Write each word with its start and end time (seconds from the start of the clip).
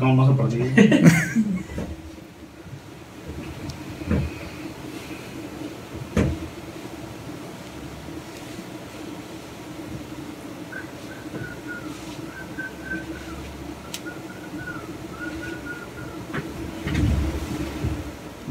sacamos 0.00 0.16
más 0.16 0.30
a 0.30 0.36
partir. 0.36 0.72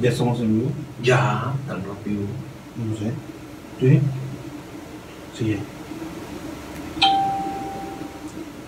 ¿Ya 0.02 0.10
estamos 0.10 0.40
en 0.40 0.60
vivo? 0.60 0.72
Ya, 1.02 1.52
tan 1.68 1.84
rápido. 1.84 2.22
No 2.78 2.96
sé. 2.96 3.12
¿Sí? 3.80 4.00
Sí. 5.38 5.58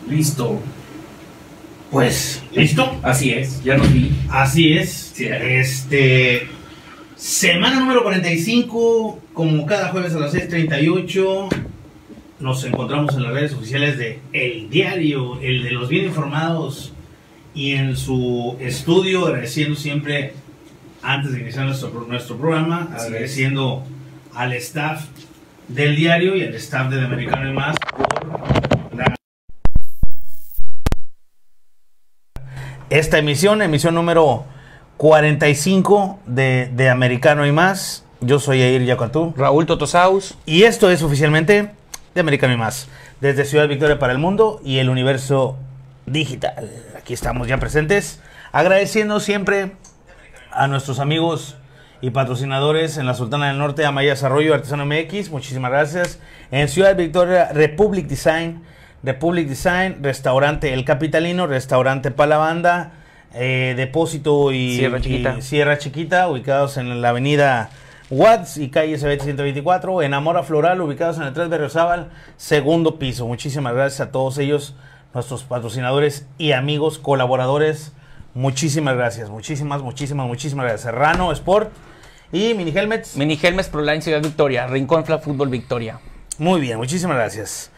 Listo. 0.09 0.59
Pues, 1.91 2.41
¿listo? 2.61 2.95
Así 3.01 3.31
es, 3.31 3.63
ya 3.63 3.75
nos 3.75 3.91
vi. 3.91 4.11
Así 4.29 4.73
es. 4.73 5.13
Sí. 5.15 5.27
Este. 5.27 6.47
Semana 7.15 7.79
número 7.79 8.03
45, 8.03 9.19
como 9.33 9.65
cada 9.65 9.89
jueves 9.89 10.13
a 10.13 10.19
las 10.19 10.33
6:38. 10.33 11.49
Nos 12.39 12.63
encontramos 12.63 13.15
en 13.15 13.23
las 13.23 13.33
redes 13.33 13.53
oficiales 13.53 13.97
de 13.97 14.19
El 14.33 14.69
Diario, 14.69 15.39
el 15.41 15.63
de 15.63 15.71
los 15.71 15.89
bien 15.89 16.05
informados. 16.05 16.93
Y 17.53 17.71
en 17.71 17.97
su 17.97 18.55
estudio, 18.59 19.25
agradeciendo 19.25 19.75
siempre, 19.75 20.33
antes 21.01 21.33
de 21.33 21.41
iniciar 21.41 21.65
nuestro, 21.65 21.89
nuestro 22.07 22.37
programa, 22.37 22.89
Así 22.93 23.07
agradeciendo 23.07 23.83
al 24.33 24.53
staff 24.53 25.05
del 25.67 25.95
diario 25.95 26.35
y 26.35 26.43
al 26.43 26.53
staff 26.55 26.89
de 26.89 26.97
The 26.97 27.05
Americano 27.05 27.49
y 27.49 27.53
más 27.53 27.75
por 27.97 28.70
esta 32.91 33.17
emisión, 33.17 33.61
emisión 33.61 33.95
número 33.95 34.43
45 34.97 36.19
de, 36.25 36.69
de 36.73 36.89
Americano 36.89 37.47
y 37.47 37.53
más. 37.53 38.03
Yo 38.19 38.37
soy 38.37 38.61
Air 38.61 38.83
Yacatú 38.83 39.33
Raúl 39.37 39.65
Totosaus. 39.65 40.37
y 40.45 40.63
esto 40.63 40.91
es 40.91 41.01
oficialmente 41.01 41.71
de 42.13 42.21
Americano 42.21 42.53
y 42.53 42.57
más, 42.57 42.89
desde 43.21 43.45
Ciudad 43.45 43.69
Victoria 43.69 43.97
para 43.97 44.11
el 44.11 44.19
mundo 44.19 44.59
y 44.65 44.79
el 44.79 44.89
universo 44.89 45.57
digital. 46.05 46.69
Aquí 46.97 47.13
estamos 47.13 47.47
ya 47.47 47.57
presentes, 47.57 48.19
agradeciendo 48.51 49.21
siempre 49.21 49.71
a 50.51 50.67
nuestros 50.67 50.99
amigos 50.99 51.55
y 52.01 52.09
patrocinadores 52.09 52.97
en 52.97 53.05
la 53.05 53.13
Sultana 53.13 53.47
del 53.47 53.57
Norte, 53.57 53.85
Amaya 53.85 54.15
Arroyo, 54.21 54.53
Artesano 54.53 54.85
MX, 54.85 55.29
muchísimas 55.29 55.71
gracias. 55.71 56.19
En 56.51 56.67
Ciudad 56.67 56.97
Victoria, 56.97 57.53
Republic 57.53 58.07
Design, 58.07 58.61
Republic 59.03 59.47
Design, 59.47 59.97
Restaurante 60.01 60.73
El 60.73 60.85
Capitalino, 60.85 61.47
Restaurante 61.47 62.11
Palabanda, 62.11 62.91
eh, 63.33 63.73
Depósito 63.75 64.51
y 64.51 64.77
Sierra 64.77 64.99
y 64.99 65.01
Chiquita. 65.01 65.41
Sierra 65.41 65.77
Chiquita, 65.77 66.29
ubicados 66.29 66.77
en 66.77 67.01
la 67.01 67.09
avenida 67.09 67.69
Watts 68.11 68.57
y 68.57 68.69
calle 68.69 68.97
SBT 68.97 69.23
124, 69.23 70.01
en 70.01 70.13
Amora 70.13 70.43
Floral, 70.43 70.81
ubicados 70.81 71.17
en 71.17 71.23
el 71.23 71.33
3 71.33 71.47
Berriozábal, 71.47 72.09
segundo 72.35 72.99
piso. 72.99 73.25
Muchísimas 73.25 73.73
gracias 73.73 74.01
a 74.01 74.11
todos 74.11 74.37
ellos, 74.37 74.75
nuestros 75.13 75.43
patrocinadores 75.43 76.27
y 76.37 76.51
amigos, 76.51 76.99
colaboradores. 76.99 77.93
Muchísimas 78.33 78.95
gracias, 78.95 79.29
muchísimas, 79.29 79.81
muchísimas, 79.81 80.27
muchísimas 80.27 80.65
gracias. 80.65 80.81
Serrano 80.81 81.31
Sport 81.31 81.71
y 82.33 82.53
Mini 82.53 82.71
Helmets. 82.75 83.15
Mini 83.15 83.39
Helmes 83.41 83.69
Proline 83.69 84.01
Ciudad 84.01 84.21
Victoria. 84.21 84.67
Rincón 84.67 85.05
Fla 85.05 85.19
Fútbol 85.19 85.49
Victoria. 85.49 85.99
Muy 86.37 86.59
bien, 86.59 86.77
muchísimas 86.77 87.15
gracias. 87.15 87.70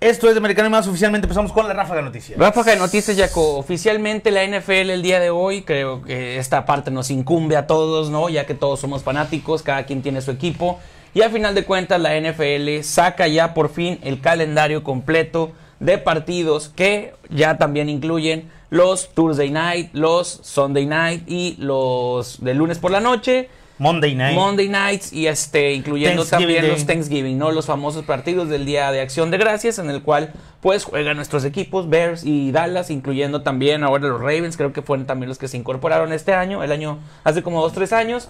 Esto 0.00 0.28
es 0.28 0.34
de 0.34 0.38
Americano 0.38 0.70
más. 0.70 0.88
Oficialmente 0.88 1.26
empezamos 1.26 1.52
con 1.52 1.68
la 1.68 1.74
ráfaga 1.74 1.96
de 1.96 2.06
noticias. 2.06 2.38
Ráfaga 2.38 2.72
de 2.72 2.78
noticias, 2.78 3.14
Jaco. 3.18 3.58
Oficialmente 3.58 4.30
la 4.30 4.46
NFL 4.46 4.88
el 4.88 5.02
día 5.02 5.20
de 5.20 5.28
hoy, 5.28 5.60
creo 5.60 6.00
que 6.00 6.38
esta 6.38 6.64
parte 6.64 6.90
nos 6.90 7.10
incumbe 7.10 7.54
a 7.58 7.66
todos, 7.66 8.08
¿no? 8.08 8.30
Ya 8.30 8.46
que 8.46 8.54
todos 8.54 8.80
somos 8.80 9.02
fanáticos, 9.02 9.62
cada 9.62 9.84
quien 9.84 10.00
tiene 10.00 10.22
su 10.22 10.30
equipo. 10.30 10.80
Y 11.12 11.20
a 11.20 11.28
final 11.28 11.54
de 11.54 11.64
cuentas 11.66 12.00
la 12.00 12.18
NFL 12.18 12.82
saca 12.82 13.28
ya 13.28 13.52
por 13.52 13.68
fin 13.68 13.98
el 14.02 14.22
calendario 14.22 14.82
completo 14.82 15.52
de 15.80 15.98
partidos 15.98 16.70
que 16.70 17.12
ya 17.28 17.58
también 17.58 17.90
incluyen 17.90 18.50
los 18.70 19.10
Thursday 19.12 19.50
Night, 19.50 19.90
los 19.92 20.28
Sunday 20.42 20.86
Night 20.86 21.24
y 21.26 21.56
los 21.58 22.42
de 22.42 22.54
lunes 22.54 22.78
por 22.78 22.90
la 22.90 23.00
noche. 23.00 23.50
Monday 23.80 24.14
Night. 24.14 24.34
Monday 24.34 24.68
Nights 24.68 25.10
y 25.10 25.26
este 25.26 25.72
incluyendo 25.72 26.26
también 26.26 26.68
los 26.68 26.84
Thanksgiving, 26.84 27.38
¿no? 27.38 27.50
Los 27.50 27.64
famosos 27.64 28.04
partidos 28.04 28.50
del 28.50 28.66
Día 28.66 28.92
de 28.92 29.00
Acción 29.00 29.30
de 29.30 29.38
Gracias 29.38 29.78
en 29.78 29.88
el 29.88 30.02
cual 30.02 30.34
pues 30.60 30.84
juegan 30.84 31.16
nuestros 31.16 31.46
equipos 31.46 31.88
Bears 31.88 32.22
y 32.22 32.52
Dallas, 32.52 32.90
incluyendo 32.90 33.40
también 33.40 33.82
ahora 33.82 34.06
los 34.06 34.20
Ravens, 34.20 34.58
creo 34.58 34.74
que 34.74 34.82
fueron 34.82 35.06
también 35.06 35.30
los 35.30 35.38
que 35.38 35.48
se 35.48 35.56
incorporaron 35.56 36.12
este 36.12 36.34
año, 36.34 36.62
el 36.62 36.72
año 36.72 36.98
hace 37.24 37.42
como 37.42 37.62
dos, 37.62 37.72
tres 37.72 37.94
años. 37.94 38.28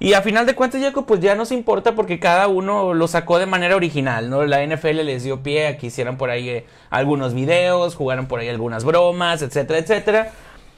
Y 0.00 0.12
a 0.12 0.20
final 0.20 0.44
de 0.44 0.54
cuentas, 0.54 0.80
Jaco, 0.80 1.06
pues 1.06 1.20
ya 1.20 1.34
nos 1.34 1.50
importa 1.50 1.94
porque 1.94 2.20
cada 2.20 2.46
uno 2.46 2.92
lo 2.92 3.08
sacó 3.08 3.38
de 3.38 3.46
manera 3.46 3.74
original, 3.74 4.28
¿no? 4.28 4.44
La 4.44 4.64
NFL 4.64 5.02
les 5.02 5.24
dio 5.24 5.42
pie 5.42 5.66
a 5.66 5.78
que 5.78 5.86
hicieran 5.86 6.18
por 6.18 6.28
ahí 6.28 6.48
eh, 6.50 6.66
algunos 6.90 7.32
videos, 7.32 7.96
jugaran 7.96 8.28
por 8.28 8.38
ahí 8.38 8.48
algunas 8.48 8.84
bromas, 8.84 9.40
etcétera, 9.42 9.78
etcétera. 9.78 10.32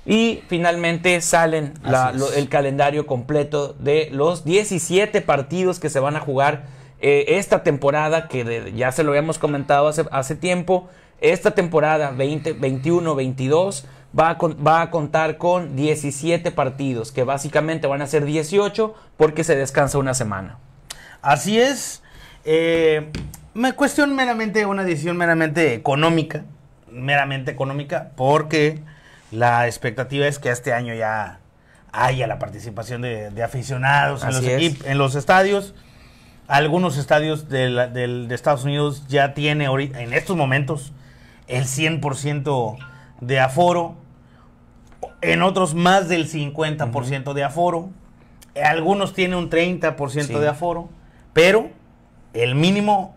Y 0.06 0.42
finalmente 0.48 1.20
salen 1.20 1.74
la- 1.84 2.12
lo- 2.12 2.32
el 2.32 2.48
calendario 2.48 3.06
completo 3.06 3.74
de 3.78 4.08
los 4.10 4.44
17 4.44 5.20
partidos 5.20 5.78
que 5.78 5.90
se 5.90 6.00
van 6.00 6.16
a 6.16 6.20
jugar 6.20 6.64
eh, 7.02 7.38
esta 7.38 7.62
temporada, 7.62 8.28
que 8.28 8.44
de- 8.44 8.72
ya 8.74 8.92
se 8.92 9.04
lo 9.04 9.10
habíamos 9.12 9.38
comentado 9.38 9.88
hace, 9.88 10.04
hace 10.10 10.34
tiempo. 10.36 10.88
Esta 11.22 11.52
temporada 11.52 12.10
20, 12.10 12.54
21-22 12.54 13.84
va, 14.18 14.36
va 14.66 14.82
a 14.82 14.90
contar 14.90 15.38
con 15.38 15.76
17 15.76 16.50
partidos, 16.50 17.10
que 17.12 17.24
básicamente 17.24 17.86
van 17.86 18.02
a 18.02 18.06
ser 18.06 18.24
18 18.26 18.94
porque 19.16 19.44
se 19.44 19.56
descansa 19.56 19.96
una 19.98 20.12
semana. 20.14 20.58
Así 21.22 21.58
es. 21.58 22.02
Eh, 22.44 23.10
me 23.54 23.72
cuestión 23.72 24.14
meramente, 24.14 24.64
una 24.66 24.84
decisión 24.84 25.16
meramente 25.16 25.72
económica. 25.74 26.44
Meramente 26.90 27.50
económica, 27.50 28.10
porque 28.16 28.80
la 29.30 29.66
expectativa 29.66 30.26
es 30.26 30.38
que 30.38 30.50
este 30.50 30.72
año 30.72 30.94
ya 30.94 31.38
haya 31.92 32.26
la 32.26 32.38
participación 32.38 33.02
de, 33.02 33.30
de 33.30 33.42
aficionados 33.42 34.22
en 34.22 34.28
los, 34.28 34.36
Así 34.38 34.50
es. 34.50 34.62
equip- 34.80 34.86
en 34.86 34.98
los 34.98 35.14
estadios. 35.14 35.74
Algunos 36.48 36.96
estadios 36.98 37.48
de, 37.48 37.68
la- 37.70 37.86
del- 37.88 38.26
de 38.28 38.34
Estados 38.34 38.64
Unidos 38.64 39.06
ya 39.08 39.34
tiene 39.34 39.66
en 39.66 40.12
estos 40.12 40.36
momentos 40.36 40.92
el 41.46 41.64
100% 41.64 42.76
de 43.20 43.40
aforo. 43.40 43.96
En 45.20 45.42
otros 45.42 45.74
más 45.74 46.08
del 46.08 46.28
50% 46.28 47.32
de 47.34 47.44
aforo. 47.44 47.90
Algunos 48.62 49.12
tienen 49.14 49.38
un 49.38 49.48
30% 49.50 50.26
Sí. 50.26 50.34
de 50.34 50.48
aforo. 50.48 50.88
Pero 51.32 51.70
el 52.34 52.54
mínimo 52.54 53.14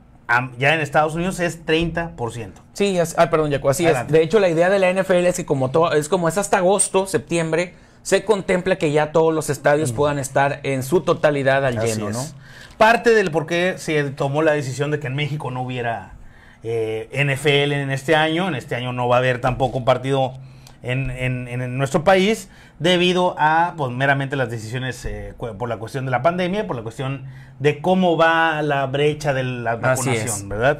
ya 0.57 0.73
en 0.73 0.79
Estados 0.81 1.15
Unidos 1.15 1.39
es 1.39 1.65
30%. 1.65 2.51
Sí, 2.73 2.97
as- 2.99 3.15
ah, 3.17 3.29
perdón, 3.29 3.51
Jaco, 3.51 3.69
así 3.69 3.85
Adelante. 3.85 4.13
es. 4.13 4.19
De 4.19 4.23
hecho, 4.23 4.39
la 4.39 4.49
idea 4.49 4.69
de 4.69 4.79
la 4.79 4.89
NFL 4.89 5.25
es 5.27 5.35
que 5.37 5.45
como 5.45 5.69
todo, 5.71 5.93
es 5.93 6.09
como 6.09 6.27
es 6.27 6.37
hasta 6.37 6.57
agosto, 6.57 7.05
septiembre, 7.07 7.73
se 8.01 8.23
contempla 8.25 8.77
que 8.77 8.91
ya 8.91 9.11
todos 9.11 9.33
los 9.33 9.49
estadios 9.49 9.91
puedan 9.93 10.19
estar 10.19 10.59
en 10.63 10.83
su 10.83 11.01
totalidad 11.01 11.65
al 11.65 11.77
Así 11.77 11.87
lleno, 11.87 12.09
¿no? 12.09 12.19
es. 12.21 12.35
Parte 12.77 13.11
del 13.11 13.31
por 13.31 13.45
qué 13.45 13.75
se 13.77 14.03
tomó 14.11 14.41
la 14.41 14.53
decisión 14.53 14.91
de 14.91 14.99
que 14.99 15.07
en 15.07 15.15
México 15.15 15.51
no 15.51 15.61
hubiera 15.61 16.13
eh, 16.63 17.09
NFL 17.13 17.71
en 17.73 17.91
este 17.91 18.15
año. 18.15 18.47
En 18.47 18.55
este 18.55 18.75
año 18.75 18.91
no 18.93 19.07
va 19.07 19.17
a 19.17 19.19
haber 19.19 19.39
tampoco 19.39 19.77
un 19.77 19.85
partido 19.85 20.33
en, 20.83 21.09
en- 21.09 21.47
en 21.47 21.77
nuestro 21.77 22.03
país 22.03 22.49
debido 22.79 23.35
a 23.39 23.73
pues, 23.77 23.91
meramente 23.91 24.35
las 24.35 24.49
decisiones 24.49 25.03
eh, 25.05 25.33
por 25.37 25.67
la 25.69 25.77
cuestión 25.77 26.05
de 26.05 26.11
la 26.11 26.21
pandemia, 26.21 26.67
por 26.67 26.75
la 26.75 26.83
cuestión 26.83 27.25
de 27.59 27.81
cómo 27.81 28.17
va 28.17 28.61
la 28.61 28.85
brecha 28.85 29.33
de 29.33 29.43
la 29.43 29.77
vacunación. 29.77 30.49
¿verdad? 30.49 30.79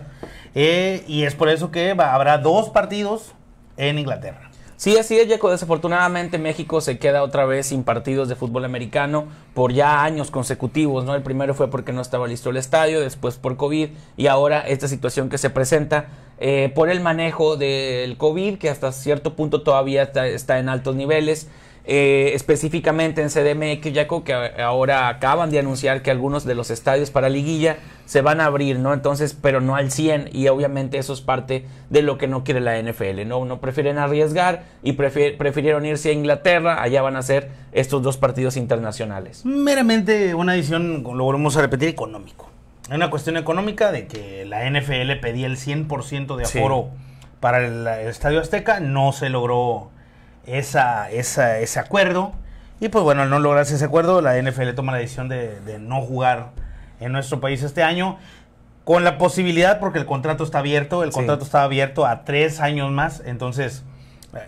Eh, 0.55 1.03
y 1.07 1.23
es 1.23 1.33
por 1.35 1.49
eso 1.49 1.71
que 1.71 1.93
va- 1.93 2.13
habrá 2.13 2.37
dos 2.37 2.69
partidos 2.69 3.33
en 3.77 3.97
Inglaterra. 3.97 4.49
Sí, 4.83 4.97
así 4.97 5.17
es, 5.17 5.29
Jaco. 5.29 5.49
Desafortunadamente 5.49 6.38
México 6.38 6.81
se 6.81 6.97
queda 7.00 7.24
otra 7.24 7.45
vez 7.45 7.68
sin 7.68 7.85
partidos 7.85 8.27
de 8.27 8.35
fútbol 8.35 8.65
americano 8.65 9.27
por 9.53 9.71
ya 9.71 10.03
años 10.03 10.30
consecutivos, 10.30 11.06
¿no? 11.06 11.15
El 11.15 11.24
primero 11.24 11.53
fue 11.53 11.69
porque 11.69 11.94
no 11.94 12.01
estaba 12.01 12.27
listo 12.27 12.50
el 12.50 12.57
estadio, 12.57 13.00
después 13.00 13.38
por 13.38 13.56
COVID 13.56 13.91
y 14.18 14.27
ahora 14.27 14.59
esta 14.59 14.89
situación 14.89 15.30
que 15.30 15.38
se 15.38 15.50
presenta 15.50 16.07
eh, 16.38 16.69
por 16.75 16.89
el 16.89 17.00
manejo 17.00 17.56
del 17.56 18.18
COVID, 18.18 18.57
que 18.57 18.69
hasta 18.69 18.91
cierto 18.91 19.38
punto 19.38 19.62
todavía 19.62 20.03
está, 20.03 20.27
está 20.27 20.59
en 20.59 20.68
altos 20.68 20.97
niveles. 20.97 21.47
Eh, 21.85 22.31
específicamente 22.33 23.21
en 23.21 23.30
CDMX, 23.30 23.94
Jaco, 23.94 24.24
que 24.24 24.33
ahora 24.33 25.09
acaban 25.09 25.50
de 25.50 25.59
anunciar 25.59 26.01
que 26.01 26.12
algunos 26.12 26.45
de 26.45 26.56
los 26.56 26.71
estadios 26.71 27.12
para 27.12 27.27
liguilla 27.30 27.77
se 28.06 28.21
van 28.21 28.39
a 28.41 28.45
abrir, 28.45 28.80
¿no? 28.80 28.94
Entonces, 28.94 29.33
pero 29.39 29.59
no 29.62 29.75
al 29.75 29.91
100 29.91 30.30
y 30.31 30.47
obviamente 30.47 30.97
eso 30.97 31.13
es 31.13 31.21
parte 31.21 31.65
de 31.89 32.01
lo 32.01 32.18
que 32.18 32.27
no 32.27 32.44
quiere 32.44 32.62
la 32.62 32.77
NFL, 32.81 33.25
¿no? 33.27 33.44
No 33.45 33.59
prefieren 33.59 33.97
arriesgar 33.97 34.63
y 34.81 34.94
prefier- 34.94 35.38
prefirieron 35.38 35.85
irse 35.85 36.09
a 36.09 36.13
Inglaterra, 36.13 36.81
allá 36.81 37.01
van 37.01 37.15
a 37.18 37.21
ser 37.21 37.50
estos 37.74 38.01
dos 38.01 38.18
partidos 38.18 38.56
internacionales. 38.56 39.45
Meramente 39.45 40.35
una 40.35 40.53
decisión, 40.53 41.03
lo 41.03 41.24
volvemos 41.24 41.57
a 41.57 41.62
repetir, 41.62 41.89
económico. 41.89 42.50
Es 42.89 42.95
una 42.95 43.09
cuestión 43.09 43.38
económica 43.38 43.91
de 43.91 44.07
que 44.07 44.45
la 44.45 44.65
NFL 44.69 45.19
pedía 45.21 45.47
el 45.47 45.57
100% 45.57 46.35
de 46.35 46.45
Sí. 46.45 46.59
aforo 46.59 46.89
para 47.39 47.65
el, 47.65 47.88
el 47.88 48.07
Estadio 48.07 48.39
Azteca, 48.41 48.80
no 48.81 49.12
se 49.13 49.30
logró 49.30 49.89
esa, 50.45 51.10
esa, 51.12 51.60
ese 51.60 51.80
acuerdo. 51.80 52.34
Y 52.80 52.90
pues 52.90 53.04
bueno, 53.04 53.22
al 53.22 53.30
no 53.30 53.40
lograrse 53.40 53.75
ese 53.75 53.86
acuerdo, 53.86 54.22
la 54.22 54.42
NFL 54.42 54.74
toma 54.75 54.92
la 54.92 54.98
decisión 55.00 55.30
de, 55.30 55.60
de 55.62 55.80
no 55.80 56.01
jugar 56.01 56.50
en 57.00 57.12
nuestro 57.12 57.40
país 57.40 57.63
este 57.63 57.84
año. 57.84 58.18
Con 58.84 59.06
la 59.06 59.18
posibilidad, 59.18 59.80
porque 59.80 60.00
el 60.00 60.06
contrato 60.06 60.44
está 60.44 60.60
abierto, 60.60 61.04
el 61.04 61.12
Sí. 61.12 61.16
contrato 61.16 61.45
está 61.45 61.63
abierto 61.63 62.06
a 62.06 62.25
tres 62.25 62.60
años 62.60 62.92
más. 62.92 63.22
Entonces, 63.25 63.84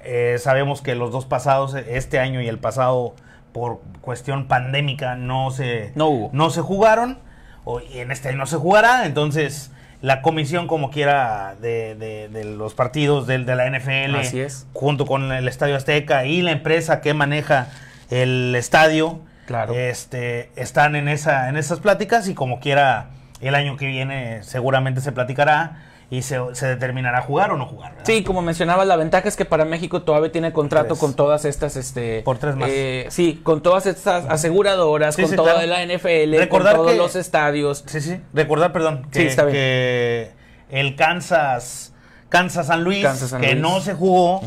eh, 0.04 0.36
sabemos 0.40 0.82
que 0.82 0.96
los 0.96 1.12
dos 1.12 1.26
pasados, 1.26 1.74
este 1.76 2.20
año 2.20 2.42
y 2.42 2.48
el 2.50 2.60
pasado, 2.60 3.16
por 3.54 3.80
cuestión 4.02 4.48
pandémica, 4.50 5.16
no 5.16 5.52
se, 5.52 5.94
No 5.96 6.08
hubo. 6.08 6.30
no 6.34 6.50
se 6.50 6.60
jugaron. 6.62 7.20
o- 7.68 7.80
y 7.80 7.98
en 8.00 8.12
este 8.12 8.30
año 8.30 8.38
no 8.40 8.46
se 8.46 8.58
jugará. 8.58 9.06
Entonces, 9.08 9.72
la 10.06 10.22
comisión, 10.22 10.68
como 10.68 10.92
quiera, 10.92 11.56
de, 11.62 11.96
de- 11.96 12.30
de 12.30 12.44
los 12.46 12.76
partidos 12.76 13.26
del- 13.26 13.46
de, 13.48 13.56
la 13.56 13.66
NFL, 13.66 14.16
Así 14.20 14.40
es. 14.40 14.68
junto 14.74 15.08
con 15.08 15.32
el 15.32 15.48
Estadio 15.48 15.76
Azteca 15.76 16.26
y 16.26 16.44
la 16.44 16.52
empresa 16.52 17.02
que 17.02 17.14
maneja 17.16 17.70
el 18.12 18.54
estadio, 18.56 19.20
Claro. 19.48 19.74
este, 19.74 20.52
están 20.56 20.96
en, 20.96 21.08
esa, 21.08 21.50
en 21.50 21.58
esas 21.58 21.80
pláticas 21.80 22.28
y 22.28 22.36
como 22.36 22.60
quiera, 22.60 23.08
el 23.42 23.56
año 23.56 23.78
que 23.78 23.88
viene 23.88 24.44
seguramente 24.44 25.02
se 25.02 25.12
platicará 25.12 25.82
y 26.10 26.22
se, 26.22 26.40
se 26.54 26.68
determinará 26.68 27.22
jugar 27.22 27.52
o 27.52 27.58
no 27.58 27.66
jugar. 27.66 27.92
¿verdad? 27.92 28.06
Sí, 28.06 28.24
como 28.24 28.42
mencionaba, 28.42 28.86
la 28.86 28.96
ventaja 28.96 29.28
es 29.28 29.36
que 29.36 29.46
para 29.46 29.66
México 29.66 30.04
todavía 30.04 30.32
tiene 30.32 30.54
contrato 30.54 30.90
Tres. 30.90 31.00
con 31.00 31.14
todas 31.16 31.46
estas, 31.46 31.76
este, 31.78 32.22
Por 32.22 32.38
tres 32.38 32.56
más. 32.56 32.70
eh, 32.72 33.08
sí, 33.10 33.40
con 33.44 33.62
todas 33.64 33.86
estas 33.88 34.26
aseguradoras, 34.26 35.16
Sí, 35.16 35.24
con 35.24 35.32
sí, 35.32 35.36
toda 35.36 35.54
claro. 35.54 35.68
la 35.68 35.82
NFL, 35.84 36.38
Recordar 36.38 36.76
con 36.76 36.84
todos 36.86 36.92
que- 36.92 36.98
los 36.98 37.16
estadios. 37.16 37.84
Sí, 37.88 38.02
sí. 38.02 38.22
Recordar, 38.34 38.72
perdón, 38.72 39.08
que, 39.12 39.22
Sí, 39.22 39.26
está 39.28 39.44
bien. 39.46 39.54
que 39.56 40.32
el 40.70 40.96
Kansas, 40.96 41.94
Kansas 42.30 42.68
San 42.68 42.84
Luis, 42.84 43.04
Kansas 43.04 43.30
San 43.32 43.42
que 43.42 43.52
Luis. 43.54 43.62
no 43.62 43.82
se 43.82 43.94
jugó, 43.96 44.42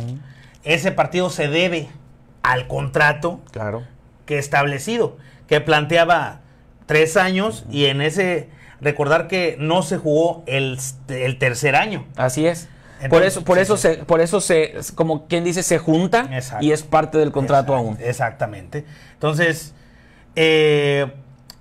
ese 0.64 0.92
partido 0.92 1.28
se 1.30 1.48
debe 1.48 1.88
al 2.42 2.68
contrato 2.68 3.40
Claro. 3.50 3.82
que 4.26 4.38
establecido, 4.38 5.16
que 5.48 5.60
planteaba 5.60 6.40
tres 6.86 7.16
años 7.16 7.64
y 7.70 7.86
en 7.86 8.00
ese 8.00 8.48
recordar 8.80 9.26
que 9.28 9.56
no 9.58 9.82
se 9.82 9.96
jugó 9.98 10.42
el, 10.46 10.78
el 11.08 11.38
tercer 11.38 11.74
año. 11.76 12.04
Así 12.16 12.46
es. 12.46 12.68
por 13.10 13.22
eso, 13.22 13.44
por 13.44 13.56
sí, 13.56 13.62
eso 13.62 13.76
sí. 13.76 13.82
se, 13.82 13.94
por 14.04 14.20
eso 14.20 14.40
se, 14.40 14.74
como 14.94 15.26
quien 15.28 15.44
dice, 15.44 15.62
se 15.62 15.78
junta 15.78 16.28
Exacto. 16.32 16.64
y 16.64 16.72
es 16.72 16.82
parte 16.82 17.18
del 17.18 17.32
contrato 17.32 17.74
aún. 17.74 17.96
Exactamente. 18.00 18.84
Entonces, 19.14 19.74
eh, 20.36 21.06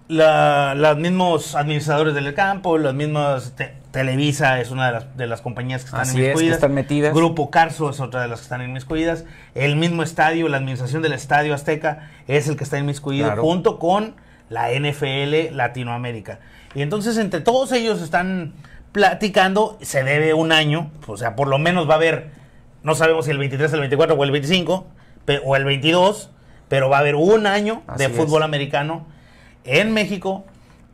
la- 0.08 0.74
los 0.76 0.98
mismos 0.98 1.56
administradores 1.56 2.14
del 2.16 2.34
campo, 2.34 2.78
los 2.78 2.94
mismos 2.94 3.54
te- 3.56 3.76
Televisa 3.92 4.62
es 4.62 4.70
una 4.70 4.88
de 4.88 4.92
las, 4.94 5.18
de 5.18 5.26
las 5.28 5.42
compañías 5.42 5.82
que 5.82 5.86
están 5.88 6.02
Así 6.02 6.12
es, 6.12 6.16
que 6.16 6.24
inmiscuidas. 6.26 6.56
están 6.58 6.74
metidas. 6.74 7.14
Grupo 7.16 7.50
Carso 7.50 7.90
es 7.90 8.00
otra 8.00 8.22
de 8.22 8.28
las 8.28 8.40
que 8.40 8.44
están 8.44 8.62
inmiscuidas. 8.62 9.26
El 9.56 9.76
mismo 9.76 10.04
estadio, 10.04 10.48
la 10.50 10.58
administración 10.58 11.02
del 11.02 11.14
Estadio 11.14 11.54
Azteca 11.56 12.12
es 12.28 12.48
el 12.48 12.58
que 12.58 12.64
está 12.64 12.78
inmiscuido 12.78 13.26
Claro. 13.26 13.42
junto 13.42 13.80
con 13.80 14.16
la 14.50 14.72
NFL 14.72 15.52
Latinoamérica. 15.56 16.40
Y 16.78 16.84
entonces 16.84 17.18
entre 17.18 17.42
todos 17.42 17.72
ellos 17.72 18.04
están 18.04 18.54
platicando, 18.92 19.80
se 19.82 20.04
debe 20.04 20.36
un 20.36 20.52
año, 20.52 20.92
o 21.08 21.18
sea, 21.18 21.36
por 21.36 21.48
lo 21.48 21.58
menos 21.58 21.90
va 21.90 21.94
a 21.94 21.98
haber, 21.98 22.30
no 22.84 22.94
sabemos 22.94 23.26
si 23.26 23.32
el 23.32 23.40
23, 23.40 23.74
el 23.74 23.80
24 23.80 24.16
o 24.16 24.24
el 24.24 24.30
25, 24.30 24.86
pe- 25.26 25.42
o 25.44 25.56
el 25.56 25.66
22, 25.66 26.30
pero 26.68 26.88
va 26.88 26.98
a 26.98 27.00
haber 27.00 27.16
un 27.16 27.48
año 27.48 27.82
de 27.98 28.06
es. 28.06 28.12
fútbol 28.12 28.44
americano 28.44 29.08
en 29.64 29.92
México 29.92 30.46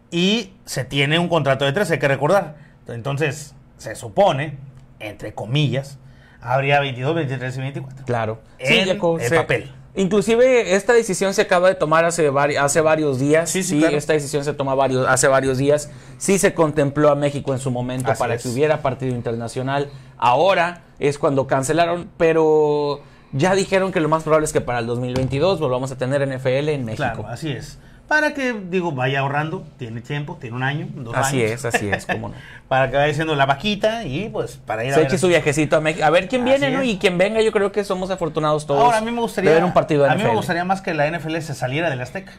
y 0.09 0.53
se 0.63 0.85
tiene 0.85 1.19
un 1.19 1.27
contrato 1.27 1.65
de 1.65 1.73
tres, 1.73 1.91
hay 1.91 1.99
que 1.99 2.07
recordar. 2.07 2.55
Entonces, 2.87 3.53
se 3.77 3.95
supone, 3.95 4.57
entre 5.01 5.33
comillas, 5.33 5.99
habría 6.39 6.79
22, 6.79 7.13
23 7.13 7.57
y 7.57 7.59
24. 7.59 8.05
Claro. 8.05 8.41
En 8.57 8.87
el 8.87 9.29
papel. 9.35 9.69
Inclusive 9.95 10.73
esta 10.75 10.93
decisión 10.93 11.33
se 11.35 11.43
acaba 11.43 11.67
de 11.69 11.75
tomar 11.75 12.03
hace, 12.05 12.31
vari- 12.31 12.57
hace 12.57 12.81
varios 12.81 13.19
días. 13.19 13.49
Sí, 13.49 13.61
Sí, 13.63 13.75
sí, 13.75 13.79
claro. 13.79 13.95
esta 13.97 14.13
decisión 14.13 14.43
se 14.43 14.53
toma 14.53 14.73
varios, 14.73 15.07
hace 15.07 15.27
varios 15.27 15.57
días. 15.59 15.89
Sí 16.17 16.39
se 16.39 16.53
contempló 16.53 17.09
a 17.11 17.15
México 17.15 17.53
en 17.53 17.59
su 17.59 17.69
momento 17.69 18.11
Así 18.11 18.19
para 18.19 18.33
es. 18.35 18.43
que 18.43 18.49
hubiera 18.49 18.81
partido 18.81 19.15
internacional. 19.15 19.89
Ahora 20.17 20.81
es 20.99 21.19
cuando 21.19 21.45
cancelaron, 21.45 22.09
pero 22.17 23.01
ya 23.33 23.53
dijeron 23.53 23.91
que 23.91 23.99
lo 23.99 24.09
más 24.09 24.23
probable 24.23 24.45
es 24.45 24.53
que 24.53 24.61
para 24.61 24.79
el 24.79 24.87
2022 24.87 25.59
volvamos 25.59 25.91
a 25.91 25.97
tener 25.97 26.21
NFL 26.27 26.69
en 26.69 26.85
México. 26.85 27.03
Claro, 27.03 27.27
así 27.27 27.51
es. 27.51 27.77
Para 28.07 28.33
que, 28.33 28.53
digo, 28.69 28.91
vaya 28.91 29.21
ahorrando, 29.21 29.63
tiene 29.77 30.01
tiempo, 30.01 30.37
tiene 30.39 30.55
un 30.55 30.63
año, 30.63 30.87
dos 30.93 31.15
Así 31.15 31.41
años. 31.41 31.51
es, 31.63 31.65
así 31.73 31.89
es, 31.89 32.05
cómo 32.05 32.29
no. 32.29 32.35
para 32.67 32.89
que 32.91 32.97
vaya 32.97 33.11
haciendo 33.11 33.35
la 33.35 33.45
vaquita 33.45 34.03
y 34.03 34.29
pues 34.29 34.57
para 34.65 34.83
ir 34.83 34.91
a 34.91 34.95
Se 34.95 34.99
ver. 35.01 35.07
eche 35.07 35.17
su 35.17 35.27
viajecito 35.29 35.77
a 35.77 35.81
México. 35.81 36.05
A 36.05 36.09
ver 36.09 36.27
quién 36.27 36.41
Así 36.43 36.49
viene, 36.59 36.69
¿no? 36.75 36.83
Y 36.83 36.97
quien 36.97 37.17
venga, 37.17 37.41
yo 37.41 37.51
creo 37.51 37.71
que 37.71 37.83
somos 37.83 38.11
afortunados 38.11 38.65
todos. 38.67 38.83
Ahora, 38.83 38.97
a 38.97 39.01
mí 39.01 39.11
me 39.11 39.21
gustaría. 39.21 39.49
de 39.51 39.55
ver 39.55 39.63
un 39.63 39.73
partido 39.73 40.03
de 40.03 40.11
a 40.11 40.15
mí 40.15 40.23
me 40.23 40.29
gustaría 40.35 40.65
más 40.65 40.81
que 40.81 40.93
la 40.93 41.09
NFL 41.09 41.37
se 41.39 41.55
saliera 41.55 41.89
del 41.89 42.01
Azteca. 42.01 42.33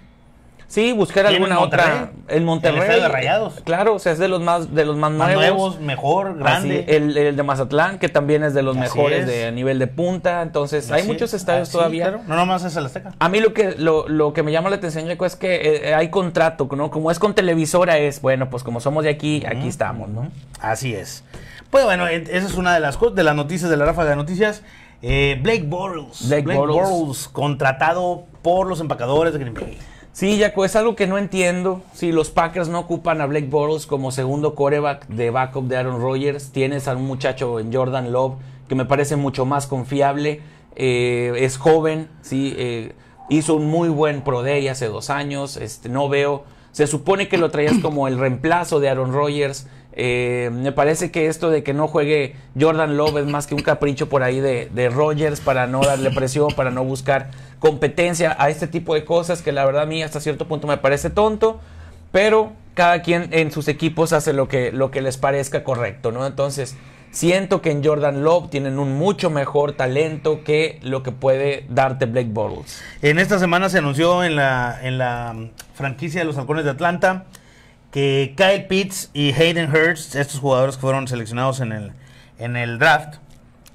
Sí, 0.67 0.93
buscar 0.93 1.27
alguna 1.27 1.55
en 1.57 1.61
otra. 1.61 2.11
En 2.29 2.45
Monterrey. 2.45 2.77
el 2.79 2.83
estadio 2.83 3.03
de 3.03 3.09
Rayados. 3.09 3.55
Claro, 3.65 3.95
o 3.95 3.99
sea, 3.99 4.13
es 4.13 4.19
de 4.19 4.29
los 4.29 4.41
más, 4.41 4.75
de 4.75 4.85
los 4.85 4.97
más, 4.97 5.13
Más 5.13 5.33
nuevos. 5.33 5.45
nuevos, 5.77 5.81
mejor, 5.81 6.37
grande. 6.39 6.81
Así, 6.87 6.97
el, 6.97 7.17
el 7.17 7.37
de 7.37 7.43
Mazatlán, 7.43 7.99
que 7.99 8.09
también 8.09 8.43
es 8.43 8.55
de 8.55 8.63
los 8.63 8.77
Así 8.77 8.81
mejores 8.83 9.21
es. 9.21 9.27
de 9.27 9.47
a 9.47 9.51
nivel 9.51 9.79
de 9.79 9.87
punta. 9.87 10.43
Entonces, 10.43 10.91
hay 10.91 11.05
muchos 11.05 11.31
es. 11.33 11.41
estadios 11.41 11.69
Así, 11.69 11.77
todavía. 11.77 12.05
claro. 12.09 12.23
No 12.27 12.35
nomás 12.37 12.65
es 12.65 12.75
el 12.77 12.87
Azteca. 12.87 13.13
A 13.19 13.29
mí 13.29 13.41
lo 13.41 13.53
que 13.55 13.77
lo, 13.79 14.09
lo 14.09 14.33
que 14.33 14.43
me 14.43 14.51
llama 14.53 14.71
la 14.71 14.77
atención, 14.77 15.07
Jaco, 15.07 15.27
es 15.27 15.37
que 15.37 15.89
eh, 15.89 15.95
hay 15.95 16.09
contrato, 16.09 16.69
¿no? 16.75 16.91
Como 16.91 17.11
es 17.11 17.19
con 17.19 17.35
televisora, 17.35 17.99
es, 17.99 18.21
bueno, 18.21 18.51
pues 18.51 18.63
como 18.65 18.81
somos 18.81 19.05
de 19.05 19.11
aquí, 19.11 19.45
aquí 19.47 19.69
estamos, 19.69 20.09
¿no? 20.09 20.31
Así 20.61 20.95
es. 20.95 21.23
Pues 21.71 21.85
bueno, 21.85 22.09
en- 22.09 22.23
esa 22.31 22.47
es 22.47 22.55
una 22.55 22.73
de 22.75 22.81
las 22.81 22.97
cosas, 22.97 23.15
de 23.17 23.23
las 23.23 23.37
noticias 23.37 23.71
de 23.71 23.77
la 23.77 23.85
ráfaga 23.85 24.11
de 24.11 24.17
noticias. 24.17 24.63
Eh, 25.03 25.39
Blake 25.43 25.65
Bortles. 25.67 26.29
Blake 26.29 26.55
Bortles. 26.57 27.29
contratado 27.29 28.25
por 28.43 28.67
los 28.67 28.81
empacadores 28.81 29.33
de 29.35 29.39
Green 29.39 29.55
Bay. 29.55 29.79
Sí, 30.15 30.39
Jaco, 30.39 30.65
es 30.65 30.77
algo 30.77 30.95
que 30.95 31.09
no 31.09 31.19
entiendo. 31.19 31.83
Si 31.93 32.13
los 32.13 32.31
Packers 32.31 32.69
no 32.69 32.79
ocupan 32.79 33.21
a 33.21 33.27
Blake 33.27 33.49
Bortles 33.49 33.85
como 33.85 34.13
segundo 34.13 34.55
coreback 34.55 35.09
de 35.09 35.31
backup 35.31 35.67
de 35.67 35.77
Aaron 35.77 36.01
Rodgers, 36.01 36.53
tienes 36.53 36.87
a 36.87 36.95
un 36.95 37.05
muchacho 37.05 37.59
en 37.59 37.75
Jordan 37.75 38.13
Love 38.13 38.35
que 38.69 38.77
me 38.77 38.85
parece 38.85 39.17
mucho 39.17 39.45
más 39.45 39.67
confiable. 39.67 40.41
eh, 40.77 41.33
es 41.39 41.57
joven, 41.57 42.09
sí, 42.23 42.55
eh, 42.57 42.93
hizo 43.29 43.57
un 43.57 43.67
muy 43.67 43.89
buen 43.89 44.23
Pro 44.23 44.45
Day 44.45 44.69
hace 44.69 44.87
dos 44.87 45.11
años. 45.11 45.57
Este, 45.57 45.89
no 45.89 46.09
veo. 46.09 46.45
Se 46.71 46.87
supone 46.87 47.27
que 47.27 47.37
lo 47.37 47.51
traías 47.51 47.79
como 47.83 48.07
el 48.07 48.17
reemplazo 48.17 48.79
de 48.79 48.91
Aaron 48.91 49.13
Rodgers. 49.13 49.67
Eh, 49.97 50.51
me 50.53 50.71
parece 50.71 51.11
que 51.11 51.27
esto 51.27 51.51
de 51.51 51.63
que 51.65 51.73
no 51.73 51.87
juegue 51.89 52.37
Jordan 52.59 52.97
Love 52.97 53.19
es 53.19 53.27
más 53.27 53.49
que 53.49 53.55
un 53.55 53.63
capricho 53.63 54.09
por 54.09 54.23
ahí 54.23 54.39
de, 54.41 54.69
de 54.73 54.91
Rodgers 54.91 55.41
para 55.41 55.67
no 55.69 55.83
darle 55.83 56.11
presión, 56.11 56.49
para 56.57 56.71
no 56.73 56.85
buscar 56.85 57.31
competencia 57.65 58.37
a 58.39 58.51
este 58.51 58.67
tipo 58.67 58.93
de 58.93 59.07
cosas 59.07 59.41
que 59.41 59.51
la 59.51 59.65
verdad 59.65 59.85
a 59.85 59.87
mí 59.87 60.03
hasta 60.03 60.21
cierto 60.21 60.47
punto 60.47 60.67
me 60.67 60.77
parece 60.77 61.09
tonto, 61.09 61.63
pero 62.13 62.53
cada 62.75 63.01
quien 63.01 63.31
en 63.33 63.51
sus 63.51 63.69
equipos 63.69 64.13
hace 64.13 64.35
lo 64.35 64.49
que, 64.49 64.71
lo 64.71 64.91
que 64.91 65.01
les 65.01 65.17
parezca 65.17 65.65
correcto, 65.65 66.13
¿no? 66.13 66.27
Entonces, 66.27 66.77
siento 67.11 67.63
que 67.63 67.71
en 67.71 67.83
Jordan 67.83 68.23
Love 68.23 68.51
tienen 68.51 68.79
un 68.79 68.99
mucho 68.99 69.31
mejor 69.31 69.73
talento 69.73 70.45
que 70.45 70.79
lo 70.83 71.03
que 71.03 71.11
puede 71.11 71.65
darte 71.71 72.05
Blake 72.05 72.29
Bortles. 72.31 72.83
En 73.01 73.19
esta 73.19 73.39
semana 73.39 73.71
se 73.71 73.79
anunció 73.79 74.25
en 74.25 74.37
la, 74.37 74.79
en 74.83 74.99
la 74.99 75.35
franquicia 75.73 76.21
de 76.21 76.27
los 76.27 76.37
Halcones 76.37 76.67
de 76.67 76.71
Atlanta 76.71 77.25
que 77.91 78.35
Kyle 78.37 78.67
Pitts 78.67 79.09
y 79.15 79.33
Hayden 79.33 79.75
Hurst, 79.75 80.17
estos 80.17 80.39
jugadores 80.39 80.75
que 80.77 80.83
fueron 80.83 81.09
seleccionados 81.09 81.61
en 81.61 81.73
el, 81.73 81.93
en 82.39 82.57
el 82.57 82.79
draft, 82.79 83.15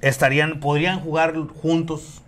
estarían, 0.00 0.60
podrían 0.60 1.00
jugar 1.00 1.34
juntos 1.60 2.19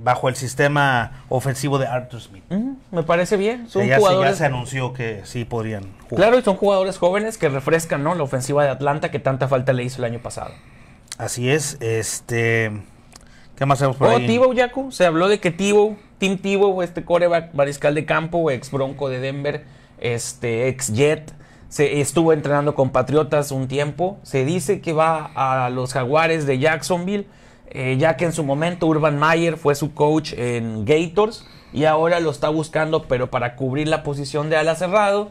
bajo 0.00 0.28
el 0.28 0.36
sistema 0.36 1.24
ofensivo 1.28 1.78
de 1.78 1.86
Arthur 1.86 2.20
Smith. 2.20 2.44
Me 2.90 3.02
parece 3.02 3.36
bien, 3.36 3.68
son 3.68 3.82
ya, 3.82 3.86
se- 3.86 3.90
ya 3.90 3.98
jugadores 3.98 4.38
se 4.38 4.44
anunció 4.44 4.92
que 4.92 5.22
sí 5.24 5.44
podrían 5.44 5.84
jugar. 6.08 6.16
Claro, 6.16 6.38
y 6.38 6.42
son 6.42 6.56
jugadores 6.56 6.98
jóvenes 6.98 7.36
que 7.38 7.48
refrescan, 7.48 8.02
¿no? 8.04 8.14
La 8.14 8.22
ofensiva 8.22 8.62
de 8.64 8.70
Atlanta 8.70 9.10
que 9.10 9.18
tanta 9.18 9.48
falta 9.48 9.72
le 9.72 9.84
hizo 9.84 9.98
el 9.98 10.04
año 10.04 10.20
pasado. 10.20 10.52
Así 11.18 11.50
es. 11.50 11.76
Este, 11.80 12.70
¿Qué 13.56 13.66
más 13.66 13.78
hacemos 13.78 13.96
por 13.96 14.08
Oh, 14.08 14.16
ahí? 14.16 14.40
Yaku. 14.54 14.92
Se 14.92 15.04
habló 15.04 15.28
de 15.28 15.40
que 15.40 15.50
Tebow, 15.50 15.96
Tim 16.18 16.38
Tebow, 16.38 16.80
este 16.82 17.04
coreback 17.04 17.54
mariscal 17.54 17.94
de 17.96 18.04
campo, 18.04 18.50
ex 18.52 18.70
bronco 18.70 19.08
de 19.08 19.18
Denver, 19.18 19.64
este 19.98 20.68
ex 20.68 20.92
Jet, 20.92 21.32
se 21.68 22.00
estuvo 22.00 22.32
entrenando 22.32 22.74
con 22.76 22.90
Patriotas 22.90 23.50
un 23.50 23.66
tiempo. 23.68 24.18
Se 24.22 24.44
dice 24.44 24.80
que 24.80 24.92
va 24.92 25.30
a 25.34 25.68
los 25.70 25.92
Jaguares 25.92 26.46
de 26.46 26.58
Jacksonville, 26.60 27.26
eh, 27.70 27.96
ya 27.98 28.16
que 28.16 28.24
en 28.24 28.32
su 28.32 28.44
momento 28.44 28.86
Urban 28.86 29.18
Meyer 29.18 29.56
fue 29.56 29.74
su 29.74 29.94
coach 29.94 30.32
en 30.36 30.84
Gators 30.84 31.46
y 31.72 31.84
ahora 31.84 32.20
lo 32.20 32.30
está 32.30 32.48
buscando, 32.48 33.04
pero 33.04 33.30
para 33.30 33.56
cubrir 33.56 33.88
la 33.88 34.02
posición 34.02 34.50
de 34.50 34.56
ala 34.56 34.74
cerrado. 34.74 35.30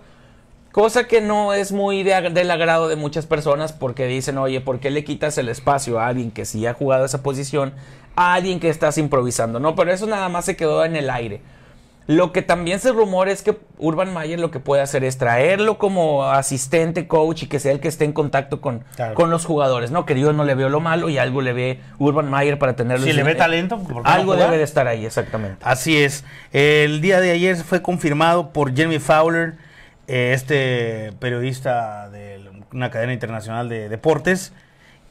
Cosa 0.71 1.07
que 1.07 1.21
no 1.21 1.53
es 1.53 1.71
muy 1.71 2.03
del 2.03 2.51
agrado 2.51 2.87
de 2.87 2.95
muchas 2.95 3.25
personas 3.25 3.73
porque 3.73 4.05
dicen, 4.05 4.37
oye, 4.37 4.61
¿por 4.61 4.79
qué 4.79 4.91
le 4.91 5.03
quitas 5.03 5.37
el 5.39 5.49
espacio 5.49 5.99
a 5.99 6.07
alguien 6.07 6.29
que 6.29 6.45
sí 6.45 6.67
ha 6.67 6.73
jugado 6.75 7.05
esa 7.05 7.23
posición 7.23 7.73
a 8.15 8.35
alguien 8.35 8.59
que 8.59 8.69
estás 8.69 8.99
improvisando? 8.99 9.59
No, 9.59 9.75
pero 9.75 9.91
eso 9.91 10.05
nada 10.05 10.29
más 10.29 10.45
se 10.45 10.55
quedó 10.55 10.85
en 10.85 10.95
el 10.95 11.09
aire. 11.09 11.41
Lo 12.07 12.31
que 12.31 12.41
también 12.41 12.79
se 12.79 12.93
rumora 12.93 13.31
es 13.31 13.41
que 13.41 13.57
Urban 13.79 14.13
Mayer 14.13 14.39
lo 14.39 14.49
que 14.49 14.61
puede 14.61 14.81
hacer 14.81 15.03
es 15.03 15.17
traerlo 15.17 15.77
como 15.77 16.23
asistente, 16.23 17.05
coach 17.05 17.43
y 17.43 17.47
que 17.47 17.59
sea 17.59 17.73
el 17.73 17.81
que 17.81 17.89
esté 17.89 18.05
en 18.05 18.13
contacto 18.13 18.61
con, 18.61 18.85
Claro. 18.95 19.13
con 19.13 19.29
los 19.29 19.43
jugadores, 19.45 19.91
¿no? 19.91 20.05
Que 20.05 20.17
yo 20.17 20.31
no 20.31 20.45
le 20.45 20.55
veo 20.55 20.69
lo 20.69 20.79
malo 20.79 21.09
y 21.09 21.17
algo 21.17 21.41
le 21.41 21.51
ve 21.51 21.81
Urban 21.99 22.29
Mayer 22.29 22.57
para 22.57 22.77
tenerlo. 22.77 23.05
Si 23.05 23.11
le 23.11 23.23
ve 23.23 23.35
talento, 23.35 23.77
¿por 23.79 24.03
qué 24.03 24.09
no 24.09 24.15
algo 24.15 24.35
debe 24.37 24.57
de 24.57 24.63
estar 24.63 24.87
ahí, 24.87 25.05
exactamente. 25.05 25.57
Así 25.63 25.97
es. 26.01 26.23
El 26.53 27.01
día 27.01 27.19
de 27.19 27.31
ayer 27.31 27.57
fue 27.57 27.81
confirmado 27.81 28.53
por 28.53 28.73
Jeremy 28.73 28.99
Fowler, 28.99 29.55
eh, 30.07 30.31
este 30.33 31.11
periodista 31.19 32.09
de 32.09 32.39
una 32.71 32.89
cadena 32.89 33.11
internacional 33.11 33.67
de 33.67 33.89
deportes, 33.89 34.53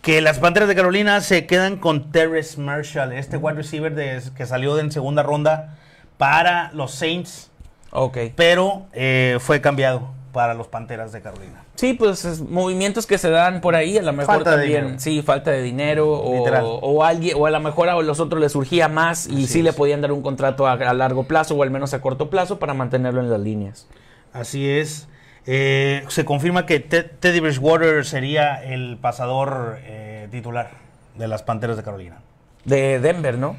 que 0.01 0.23
las 0.23 0.39
Panteras 0.39 0.67
de 0.69 0.75
Carolina 0.75 1.21
se 1.21 1.45
quedan 1.47 1.77
con 1.77 2.11
Terrence 2.11 2.59
Marshall, 2.59 3.13
este 3.13 3.37
wide 3.37 3.57
receiver 3.57 3.95
de- 3.95 4.23
que 4.35 4.47
salió 4.47 4.79
en 4.79 4.91
segunda 4.93 5.23
ronda 5.23 5.77
para 6.19 6.71
los 6.73 6.93
Saints, 6.93 7.51
Ok. 7.91 8.19
pero 8.37 8.87
eh, 8.93 9.39
fue 9.41 9.61
cambiado 9.61 10.15
para 10.33 10.55
los 10.55 10.69
Panteras 10.69 11.13
de 11.13 11.23
Carolina. 11.23 11.63
Sí, 11.77 11.93
pues 11.95 12.25
es 12.25 12.41
movimientos 12.41 13.07
que 13.07 13.19
se 13.19 13.29
dan 13.31 13.61
por 13.61 13.75
ahí, 13.75 13.99
a 13.99 14.03
lo 14.03 14.13
mejor 14.13 14.37
Falta 14.37 14.53
también, 14.57 14.99
sí, 15.01 15.21
falta 15.23 15.51
de 15.51 15.63
dinero 15.63 16.11
o, 16.11 17.03
alguien 17.05 17.37
o 17.39 17.47
a 17.47 17.51
lo 17.51 17.61
mejor 17.61 17.89
a 17.91 17.95
los 18.01 18.19
otros 18.21 18.41
les 18.41 18.53
surgía 18.53 18.89
más 18.89 19.27
y 19.27 19.45
Así 19.45 19.47
sí 19.47 19.63
le 19.63 19.71
es. 19.71 19.77
podían 19.77 20.01
dar 20.01 20.13
un 20.13 20.23
contrato 20.23 20.67
a, 20.67 20.73
a 20.73 20.95
largo 20.95 21.25
plazo 21.25 21.55
o 21.55 21.63
al 21.63 21.71
menos 21.71 21.93
a 21.95 22.01
corto 22.01 22.31
plazo 22.31 22.59
para 22.59 22.73
mantenerlo 22.75 23.21
en 23.21 23.31
las 23.31 23.41
líneas. 23.41 23.87
Así 24.33 24.69
es. 24.69 25.09
Eh, 25.47 26.05
se 26.09 26.25
confirma 26.25 26.67
que 26.67 26.81
Ted- 26.81 27.11
Teddy 27.21 27.41
Bridgewater 27.41 28.05
sería 28.05 28.63
el 28.65 28.99
pasador 29.01 29.79
eh, 29.85 30.29
titular 30.31 30.71
de 31.17 31.29
las 31.29 31.43
Panteras 31.43 31.77
de 31.77 31.83
Carolina. 31.83 32.19
De 32.65 32.99
Denver, 33.01 33.39
¿no? 33.39 33.55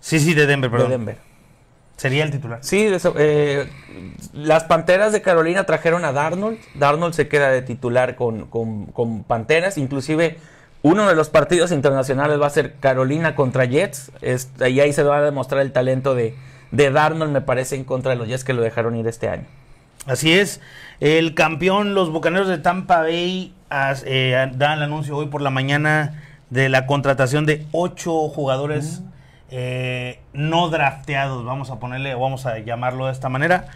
Sí, 0.00 0.20
sí, 0.20 0.34
de 0.34 0.46
Denver, 0.46 0.70
perdón. 0.70 0.88
De 0.90 0.96
Denver. 0.98 1.16
Sería 1.96 2.24
el 2.24 2.30
titular. 2.30 2.58
Sí, 2.62 2.88
eh, 3.16 3.68
las 4.34 4.64
Panteras 4.64 5.12
de 5.12 5.22
Carolina 5.22 5.64
trajeron 5.64 6.04
a 6.04 6.12
Darnold. 6.12 6.58
Darnold 6.74 7.14
se 7.14 7.26
queda 7.28 7.48
de 7.50 7.62
titular 7.62 8.16
con, 8.16 8.46
con- 8.46 8.86
con 8.86 9.24
Panteras. 9.24 9.78
Inclusive 9.78 10.36
uno 10.82 11.08
de 11.08 11.14
los 11.14 11.30
partidos 11.30 11.72
internacionales 11.72 12.38
va 12.40 12.46
a 12.48 12.50
ser 12.50 12.74
Carolina 12.80 13.34
contra 13.34 13.64
Jets. 13.64 14.12
Es- 14.20 14.50
y 14.68 14.80
ahí 14.80 14.92
se 14.92 15.02
va 15.04 15.18
a 15.18 15.22
demostrar 15.22 15.62
el 15.62 15.72
talento 15.72 16.14
de, 16.14 16.34
de 16.70 16.90
Darnold, 16.90 17.32
me 17.32 17.40
parece, 17.40 17.76
en 17.76 17.84
contra 17.84 18.10
de 18.10 18.16
los 18.18 18.28
Jets 18.28 18.44
que 18.44 18.52
lo 18.52 18.60
dejaron 18.62 18.94
ir 18.96 19.06
este 19.06 19.28
año. 19.30 19.44
Así 20.04 20.34
es. 20.34 20.60
El 21.00 21.34
campeón, 21.34 21.94
los 21.94 22.12
Bucaneros 22.12 22.46
de 22.48 22.58
Tampa 22.58 23.00
Bay, 23.00 23.54
as- 23.70 24.04
eh, 24.06 24.50
dan 24.54 24.76
el 24.78 24.82
anuncio 24.84 25.16
hoy 25.16 25.26
por 25.28 25.40
la 25.40 25.50
mañana 25.50 26.22
de 26.50 26.68
la 26.68 26.84
contratación 26.86 27.46
de 27.46 27.66
ocho 27.72 28.28
jugadores 28.28 29.00
eh, 29.50 30.20
no 30.32 30.68
drafteados, 30.70 31.44
vamos 31.44 31.70
a 31.70 31.78
ponerle, 31.78 32.14
o 32.14 32.20
vamos 32.20 32.46
a 32.46 32.58
llamarlo 32.58 33.06
de 33.06 33.12
esta 33.12 33.28
manera. 33.28 33.68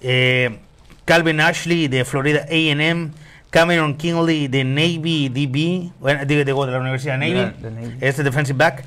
Eh, 0.00 0.58
Calvin 1.04 1.40
Ashley 1.40 1.88
de 1.88 2.04
Florida 2.04 2.46
AM, 2.50 3.12
Cameron 3.50 3.96
Kinley 3.96 4.48
de 4.48 4.64
Navy 4.64 5.28
DB, 5.28 5.92
bueno, 6.00 6.24
digo, 6.24 6.44
digo, 6.44 6.66
de 6.66 6.72
la 6.72 6.80
Universidad 6.80 7.18
de 7.18 7.32
Navy, 7.32 7.96
este 8.00 8.22
defensive 8.22 8.56
back. 8.56 8.84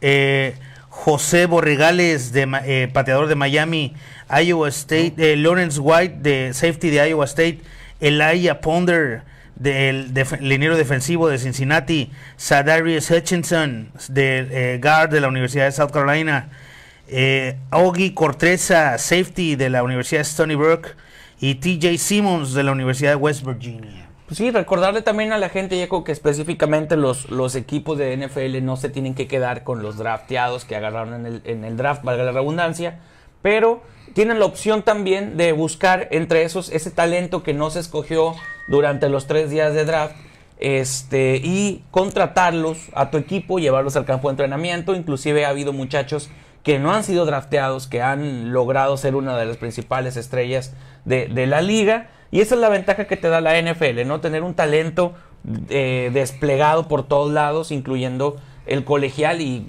Eh, 0.00 0.54
José 0.88 1.46
Borregales, 1.46 2.32
de, 2.32 2.90
pateador 2.92 3.28
de 3.28 3.36
Miami, 3.36 3.94
Iowa 4.28 4.68
State, 4.68 5.36
Lawrence 5.36 5.78
White, 5.78 6.16
de 6.20 6.52
safety 6.52 6.90
de 6.90 7.08
Iowa 7.08 7.24
State, 7.26 7.60
Elijah 8.00 8.60
Ponder, 8.60 9.22
del 9.60 10.12
def- 10.14 10.40
liniero 10.40 10.76
defensivo 10.76 11.28
de 11.28 11.38
Cincinnati, 11.38 12.10
Sadarius 12.36 13.10
Hutchinson, 13.10 13.92
de 14.08 14.48
eh, 14.50 14.80
guard 14.82 15.10
de 15.10 15.20
la 15.20 15.28
Universidad 15.28 15.66
de 15.66 15.72
South 15.72 15.90
Carolina, 15.92 16.48
eh, 17.08 17.58
Augie 17.70 18.14
Corteza, 18.14 18.96
safety 18.98 19.56
de 19.56 19.68
la 19.68 19.82
Universidad 19.82 20.20
de 20.20 20.28
Stony 20.28 20.54
Brook, 20.56 20.88
y 21.40 21.56
TJ 21.56 21.98
Simmons 21.98 22.54
de 22.54 22.62
la 22.62 22.72
Universidad 22.72 23.10
de 23.10 23.16
West 23.16 23.44
Virginia. 23.44 24.08
Pues 24.26 24.38
sí, 24.38 24.50
recordarle 24.50 25.02
también 25.02 25.32
a 25.32 25.38
la 25.38 25.48
gente, 25.48 25.88
que 26.04 26.12
específicamente 26.12 26.96
los, 26.96 27.30
los 27.30 27.54
equipos 27.54 27.98
de 27.98 28.16
NFL 28.16 28.64
no 28.64 28.76
se 28.76 28.88
tienen 28.88 29.14
que 29.14 29.26
quedar 29.26 29.64
con 29.64 29.82
los 29.82 29.98
drafteados 29.98 30.64
que 30.64 30.76
agarraron 30.76 31.14
en 31.14 31.26
el, 31.26 31.42
en 31.44 31.64
el 31.64 31.76
draft, 31.76 32.02
valga 32.04 32.24
la 32.24 32.32
redundancia, 32.32 33.00
pero 33.42 33.82
tienen 34.14 34.38
la 34.38 34.44
opción 34.44 34.82
también 34.82 35.36
de 35.36 35.52
buscar 35.52 36.08
entre 36.10 36.42
esos 36.42 36.70
ese 36.70 36.90
talento 36.90 37.42
que 37.42 37.54
no 37.54 37.70
se 37.70 37.80
escogió 37.80 38.34
durante 38.68 39.08
los 39.08 39.26
tres 39.26 39.50
días 39.50 39.74
de 39.74 39.84
draft 39.84 40.14
este, 40.58 41.40
y 41.42 41.82
contratarlos 41.90 42.78
a 42.94 43.10
tu 43.10 43.18
equipo, 43.18 43.58
llevarlos 43.58 43.96
al 43.96 44.04
campo 44.04 44.28
de 44.28 44.32
entrenamiento. 44.32 44.94
Inclusive 44.94 45.44
ha 45.44 45.48
habido 45.48 45.72
muchachos 45.72 46.30
que 46.62 46.78
no 46.78 46.92
han 46.92 47.04
sido 47.04 47.24
drafteados, 47.24 47.86
que 47.86 48.02
han 48.02 48.52
logrado 48.52 48.96
ser 48.96 49.14
una 49.14 49.36
de 49.38 49.46
las 49.46 49.56
principales 49.56 50.16
estrellas 50.16 50.74
de, 51.04 51.26
de 51.28 51.46
la 51.46 51.62
liga. 51.62 52.10
Y 52.30 52.40
esa 52.40 52.54
es 52.54 52.60
la 52.60 52.68
ventaja 52.68 53.06
que 53.06 53.16
te 53.16 53.28
da 53.28 53.40
la 53.40 53.60
NFL, 53.60 54.06
¿no? 54.06 54.20
Tener 54.20 54.42
un 54.42 54.54
talento 54.54 55.14
eh, 55.70 56.10
desplegado 56.12 56.86
por 56.86 57.08
todos 57.08 57.32
lados, 57.32 57.70
incluyendo 57.70 58.36
el 58.66 58.84
colegial 58.84 59.40
y 59.40 59.66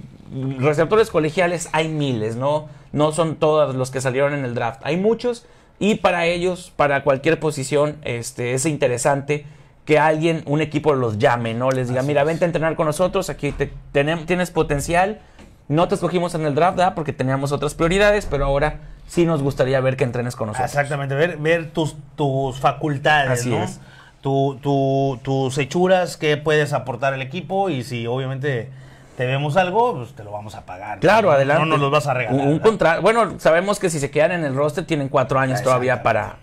receptores 0.60 1.10
colegiales 1.10 1.70
hay 1.72 1.88
miles, 1.88 2.36
¿no? 2.36 2.68
No 2.92 3.12
son 3.12 3.36
todos 3.36 3.76
los 3.76 3.92
que 3.92 4.02
salieron 4.02 4.34
en 4.34 4.44
el 4.46 4.54
draft. 4.54 4.82
Hay 4.84 4.98
muchos 4.98 5.46
y 5.80 5.96
para 5.96 6.26
ellos, 6.26 6.72
para 6.76 7.04
cualquier 7.04 7.40
posición, 7.40 7.98
este, 8.04 8.54
es 8.54 8.66
interesante 8.66 9.46
que 9.86 9.98
alguien, 9.98 10.44
un 10.46 10.62
equipo 10.62 10.94
los 10.94 11.18
llame, 11.18 11.54
¿no? 11.54 11.72
Les 11.72 11.88
diga, 11.88 12.02
Así 12.02 12.08
mira, 12.08 12.22
es. 12.22 12.28
vente 12.28 12.46
a 12.46 12.48
entrenar 12.48 12.76
con 12.76 12.86
nosotros, 12.86 13.30
aquí 13.30 13.52
te, 13.52 13.72
tienes 13.92 14.52
potencial. 14.52 15.22
No 15.68 15.88
te 15.88 15.96
escogimos 15.96 16.36
en 16.36 16.46
el 16.46 16.54
draft, 16.54 16.78
¿verdad? 16.78 16.94
Porque 16.96 17.14
teníamos 17.14 17.52
otras 17.54 17.74
prioridades, 17.74 18.26
pero 18.26 18.46
ahora 18.46 18.82
sí 19.08 19.26
nos 19.26 19.42
gustaría 19.42 19.80
ver 19.80 19.96
que 19.98 20.04
entrenes 20.04 20.36
con 20.36 20.48
nosotros. 20.48 20.70
Exactamente, 20.70 21.16
ver, 21.16 21.38
ver 21.38 21.72
tus, 21.72 21.96
tus 22.16 22.60
facultades, 22.60 23.40
Así 23.40 23.50
¿no? 23.50 23.64
es. 23.64 23.80
Tu, 24.22 24.60
tu- 24.62 25.20
tus 25.24 25.58
hechuras, 25.58 26.16
qué 26.18 26.38
puedes 26.38 26.74
aportar 26.74 27.14
al 27.16 27.22
equipo 27.24 27.70
y 27.70 27.84
si 27.84 28.06
obviamente 28.06 28.70
te 29.18 29.26
vemos 29.26 29.58
algo, 29.58 29.96
pues 29.98 30.14
te 30.14 30.24
lo 30.24 30.32
vamos 30.32 30.56
a 30.56 30.66
pagar. 30.66 31.00
Claro, 31.00 31.30
¿no? 31.30 31.34
adelante. 31.36 31.62
No 31.64 31.70
nos 31.72 31.80
los 31.80 31.92
vas 31.92 32.08
a 32.08 32.14
regalar. 32.14 32.48
Un, 32.48 32.60
contrato. 32.60 33.02
Bueno, 33.02 33.40
sabemos 33.40 33.80
que 33.80 33.90
si 33.90 34.00
se 34.00 34.10
quedan 34.12 34.32
en 34.32 34.44
el 34.44 34.56
roster 34.56 34.86
tienen 34.86 35.10
cuatro 35.10 35.40
años 35.40 35.62
todavía 35.62 36.02
para, 36.04 36.38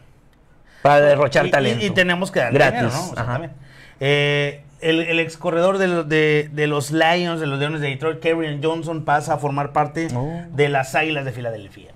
para 0.83 1.01
derrochar 1.01 1.47
Y- 1.47 1.49
y- 1.49 1.51
talento. 1.51 1.85
Y, 1.87 1.91
tenemos 1.91 2.31
que 2.31 2.41
dar 2.41 2.53
Gratis, 2.53 2.81
dinero, 2.81 2.97
¿no? 2.97 3.09
Exactamente. 3.11 3.57
Eh, 4.01 4.63
el, 4.81 5.01
el 5.01 5.19
ex 5.19 5.37
corredor 5.37 5.79
de, 5.79 5.89
los- 5.89 6.09
de, 6.09 6.51
de 6.53 6.67
los 6.69 6.93
Lions, 6.93 7.41
de 7.41 7.47
los 7.47 7.59
Leones 7.59 7.81
de 7.81 7.89
Detroit, 7.89 8.21
Kerryon 8.21 8.61
Johnson, 8.63 9.05
pasa 9.05 9.35
a 9.35 9.39
formar 9.39 9.73
parte 9.73 10.07
Oh. 10.15 10.43
de 10.53 10.69
las 10.69 10.95
Águilas 10.95 11.25
de 11.25 11.33
Filadelfia. 11.33 11.91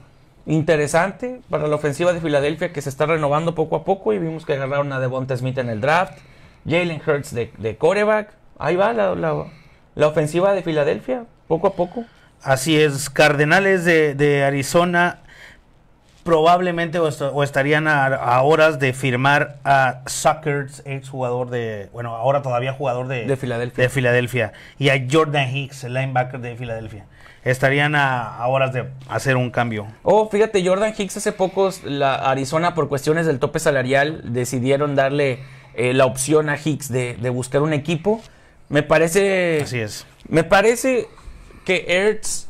Interesante 0.46 1.40
para 1.48 1.68
la 1.68 1.76
ofensiva 1.76 2.12
de 2.12 2.20
Filadelfia 2.20 2.72
que 2.72 2.82
se 2.82 2.88
está 2.88 3.06
renovando 3.06 3.54
poco 3.54 3.76
a 3.76 3.84
poco 3.84 4.12
y 4.12 4.18
vimos 4.18 4.44
que 4.44 4.54
agarraron 4.54 4.92
a 4.92 4.98
Devonta 4.98 5.36
Smith 5.36 5.58
en 5.58 5.68
el 5.68 5.80
draft. 5.80 6.18
Jalen 6.68 7.00
Hurts 7.06 7.32
de, 7.32 7.52
de 7.58 7.76
coreback. 7.76 8.30
Ahí 8.58 8.74
va 8.74 8.92
la, 8.92 9.14
la- 9.14 9.44
la 9.94 10.08
ofensiva 10.08 10.52
de 10.54 10.62
Filadelfia, 10.62 11.24
poco 11.48 11.66
a 11.66 11.74
poco. 11.74 12.04
Así 12.42 12.76
es, 12.80 13.08
Cardenales 13.10 13.84
de, 13.84 14.14
de 14.14 14.44
Arizona 14.44 15.18
probablemente 16.24 16.98
o, 17.00 17.08
est- 17.08 17.20
o 17.20 17.42
estarían 17.42 17.88
a, 17.88 18.06
a 18.06 18.42
horas 18.42 18.78
de 18.78 18.92
firmar 18.92 19.56
a 19.64 20.02
Suckers, 20.06 20.82
ex 20.86 21.08
jugador 21.08 21.50
de, 21.50 21.88
bueno, 21.92 22.14
ahora 22.14 22.42
todavía 22.42 22.72
jugador 22.72 23.08
de, 23.08 23.24
De 23.26 23.36
Filadelfia. 23.36 23.82
de 23.82 23.88
Filadelfia, 23.90 24.52
y 24.78 24.90
a 24.90 25.04
Jordan 25.10 25.48
Hicks, 25.54 25.84
el 25.84 25.94
linebacker 25.94 26.40
de 26.40 26.54
Filadelfia. 26.56 27.06
Estarían 27.44 27.96
a, 27.96 28.36
a 28.36 28.46
horas 28.46 28.72
de 28.72 28.84
hacer 29.08 29.36
un 29.36 29.50
cambio. 29.50 29.88
Oh, 30.04 30.28
fíjate, 30.28 30.64
Jordan 30.64 30.94
Hicks 30.96 31.16
hace 31.16 31.32
pocos, 31.32 31.82
la 31.82 32.14
Arizona 32.14 32.72
por 32.76 32.88
cuestiones 32.88 33.26
del 33.26 33.40
tope 33.40 33.58
salarial 33.58 34.32
decidieron 34.32 34.94
darle 34.94 35.40
eh, 35.74 35.92
la 35.92 36.06
opción 36.06 36.48
a 36.50 36.56
Hicks 36.56 36.88
de, 36.88 37.16
de 37.20 37.30
buscar 37.30 37.62
un 37.62 37.72
equipo. 37.72 38.20
Me 38.72 38.82
parece... 38.82 39.60
Así 39.62 39.78
es. 39.78 40.06
Me 40.28 40.44
parece 40.44 41.06
que 41.66 41.84
Ertz 41.86 42.48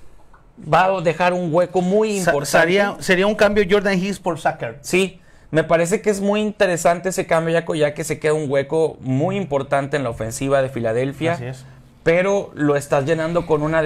va 0.72 0.84
a 0.84 1.00
dejar 1.00 1.32
un 1.32 1.52
hueco 1.52 1.82
muy 1.82 2.18
importante. 2.18 2.46
Sería, 2.46 2.96
sería 3.00 3.26
un 3.26 3.34
cambio 3.34 3.64
Jordan 3.68 3.98
Hicks 3.98 4.20
por 4.20 4.38
Suckers. 4.38 4.78
Sí, 4.82 5.20
me 5.50 5.64
parece 5.64 6.00
que 6.00 6.10
es 6.10 6.20
muy 6.20 6.40
interesante 6.40 7.08
ese 7.08 7.26
cambio, 7.26 7.60
ya 7.74 7.92
que 7.92 8.04
se 8.04 8.20
queda 8.20 8.34
un 8.34 8.48
hueco 8.48 8.98
muy 9.00 9.36
importante 9.36 9.96
en 9.96 10.04
la 10.04 10.10
ofensiva 10.10 10.62
de 10.62 10.68
Filadelfia. 10.68 11.32
Así 11.32 11.46
es. 11.46 11.64
Pero 12.04 12.52
lo 12.54 12.76
estás 12.76 13.04
llenando 13.04 13.44
con, 13.44 13.62
una 13.62 13.82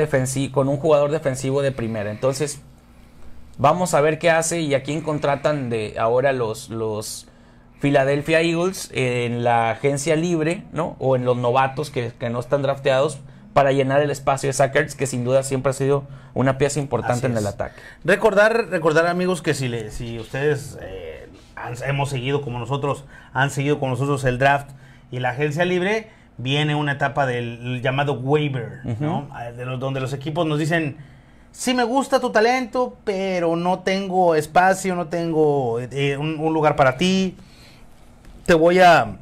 con 0.52 0.68
un 0.68 0.76
jugador 0.76 1.12
defensivo 1.12 1.62
de 1.62 1.72
primera. 1.72 2.10
Entonces, 2.10 2.60
vamos 3.56 3.94
a 3.94 4.02
ver 4.02 4.18
qué 4.18 4.30
hace 4.30 4.60
y 4.60 4.74
a 4.74 4.82
quién 4.82 5.00
contratan 5.00 5.70
de 5.70 5.94
ahora 5.98 6.34
los, 6.34 6.68
los 6.68 7.28
Philadelphia 7.80 8.40
Eagles 8.40 8.90
en 8.94 9.44
la 9.44 9.70
agencia 9.70 10.16
libre, 10.16 10.64
¿no? 10.72 10.96
O 10.98 11.16
en 11.16 11.24
los 11.24 11.36
novatos 11.36 11.90
que, 11.90 12.12
que 12.18 12.30
no 12.30 12.40
están 12.40 12.62
drafteados 12.62 13.18
para 13.52 13.72
llenar 13.72 14.00
el 14.02 14.10
espacio 14.10 14.48
de 14.48 14.52
Sackers, 14.52 14.94
que 14.94 15.06
sin 15.06 15.24
duda 15.24 15.42
siempre 15.42 15.70
ha 15.70 15.72
sido 15.72 16.04
una 16.34 16.58
pieza 16.58 16.78
importante 16.80 17.26
en 17.26 17.36
el 17.36 17.46
ataque. 17.46 17.80
Recordar, 18.04 18.68
recordar 18.70 19.06
amigos 19.06 19.40
que 19.42 19.54
si, 19.54 19.68
le, 19.68 19.90
si 19.90 20.18
ustedes 20.18 20.78
eh, 20.82 21.28
han- 21.54 21.76
hemos 21.86 22.10
seguido 22.10 22.42
como 22.42 22.58
nosotros, 22.58 23.04
han 23.32 23.50
seguido 23.50 23.78
con 23.80 23.90
nosotros 23.90 24.24
el 24.24 24.38
draft 24.38 24.70
y 25.10 25.20
la 25.20 25.30
agencia 25.30 25.64
libre, 25.64 26.10
viene 26.38 26.74
una 26.74 26.92
etapa 26.92 27.24
del 27.24 27.80
llamado 27.82 28.14
waiver, 28.14 28.80
¿no? 29.00 29.28
Ah, 29.32 29.44
De 29.52 29.64
los, 29.64 29.80
donde 29.80 30.00
los 30.00 30.12
equipos 30.12 30.46
nos 30.46 30.58
dicen, 30.58 30.98
sí 31.50 31.72
me 31.72 31.84
gusta 31.84 32.20
tu 32.20 32.30
talento, 32.30 32.98
pero 33.04 33.56
no 33.56 33.78
tengo 33.78 34.34
espacio, 34.34 34.94
no 34.94 35.06
tengo 35.06 35.80
eh, 35.80 36.18
un, 36.18 36.38
un 36.38 36.52
lugar 36.52 36.76
para 36.76 36.98
ti. 36.98 37.36
Te 38.46 38.54
voy 38.54 38.78
a, 38.78 39.16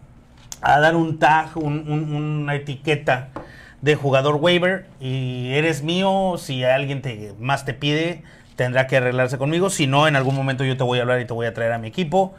a 0.60 0.80
dar 0.80 0.96
un 0.96 1.18
tag, 1.18 1.56
un- 1.56 1.84
un- 1.90 2.14
una 2.14 2.54
etiqueta 2.54 3.28
de 3.80 3.94
jugador 3.96 4.36
waiver 4.36 4.86
y 5.00 5.52
eres 5.54 5.82
mío. 5.82 6.34
Si 6.38 6.64
alguien 6.64 7.02
te, 7.02 7.34
más 7.38 7.64
te 7.64 7.74
pide, 7.74 8.22
tendrá 8.56 8.86
que 8.86 8.96
arreglarse 8.98 9.38
conmigo. 9.38 9.70
Si 9.70 9.86
no, 9.86 10.06
en 10.08 10.16
algún 10.16 10.34
momento 10.34 10.64
yo 10.64 10.76
te 10.76 10.84
voy 10.84 10.98
a 10.98 11.02
hablar 11.02 11.20
y 11.20 11.26
te 11.26 11.32
voy 11.32 11.46
a 11.46 11.54
traer 11.54 11.72
a 11.72 11.78
mi 11.78 11.88
equipo. 11.88 12.34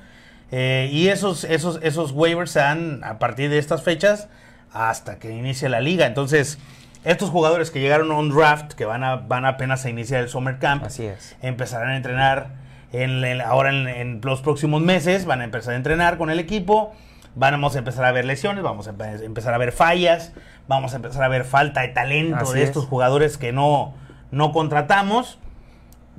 Eh, 0.51 0.89
y 0.91 1.07
esos, 1.07 1.43
esos, 1.43 1.79
esos 1.81 2.11
waivers 2.11 2.51
se 2.51 2.59
dan 2.59 3.03
a 3.03 3.17
partir 3.17 3.49
de 3.49 3.57
estas 3.57 3.81
fechas 3.83 4.27
hasta 4.71 5.17
que 5.17 5.31
inicie 5.31 5.69
la 5.69 5.79
liga. 5.81 6.05
Entonces, 6.05 6.59
estos 7.03 7.29
jugadores 7.31 7.71
que 7.71 7.79
llegaron 7.79 8.11
a 8.11 8.15
un 8.17 8.29
draft, 8.29 8.73
que 8.73 8.85
van, 8.85 9.03
a, 9.03 9.15
van 9.15 9.45
apenas 9.45 9.85
a 9.85 9.89
iniciar 9.89 10.21
el 10.21 10.29
Summer 10.29 10.59
Camp, 10.59 10.83
Así 10.83 11.05
es. 11.05 11.35
empezarán 11.41 11.89
a 11.89 11.97
entrenar 11.97 12.49
en, 12.93 13.41
ahora 13.41 13.69
en, 13.69 13.87
en 13.87 14.21
los 14.23 14.41
próximos 14.41 14.81
meses, 14.81 15.25
van 15.25 15.41
a 15.41 15.43
empezar 15.43 15.73
a 15.73 15.77
entrenar 15.77 16.17
con 16.17 16.29
el 16.29 16.39
equipo, 16.39 16.93
vamos 17.35 17.75
a 17.75 17.79
empezar 17.79 18.05
a 18.05 18.11
ver 18.11 18.25
lesiones, 18.25 18.63
vamos 18.63 18.87
a 18.87 18.93
empe- 18.93 19.21
empezar 19.23 19.53
a 19.53 19.57
ver 19.57 19.71
fallas, 19.71 20.33
vamos 20.67 20.93
a 20.93 20.95
empezar 20.97 21.23
a 21.23 21.27
ver 21.27 21.43
falta 21.43 21.81
de 21.81 21.89
talento 21.89 22.37
Así 22.37 22.53
de 22.53 22.63
es. 22.63 22.69
estos 22.69 22.85
jugadores 22.85 23.37
que 23.37 23.51
no, 23.51 23.93
no 24.31 24.51
contratamos 24.51 25.37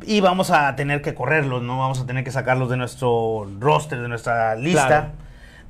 y 0.07 0.21
vamos 0.21 0.51
a 0.51 0.77
tener 0.77 1.01
que 1.01 1.15
correrlos, 1.15 1.63
¿no? 1.63 1.79
Vamos 1.79 2.01
a 2.01 2.07
tener 2.07 2.23
que 2.23 2.31
sacarlos 2.31 2.69
de 2.69 2.77
nuestro 2.77 3.49
roster, 3.59 4.01
de 4.01 4.09
nuestra 4.09 4.55
lista, 4.55 4.87
Claro. 4.87 5.07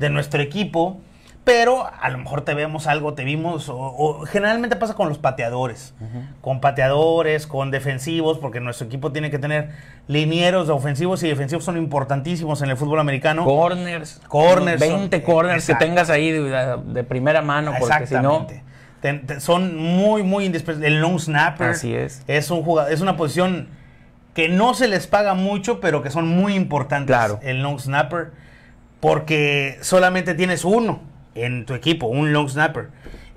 de 0.00 0.10
nuestro 0.10 0.42
equipo. 0.42 1.00
Pero 1.46 1.88
a 2.00 2.08
lo 2.10 2.18
mejor 2.18 2.40
te 2.40 2.54
vemos 2.54 2.88
algo, 2.88 3.14
te 3.14 3.22
vimos, 3.22 3.68
o, 3.68 3.76
o 3.78 4.26
generalmente 4.26 4.74
pasa 4.74 4.94
con 4.94 5.08
los 5.08 5.18
pateadores, 5.18 5.94
con 6.40 6.60
pateadores, 6.60 7.46
con 7.46 7.70
defensivos, 7.70 8.38
porque 8.40 8.58
nuestro 8.58 8.88
equipo 8.88 9.12
tiene 9.12 9.30
que 9.30 9.38
tener 9.38 9.70
linieros 10.08 10.66
de 10.66 10.72
ofensivos 10.72 11.22
y 11.22 11.28
defensivos 11.28 11.62
son 11.64 11.76
importantísimos 11.76 12.62
en 12.62 12.70
el 12.70 12.76
fútbol 12.76 12.98
americano. 12.98 13.44
Corners. 13.44 14.20
Corners 14.26 14.80
son- 14.84 14.98
20 14.98 15.22
corners 15.22 15.62
exacto. 15.62 15.78
que 15.84 15.88
tengas 15.88 16.10
ahí 16.10 16.32
de, 16.32 16.78
de 16.84 17.04
primera 17.04 17.42
mano, 17.42 17.74
porque 17.78 18.08
si 18.08 18.14
no. 18.14 18.40
Exactamente. 18.40 18.62
Ten- 19.00 19.24
te- 19.26 19.38
son 19.38 19.76
muy, 19.76 20.24
muy 20.24 20.46
indispensables. 20.46 20.90
El 20.92 21.00
long 21.00 21.20
snapper 21.20 21.68
Así 21.68 21.94
es. 21.94 22.24
es, 22.26 22.50
un 22.50 22.64
jugado- 22.64 22.88
es 22.88 23.00
una 23.00 23.16
posición 23.16 23.68
que 24.34 24.48
no 24.48 24.74
se 24.74 24.88
les 24.88 25.06
paga 25.06 25.34
mucho, 25.34 25.78
pero 25.78 26.02
que 26.02 26.10
son 26.10 26.26
muy 26.26 26.54
importantes. 26.54 27.06
Claro. 27.16 27.38
El 27.44 27.62
long 27.62 27.78
snapper, 27.78 28.32
porque 28.98 29.78
solamente 29.82 30.34
tienes 30.34 30.64
uno 30.64 31.14
en 31.44 31.66
tu 31.66 31.74
equipo, 31.74 32.06
un 32.06 32.32
long 32.32 32.48
snapper. 32.48 32.88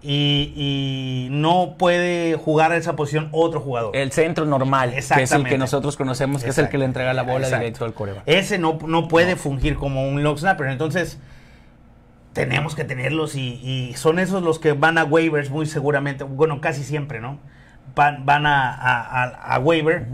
Y, 0.01 0.53
y 0.56 1.27
no 1.29 1.75
puede 1.77 2.36
jugar 2.36 2.72
esa 2.72 2.96
posición 2.96 3.27
otro 3.34 3.60
jugador. 3.60 3.96
El 3.98 4.13
centro 4.13 4.46
normal, 4.46 4.91
que 4.91 5.24
es 5.24 5.32
el 5.34 5.44
que 5.44 5.58
nosotros 5.58 5.98
conocemos, 5.98 6.41
que 6.41 6.51
es 6.51 6.58
el 6.58 6.70
que 6.70 6.77
le 6.77 6.86
entrega 6.86 7.13
la 7.13 7.24
bola 7.24 7.39
Exacto. 7.48 7.60
directo 7.60 7.86
al 7.86 7.94
coreback. 7.94 8.24
Ese 8.25 8.58
no, 8.60 8.77
no 8.88 9.10
puede 9.10 9.36
fungir 9.36 9.75
como 9.75 10.08
un 10.08 10.24
long 10.24 10.38
snapper. 10.38 10.68
Entonces, 10.68 11.20
tenemos 12.34 12.75
que 12.75 12.86
tenerlos 12.86 13.36
y, 13.36 13.60
y 13.62 13.94
son 13.96 14.20
esos 14.20 14.41
los 14.44 14.60
que 14.60 14.72
van 14.74 14.98
a 14.98 15.03
waivers 15.03 15.50
muy 15.50 15.65
seguramente. 15.65 16.24
Bueno, 16.24 16.62
casi 16.62 16.84
siempre, 16.84 17.20
¿no? 17.20 17.38
Van, 17.96 18.25
van 18.25 18.46
a, 18.46 18.72
a, 18.74 19.24
a- 19.24 19.56
a 19.56 19.60
waiver 19.60 20.06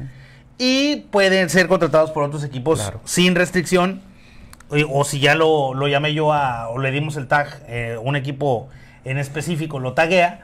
y 0.58 1.02
pueden 1.12 1.50
ser 1.50 1.68
contratados 1.68 2.10
por 2.12 2.24
otros 2.24 2.44
equipos 2.44 2.80
Claro. 2.82 3.02
sin 3.04 3.36
restricción. 3.36 4.02
O, 4.70 5.00
o 5.00 5.04
si 5.04 5.20
ya 5.20 5.36
lo, 5.36 5.74
lo 5.74 5.88
llamé 5.88 6.14
yo 6.14 6.34
a, 6.34 6.70
o 6.70 6.80
le 6.80 6.92
dimos 6.92 7.18
el 7.18 7.28
tag, 7.28 7.64
eh, 7.68 7.98
un 8.02 8.16
equipo 8.16 8.70
en 9.04 9.18
específico 9.18 9.80
lo 9.80 9.94
taguea, 9.94 10.42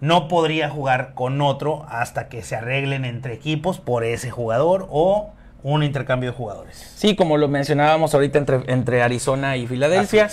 no 0.00 0.28
podría 0.28 0.68
jugar 0.68 1.12
con 1.14 1.40
otro 1.40 1.86
hasta 1.88 2.28
que 2.28 2.42
se 2.42 2.56
arreglen 2.56 3.04
entre 3.04 3.34
equipos 3.34 3.78
por 3.78 4.04
ese 4.04 4.30
jugador 4.30 4.86
o 4.90 5.30
un 5.62 5.82
intercambio 5.82 6.30
de 6.30 6.36
jugadores. 6.36 6.92
Sí, 6.94 7.16
como 7.16 7.38
lo 7.38 7.48
mencionábamos 7.48 8.14
ahorita 8.14 8.38
entre, 8.38 8.60
entre 8.68 9.02
Arizona 9.02 9.56
y 9.56 9.66
Filadelfia. 9.66 10.28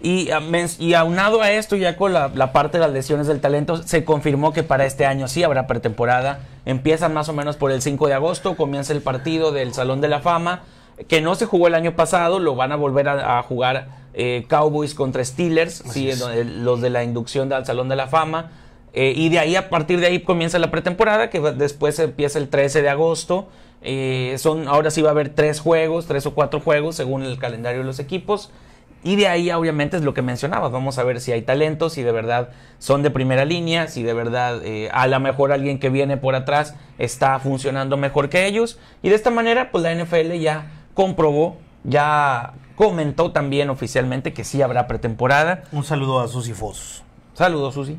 Y 0.00 0.30
aunado 0.94 1.42
a 1.42 1.50
esto, 1.50 1.74
ya 1.76 1.96
con 1.96 2.12
la, 2.12 2.30
la 2.32 2.52
parte 2.52 2.78
de 2.78 2.84
las 2.84 2.92
lesiones 2.92 3.26
del 3.26 3.40
talento, 3.40 3.82
se 3.82 4.04
confirmó 4.04 4.52
que 4.52 4.62
para 4.62 4.86
este 4.86 5.04
año 5.04 5.26
sí 5.28 5.42
habrá 5.42 5.66
pretemporada. 5.66 6.40
Empiezan 6.64 7.12
más 7.12 7.28
o 7.28 7.32
menos 7.32 7.56
por 7.56 7.72
el 7.72 7.82
5 7.82 8.06
de 8.06 8.14
agosto, 8.14 8.56
comienza 8.56 8.92
el 8.92 9.02
partido 9.02 9.50
del 9.50 9.74
Salón 9.74 10.00
de 10.00 10.08
la 10.08 10.20
Fama, 10.20 10.62
que 11.06 11.20
no 11.20 11.34
se 11.34 11.46
jugó 11.46 11.68
el 11.68 11.74
año 11.74 11.94
pasado, 11.94 12.38
lo 12.38 12.56
van 12.56 12.72
a 12.72 12.76
volver 12.76 13.08
a, 13.08 13.38
a 13.38 13.42
jugar 13.42 13.98
eh, 14.14 14.46
Cowboys 14.48 14.94
contra 14.94 15.24
Steelers, 15.24 15.84
sí, 15.92 16.10
los 16.44 16.80
de 16.80 16.90
la 16.90 17.04
inducción 17.04 17.52
al 17.52 17.64
Salón 17.64 17.88
de 17.88 17.96
la 17.96 18.08
Fama. 18.08 18.50
Eh, 18.92 19.12
y 19.14 19.28
de 19.28 19.38
ahí, 19.38 19.54
a 19.54 19.68
partir 19.68 20.00
de 20.00 20.06
ahí, 20.06 20.20
comienza 20.20 20.58
la 20.58 20.72
pretemporada, 20.72 21.30
que 21.30 21.40
después 21.40 21.98
empieza 22.00 22.38
el 22.38 22.48
13 22.48 22.82
de 22.82 22.88
agosto. 22.88 23.48
Eh, 23.80 24.34
son, 24.38 24.66
ahora 24.66 24.90
sí 24.90 25.02
va 25.02 25.10
a 25.10 25.12
haber 25.12 25.28
tres 25.28 25.60
juegos, 25.60 26.06
tres 26.06 26.26
o 26.26 26.34
cuatro 26.34 26.58
juegos, 26.58 26.96
según 26.96 27.22
el 27.22 27.38
calendario 27.38 27.80
de 27.80 27.86
los 27.86 28.00
equipos. 28.00 28.50
Y 29.04 29.14
de 29.14 29.28
ahí, 29.28 29.52
obviamente, 29.52 29.96
es 29.96 30.02
lo 30.02 30.14
que 30.14 30.22
mencionabas. 30.22 30.72
Vamos 30.72 30.98
a 30.98 31.04
ver 31.04 31.20
si 31.20 31.30
hay 31.30 31.42
talentos, 31.42 31.92
si 31.92 32.02
de 32.02 32.10
verdad 32.10 32.48
son 32.80 33.04
de 33.04 33.10
primera 33.10 33.44
línea, 33.44 33.86
si 33.86 34.02
de 34.02 34.14
verdad 34.14 34.60
eh, 34.64 34.88
a 34.92 35.06
lo 35.06 35.20
mejor 35.20 35.52
alguien 35.52 35.78
que 35.78 35.90
viene 35.90 36.16
por 36.16 36.34
atrás 36.34 36.74
está 36.98 37.38
funcionando 37.38 37.96
mejor 37.96 38.28
que 38.28 38.46
ellos. 38.46 38.80
Y 39.02 39.10
de 39.10 39.14
esta 39.14 39.30
manera, 39.30 39.70
pues 39.70 39.84
la 39.84 39.94
NFL 39.94 40.32
ya 40.40 40.77
comprobó, 41.02 41.56
ya 41.84 42.54
comentó 42.74 43.30
también 43.30 43.70
oficialmente 43.70 44.32
que 44.32 44.42
sí 44.42 44.62
habrá 44.62 44.88
pretemporada. 44.88 45.62
Un 45.70 45.84
saludo 45.84 46.18
a 46.18 46.26
Susy 46.26 46.52
Foss. 46.54 47.04
Saludos, 47.34 47.74
Susi. 47.74 47.98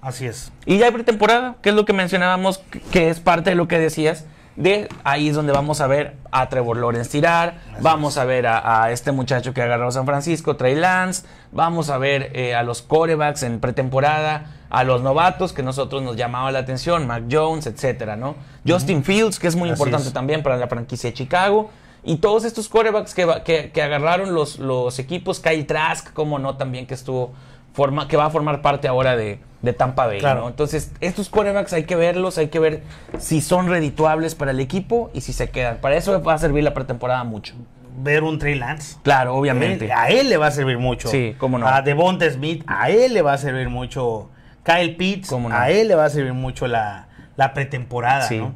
Así 0.00 0.26
es. 0.28 0.52
Y 0.64 0.78
ya 0.78 0.86
hay 0.86 0.92
pretemporada, 0.92 1.56
que 1.60 1.70
es 1.70 1.74
lo 1.74 1.84
que 1.84 1.92
mencionábamos, 1.92 2.58
que- 2.92 3.10
es 3.10 3.18
parte 3.18 3.50
de 3.50 3.56
lo 3.56 3.66
que 3.66 3.80
decías. 3.80 4.26
De 4.54 4.88
ahí 5.02 5.28
es 5.28 5.34
donde 5.34 5.52
vamos 5.52 5.80
a 5.80 5.88
ver 5.88 6.14
a 6.30 6.48
Trevor 6.48 6.76
Lawrence 6.76 7.10
tirar, 7.10 7.58
vamos 7.80 8.16
a 8.16 8.24
ver 8.24 8.46
a, 8.46 8.84
a 8.84 8.92
este 8.92 9.10
muchacho 9.10 9.52
que 9.52 9.60
agarró 9.60 9.90
San 9.90 10.06
Francisco, 10.06 10.54
Trey 10.56 10.76
Lance, 10.76 11.26
vamos 11.50 11.90
a 11.90 11.98
ver 11.98 12.30
eh, 12.32 12.54
a 12.54 12.62
los 12.62 12.80
corebacks 12.80 13.42
en 13.42 13.58
pretemporada, 13.58 14.52
a 14.70 14.84
los 14.84 15.02
novatos 15.02 15.52
que 15.52 15.64
nosotros 15.64 16.00
nos 16.02 16.14
llamaba 16.16 16.52
la 16.52 16.60
atención, 16.60 17.08
Mac 17.08 17.24
Jones, 17.28 17.66
etcétera, 17.66 18.14
¿no? 18.14 18.36
Justin 18.66 19.02
Fields, 19.02 19.40
que 19.40 19.48
es 19.48 19.56
muy 19.56 19.68
Así 19.68 19.74
importante 19.78 20.08
es. 20.08 20.14
también 20.14 20.42
para 20.44 20.56
la 20.56 20.68
franquicia 20.68 21.10
de 21.10 21.14
Chicago. 21.14 21.70
Y 22.06 22.16
todos 22.16 22.44
estos 22.44 22.68
corebacks 22.68 23.12
que, 23.14 23.26
que, 23.44 23.70
que 23.72 23.82
agarraron 23.82 24.32
los, 24.32 24.58
los 24.58 24.98
equipos, 24.98 25.40
Kyle 25.40 25.66
Trask, 25.66 26.12
como 26.12 26.38
no, 26.38 26.56
también 26.56 26.86
que 26.86 26.94
estuvo 26.94 27.32
forma, 27.74 28.08
que 28.08 28.16
va 28.16 28.26
a 28.26 28.30
formar 28.30 28.62
parte 28.62 28.88
ahora 28.88 29.16
de, 29.16 29.40
de 29.60 29.72
Tampa 29.74 30.06
Bay, 30.06 30.20
Claro. 30.20 30.42
¿no? 30.42 30.48
Entonces, 30.48 30.92
estos 31.00 31.28
corebacks 31.28 31.72
hay 31.74 31.84
que 31.84 31.96
verlos, 31.96 32.38
hay 32.38 32.48
que 32.48 32.58
ver 32.60 32.82
si 33.18 33.40
son 33.42 33.68
redituables 33.68 34.34
para 34.34 34.52
el 34.52 34.60
equipo 34.60 35.10
y 35.12 35.20
si 35.20 35.32
se 35.34 35.50
quedan. 35.50 35.78
Para 35.78 35.96
eso 35.96 36.22
va 36.22 36.34
a 36.34 36.38
servir 36.38 36.62
la 36.64 36.72
pretemporada 36.72 37.24
mucho. 37.24 37.54
Ver 37.98 38.22
un 38.22 38.38
Trey 38.38 38.54
Lance. 38.54 38.96
Claro, 39.02 39.34
obviamente. 39.34 39.86
Él- 39.86 39.92
a 39.92 40.08
él 40.08 40.28
le 40.28 40.36
va 40.36 40.46
a 40.46 40.50
servir 40.52 40.78
mucho. 40.78 41.08
Sí, 41.08 41.34
cómo 41.38 41.58
no. 41.58 41.66
A 41.66 41.82
Devonta 41.82 42.30
Smith, 42.30 42.62
a 42.66 42.88
él 42.90 43.14
le 43.14 43.22
va 43.22 43.32
a 43.32 43.38
servir 43.38 43.68
mucho. 43.68 44.30
Kyle 44.64 44.96
Pitts, 44.96 45.32
no. 45.32 45.48
a 45.50 45.70
él 45.70 45.88
le 45.88 45.94
va 45.96 46.04
a 46.04 46.10
servir 46.10 46.32
mucho 46.34 46.66
la, 46.66 47.08
la 47.36 47.52
pretemporada, 47.52 48.22
Sí. 48.22 48.38
¿no? 48.38 48.54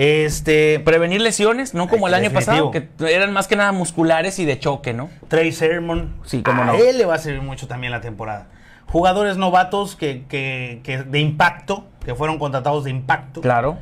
Este, 0.00 0.78
Prevenir 0.84 1.20
lesiones, 1.20 1.74
no 1.74 1.88
como 1.88 2.06
el 2.06 2.14
año 2.14 2.30
Definitivo. 2.30 2.70
pasado, 2.70 2.88
que 2.98 3.12
eran 3.12 3.32
más 3.32 3.48
que 3.48 3.56
nada 3.56 3.72
musculares 3.72 4.38
y 4.38 4.44
de 4.44 4.56
choque, 4.60 4.94
¿no? 4.94 5.10
Trey 5.26 5.50
Sermon, 5.50 6.14
Sí, 6.24 6.40
cómo 6.44 6.62
a 6.62 6.66
no. 6.66 6.74
él 6.74 6.98
le 6.98 7.04
va 7.04 7.16
a 7.16 7.18
servir 7.18 7.42
mucho 7.42 7.66
también 7.66 7.90
la 7.90 8.00
temporada. 8.00 8.46
Jugadores 8.86 9.36
novatos 9.38 9.96
que, 9.96 10.22
que- 10.28 10.80
que 10.84 10.98
de 11.02 11.18
impacto, 11.18 11.84
que 12.04 12.14
fueron 12.14 12.38
contratados 12.38 12.84
de 12.84 12.90
impacto. 12.90 13.40
Claro. 13.40 13.76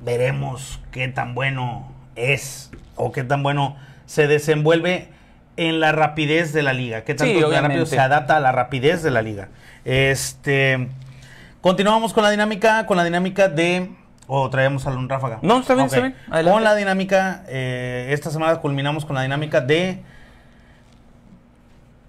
veremos 0.00 0.80
qué 0.90 1.06
tan 1.08 1.34
bueno 1.34 1.92
es 2.16 2.70
o 2.96 3.12
qué 3.12 3.22
tan 3.22 3.42
bueno 3.42 3.76
se 4.06 4.26
desenvuelve 4.28 5.08
en 5.58 5.80
la 5.80 5.92
rapidez 5.92 6.52
de 6.54 6.62
la 6.62 6.72
liga, 6.72 7.02
qué 7.04 7.14
tanto 7.14 7.32
Sí, 7.50 7.54
rápido 7.54 7.84
se 7.86 7.98
adapta 8.00 8.38
a 8.38 8.40
la 8.40 8.52
rapidez 8.52 9.02
de 9.02 9.10
la 9.10 9.20
liga. 9.22 9.48
Este, 9.84 10.88
continuamos 11.60 12.12
con 12.14 12.24
la 12.24 12.30
dinámica, 12.30 12.86
con 12.86 12.96
la 12.96 13.04
dinámica 13.04 13.48
de 13.48 13.90
o 14.34 14.48
traemos 14.48 14.86
a 14.86 14.90
un 14.90 15.08
ráfaga. 15.10 15.38
No, 15.42 15.60
está 15.60 15.74
bien, 15.74 15.86
está 15.86 16.00
bien. 16.00 16.14
Adelante. 16.30 16.52
Con 16.54 16.64
la 16.64 16.74
dinámica, 16.74 17.44
eh, 17.48 18.08
esta 18.12 18.30
semana 18.30 18.56
culminamos 18.56 19.04
con 19.04 19.14
la 19.14 19.22
dinámica 19.22 19.60
de 19.60 20.00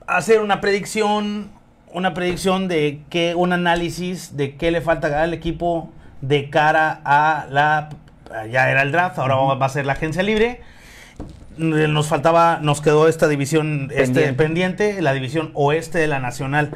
hacer 0.07 0.41
una 0.41 0.61
predicción, 0.61 1.49
una 1.91 2.13
predicción 2.13 2.67
de 2.67 3.01
qué, 3.09 3.35
un 3.35 3.53
análisis 3.53 4.37
de 4.37 4.55
qué 4.55 4.71
le 4.71 4.81
falta 4.81 5.21
al 5.21 5.33
equipo 5.33 5.91
de 6.21 6.49
cara 6.49 7.01
a 7.03 7.45
la, 7.49 7.89
ya 8.49 8.69
era 8.69 8.81
el 8.83 8.91
draft, 8.91 9.17
ahora 9.19 9.35
va- 9.35 9.55
va 9.55 9.65
a 9.65 9.69
ser 9.69 9.85
la 9.85 9.93
agencia 9.93 10.23
libre. 10.23 10.61
Nos 11.57 12.07
faltaba, 12.07 12.57
nos 12.61 12.81
quedó 12.81 13.07
esta 13.07 13.27
división 13.27 13.89
este, 13.91 14.05
Pendiente. 14.05 14.33
pendiente, 14.33 15.01
la 15.03 15.13
división 15.13 15.51
oeste 15.53 15.99
de 15.99 16.07
la 16.07 16.19
nacional, 16.19 16.71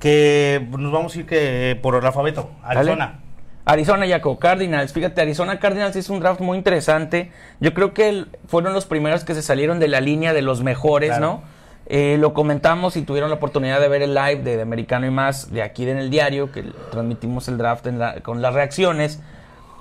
que 0.00 0.66
nos 0.76 0.92
vamos 0.92 1.14
a 1.14 1.18
ir 1.20 1.24
que 1.26 1.78
por 1.80 1.94
el 1.94 2.04
alfabeto, 2.04 2.50
Arizona. 2.62 3.06
Dale. 3.06 3.27
Arizona 3.68 4.08
Jaco, 4.08 4.38
Cardinals. 4.38 4.94
Fíjate, 4.94 5.20
Arizona 5.20 5.58
Cardinals 5.60 5.94
es 5.94 6.08
un 6.08 6.20
draft 6.20 6.40
muy 6.40 6.56
interesante. 6.56 7.30
Yo 7.60 7.74
creo 7.74 7.92
que 7.92 8.08
el- 8.08 8.28
fueron 8.46 8.72
los 8.72 8.86
primeros 8.86 9.24
que 9.24 9.34
se 9.34 9.42
salieron 9.42 9.78
de 9.78 9.88
la 9.88 10.00
línea 10.00 10.32
de 10.32 10.40
los 10.40 10.62
mejores, 10.62 11.10
Claro. 11.10 11.26
¿no? 11.26 11.42
Eh, 11.90 12.16
lo 12.18 12.32
comentamos 12.32 12.96
y 12.96 13.02
tuvieron 13.02 13.28
la 13.28 13.36
oportunidad 13.36 13.78
de 13.80 13.88
ver 13.88 14.00
el 14.02 14.14
live 14.14 14.36
de, 14.42 14.56
de 14.56 14.62
Americano 14.62 15.06
y 15.06 15.10
más 15.10 15.50
de 15.52 15.62
aquí 15.62 15.88
en 15.88 15.98
el 15.98 16.08
diario, 16.08 16.50
que 16.50 16.64
transmitimos 16.90 17.46
el 17.48 17.58
draft 17.58 17.86
en 17.86 17.98
la- 17.98 18.20
con 18.20 18.40
las 18.40 18.54
reacciones. 18.54 19.20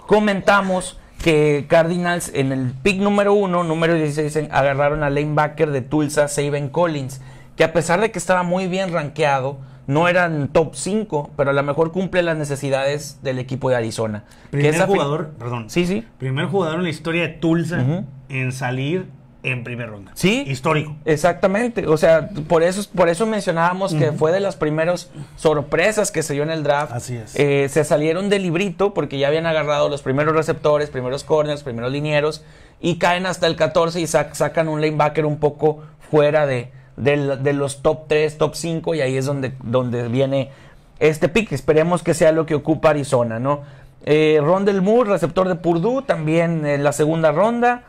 Comentamos 0.06 1.00
que 1.24 1.66
Cardinals 1.68 2.32
en 2.34 2.52
el 2.52 2.72
pick 2.84 3.00
número 3.02 3.34
1, 3.34 3.64
número 3.64 3.96
16, 3.96 4.48
agarraron 4.52 5.04
al 5.04 5.16
lanebacker 5.16 5.72
de 5.72 5.82
Tulsa, 5.82 6.28
Saban 6.28 6.70
Collins, 6.70 7.22
que 7.56 7.64
a 7.64 7.74
pesar 7.74 8.00
de 8.02 8.12
que 8.12 8.20
estaba 8.20 8.44
muy 8.44 8.68
bien 8.68 8.94
rankeado, 8.94 9.58
no 9.88 10.08
eran 10.08 10.50
top 10.50 10.76
5, 10.76 11.32
pero 11.36 11.50
a 11.50 11.54
lo 11.54 11.64
mejor 11.64 11.92
cumple 11.92 12.22
las 12.22 12.38
necesidades 12.38 13.20
del 13.24 13.40
equipo 13.40 13.70
de 13.70 13.78
Arizona. 13.78 14.24
Primer 14.52 14.80
jugador, 14.86 15.32
perdón. 15.40 15.70
Sí, 15.70 15.88
sí. 15.88 16.06
Primer 16.20 16.46
jugador 16.48 16.76
en 16.78 16.84
la 16.84 16.90
historia 16.90 17.24
de 17.24 17.30
Tulsa 17.30 18.04
en 18.30 18.52
salir 18.52 19.08
en 19.44 19.64
primera 19.64 19.90
ronda. 19.90 20.12
Sí. 20.16 20.44
Histórico. 20.46 20.98
Exactamente, 21.06 21.88
o 21.88 21.96
sea, 21.96 22.28
por 22.50 22.64
eso, 22.64 22.86
por 22.94 23.08
eso 23.08 23.26
mencionábamos 23.26 23.94
que 23.94 24.12
fue 24.12 24.34
de 24.34 24.42
las 24.42 24.58
primeras 24.58 25.10
sorpresas 25.38 26.12
que 26.12 26.22
se 26.24 26.34
dio 26.34 26.44
en 26.44 26.50
el 26.50 26.64
draft. 26.64 26.92
Así 26.92 27.16
es. 27.16 27.34
Eh, 27.40 27.70
se 27.70 27.86
salieron 27.86 28.28
del 28.30 28.44
librito 28.44 28.94
porque 28.94 29.18
ya 29.18 29.30
habían 29.30 29.46
agarrado 29.46 29.88
los 29.88 30.02
primeros 30.02 30.36
receptores, 30.36 30.90
primeros 30.90 31.24
corners, 31.24 31.64
primeros 31.64 31.92
linieros 31.94 32.44
y 32.82 32.98
caen 32.98 33.26
hasta 33.26 33.48
el 33.48 33.56
14 33.56 34.02
y 34.02 34.04
sac- 34.04 34.34
sacan 34.34 34.68
un 34.68 34.82
linebacker 34.82 35.26
un 35.26 35.38
poco 35.40 35.84
fuera 36.12 36.46
de, 36.46 36.72
del- 36.98 37.42
de 37.42 37.54
los 37.54 37.82
top 37.82 38.08
3, 38.08 38.38
top 38.38 38.56
5 38.56 38.94
y 38.96 39.02
ahí 39.02 39.16
es 39.18 39.26
donde, 39.26 39.54
donde 39.64 40.08
viene 40.10 40.50
este 41.00 41.30
pick. 41.30 41.52
Esperemos 41.54 42.04
que 42.04 42.14
sea 42.14 42.32
lo 42.32 42.46
que 42.46 42.56
ocupa 42.56 42.90
Arizona, 42.90 43.40
¿no? 43.40 43.62
Eh, 44.06 44.40
Rondell 44.42 44.82
Moore, 44.82 45.12
receptor 45.12 45.48
de 45.48 45.56
Purdue, 45.56 46.02
también 46.06 46.66
en 46.66 46.84
la 46.84 46.92
segunda 46.92 47.32
ronda. 47.32 47.84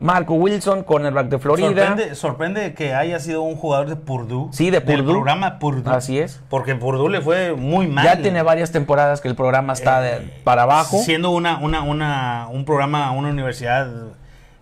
Marco 0.00 0.34
Wilson, 0.34 0.82
cornerback 0.82 1.28
de 1.28 1.38
Florida. 1.38 1.68
Sorprende, 1.68 2.14
sorprende 2.16 2.74
que 2.74 2.94
haya 2.94 3.20
sido 3.20 3.42
un 3.42 3.54
jugador 3.54 3.88
de 3.88 3.94
Purdue. 3.96 4.48
Sí, 4.52 4.70
de 4.70 4.80
Del 4.80 4.98
Purdue. 4.98 5.12
programa 5.14 5.58
Purdue. 5.60 5.88
Así 5.94 6.18
es. 6.18 6.40
Porque 6.50 6.74
Purdue 6.74 7.08
le 7.10 7.20
fue 7.20 7.54
muy 7.54 7.86
mal. 7.86 8.04
Ya 8.04 8.20
tiene 8.20 8.42
varias 8.42 8.72
temporadas 8.72 9.20
que 9.20 9.28
el 9.28 9.36
programa 9.36 9.72
está 9.72 10.00
de- 10.00 10.16
Eh, 10.16 10.40
para 10.42 10.62
abajo. 10.64 10.98
Siendo 10.98 11.30
una, 11.30 11.58
una, 11.58 11.82
una, 11.82 12.48
un 12.50 12.64
programa, 12.64 13.12
una 13.12 13.28
universidad 13.28 13.86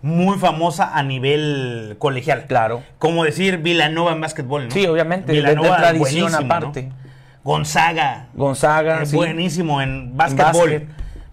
muy 0.03 0.37
famosa 0.37 0.91
a 0.95 1.01
nivel 1.01 1.95
colegial. 1.97 2.45
Claro. 2.45 2.83
Como 2.99 3.23
decir 3.23 3.57
Villanova 3.57 4.11
en 4.11 4.21
básquetbol, 4.21 4.65
¿no? 4.65 4.71
Sí, 4.71 4.85
obviamente, 4.85 5.31
de- 5.31 5.41
de 5.41 5.47
Villanova, 5.49 5.77
tradición 5.77 6.35
aparte. 6.35 6.83
¿no? 6.83 6.93
Gonzaga. 7.43 8.27
Gonzaga, 8.35 9.01
es 9.01 9.09
sí. 9.09 9.15
buenísimo 9.15 9.81
en 9.81 10.15
básquetbol. 10.15 10.53
básquet. 10.69 10.87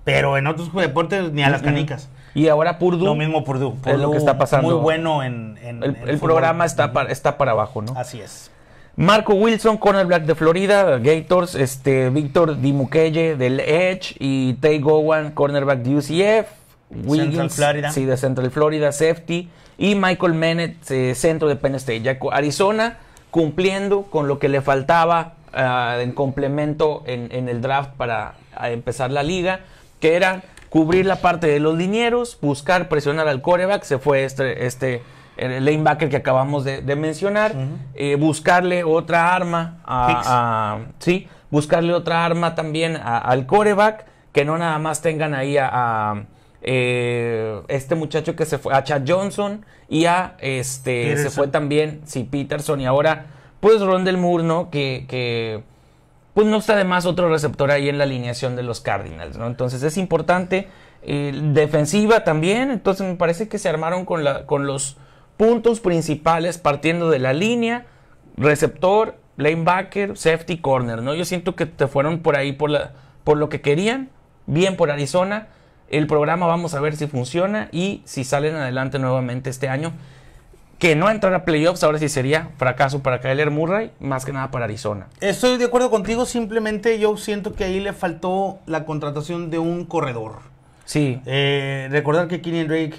Pero 0.05 0.37
en 0.39 0.47
otros 0.47 0.73
deportes 0.75 1.31
ni 1.33 1.43
a 1.43 1.51
las 1.51 1.63
canicas. 1.63 2.09
Y 2.35 2.49
ahora 2.49 2.79
Purdue. 2.79 3.05
Lo 3.05 3.15
mismo 3.15 3.45
Purdue. 3.45 3.75
Es 3.87 3.99
lo 3.99 4.11
que 4.13 4.17
está 4.19 4.39
pasando. 4.39 4.69
Muy 4.71 4.81
bueno 4.81 5.23
en, 5.23 5.59
en- 5.63 5.83
El, 5.83 5.91
en 5.97 6.09
el 6.09 6.19
fútbol. 6.19 6.31
programa 6.31 6.65
está 6.65 6.93
para, 6.93 7.11
está 7.11 7.37
para 7.37 7.51
abajo, 7.53 7.83
¿no? 7.83 7.93
Así 7.99 8.21
es. 8.21 8.51
Marco 8.97 9.35
Wilson, 9.35 9.77
cornerback 9.79 10.25
de 10.25 10.35
Florida, 10.35 10.99
Gators, 10.99 11.55
este, 11.55 12.11
Víctor 12.11 12.61
Dimukeye 12.61 13.37
del 13.37 13.61
Edge 13.61 14.15
y 14.19 14.55
Tay 14.55 14.79
Gowan, 14.81 15.31
cornerback 15.31 15.79
de 15.81 15.97
UCF, 15.97 16.49
Wiggins, 16.91 17.55
Florida. 17.55 17.93
sí, 17.93 18.05
de 18.05 18.17
Central 18.17 18.51
Florida, 18.51 18.93
safety, 18.93 19.49
y 19.79 19.95
Michael 19.95 20.35
Mennett, 20.35 20.91
eh, 20.91 21.15
centro 21.15 21.49
de 21.49 21.57
Penn 21.57 21.75
State. 21.77 22.03
Ya 22.03 22.19
Arizona 22.33 22.99
cumpliendo 23.31 24.03
con 24.03 24.27
lo 24.29 24.39
que 24.39 24.49
le 24.49 24.61
faltaba 24.61 25.35
ah, 25.53 25.97
en 26.01 26.13
complemento 26.13 27.03
en, 27.07 27.29
en 27.33 27.49
el 27.49 27.61
draft 27.63 27.91
para 27.97 28.35
ah, 28.57 28.71
empezar 28.71 29.11
la 29.11 29.23
liga, 29.23 29.61
que 30.01 30.17
era 30.17 30.43
cubrir 30.69 31.07
la 31.07 31.17
parte 31.17 31.47
de 31.47 31.61
los 31.61 31.77
linieros, 31.79 32.39
buscar 32.41 32.89
presionar 32.89 33.29
al 33.29 33.41
coreback, 33.43 33.83
se 33.85 33.99
fue 33.99 34.25
este, 34.25 34.67
este 34.67 35.03
el 35.37 35.65
lanebacker 35.65 36.11
que 36.11 36.17
acabamos 36.17 36.65
de, 36.65 36.83
de 36.83 36.97
mencionar, 36.97 37.55
eh, 37.95 38.17
buscarle 38.17 38.85
otra 38.85 39.35
arma 39.35 39.79
a, 39.87 40.79
sí, 40.99 41.29
buscarle 41.51 41.95
otra 41.95 42.25
arma 42.27 42.55
también 42.55 42.97
a- 42.97 43.19
al 43.19 43.47
coreback, 43.47 44.05
que 44.33 44.45
no 44.45 44.59
nada 44.59 44.79
más 44.79 45.01
tengan 45.01 45.35
ahí 45.35 45.57
a, 45.57 45.69
a, 45.73 46.23
eh, 46.63 47.61
este 47.69 47.95
muchacho 47.95 48.37
que 48.37 48.45
se 48.45 48.59
fue, 48.59 48.75
a 48.75 48.85
Chad 48.85 49.03
Johnson 49.07 49.65
y 49.89 50.05
a 50.07 50.37
este 50.41 51.17
se 51.17 51.31
fue 51.31 51.49
también, 51.49 52.01
sí, 52.05 52.25
Peterson 52.25 52.81
y 52.81 52.87
ahora 52.87 53.27
pues 53.61 53.81
Rondell 53.81 54.17
Moore, 54.17 54.45
¿no? 54.45 54.71
Que, 54.71 55.05
que 55.09 55.63
pues 56.35 56.47
no 56.47 56.59
está 56.59 56.77
de 56.77 56.85
más 56.85 57.07
otro 57.07 57.29
receptor 57.29 57.71
ahí 57.71 57.89
en 57.89 57.99
la 57.99 58.05
alineación 58.05 58.57
de 58.57 58.63
los 58.63 58.81
Cardinals, 58.81 59.37
¿no? 59.37 59.47
Entonces 59.47 59.83
es 59.83 59.97
importante. 59.97 60.69
eh, 61.03 61.33
defensiva 61.53 62.25
también, 62.25 62.71
entonces 62.71 63.07
me 63.07 63.15
parece 63.17 63.49
que 63.49 63.59
se 63.59 63.69
armaron 63.69 64.05
con, 64.05 64.23
la, 64.25 64.45
con 64.47 64.67
los 64.67 64.97
puntos 65.37 65.81
principales 65.81 66.59
partiendo 66.59 67.09
de 67.11 67.19
la 67.19 67.33
línea, 67.33 67.87
receptor, 68.37 69.17
lanebacker, 69.37 70.17
safety, 70.17 70.59
corner, 70.59 71.03
¿no? 71.03 71.15
Yo 71.15 71.25
siento 71.25 71.57
que 71.57 71.65
te 71.67 71.87
fueron 71.87 72.21
por 72.21 72.37
ahí 72.37 72.53
por, 72.53 72.71
la, 72.71 72.93
por 73.25 73.39
lo 73.39 73.49
que 73.49 73.61
querían, 73.63 74.11
bien 74.47 74.77
por 74.77 74.91
Arizona. 74.91 75.49
El 75.91 76.07
programa 76.07 76.47
vamos 76.47 76.75
a 76.75 76.81
ver 76.81 76.97
si 76.97 77.07
funciona 77.09 77.69
y 77.73 78.03
si 78.05 78.25
salen 78.25 78.55
adelante 78.55 78.99
nuevamente 78.99 79.51
este 79.51 79.69
año. 79.69 79.93
Que 80.79 80.97
no 80.97 81.11
entrar 81.11 81.35
a 81.35 81.45
playoffs 81.45 81.83
ahora 81.85 81.99
sí 81.99 82.09
sería 82.09 82.51
fracaso 82.57 83.03
para 83.03 83.21
Kyler 83.21 83.51
Murray, 83.51 83.91
más 84.01 84.25
que 84.25 84.33
nada 84.33 84.51
para 84.51 84.65
Arizona. 84.65 85.09
Estoy 85.21 85.59
de 85.59 85.67
acuerdo 85.67 85.91
contigo, 85.91 86.25
simplemente 86.25 86.99
yo 86.99 87.19
siento 87.19 87.53
que 87.53 87.65
ahí 87.65 87.81
le 87.81 87.93
faltó 87.93 88.61
la 88.65 88.87
contratación 88.87 89.51
de 89.51 89.59
un 89.59 89.85
corredor. 89.85 90.37
Sí, 90.87 91.21
Eh, 91.27 91.89
recordar 91.91 92.29
que 92.29 92.41
Kenny 92.41 92.65
Drake 92.65 92.95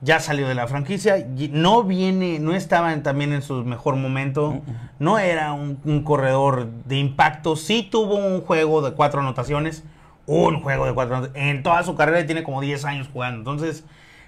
ya 0.00 0.20
salió 0.20 0.48
de 0.48 0.54
la 0.54 0.66
franquicia, 0.68 1.26
no 1.50 1.82
viene, 1.82 2.38
no 2.38 2.54
estaba 2.54 2.96
también 3.02 3.32
en 3.32 3.42
su 3.42 3.64
mejor 3.64 3.96
momento, 3.96 4.62
no 4.98 5.18
era 5.18 5.52
un, 5.52 5.78
un 5.84 6.04
corredor 6.04 6.68
de 6.86 6.96
impacto, 6.96 7.56
sí 7.56 7.86
tuvo 7.90 8.14
un 8.14 8.40
juego 8.40 8.80
de 8.80 8.92
cuatro 8.92 9.20
anotaciones, 9.20 9.82
un 10.28 10.62
juego 10.62 10.86
de 10.86 10.92
cuatro 10.94 11.28
en 11.34 11.62
toda 11.62 11.82
su 11.82 11.96
carrera 11.96 12.20
y 12.20 12.26
tiene 12.26 12.42
como 12.44 12.60
10 12.60 12.84
años 12.84 13.08
jugando, 13.12 13.38
entonces 13.38 13.84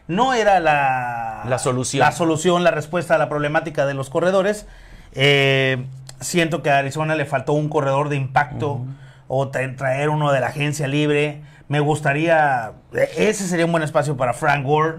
no 0.09 0.35
era 0.35 0.59
la, 0.59 1.45
La 1.49 1.59
solución. 1.59 2.01
la 2.01 2.11
solución, 2.11 2.65
la 2.65 2.71
respuesta 2.73 3.15
a 3.15 3.19
la 3.19 3.29
problemática 3.29 3.87
de 3.87 3.95
los 3.95 4.11
corredores. 4.11 4.67
Eh, 5.13 5.85
siento 6.21 6.63
que 6.63 6.71
a 6.71 6.79
Arizona 6.79 7.15
le 7.15 7.27
faltó 7.27 7.53
un 7.53 7.69
corredor 7.69 8.09
de 8.09 8.17
impacto 8.17 8.85
o 9.29 9.51
tra- 9.53 9.77
traer 9.77 10.09
uno 10.09 10.33
de 10.33 10.41
la 10.41 10.49
agencia 10.49 10.89
libre. 10.89 11.43
Me 11.69 11.79
gustaría, 11.81 12.73
e- 12.93 13.29
ese 13.29 13.47
sería 13.47 13.67
un 13.67 13.73
buen 13.73 13.85
espacio 13.85 14.17
para 14.17 14.33
Frank 14.33 14.65
Gore. 14.65 14.97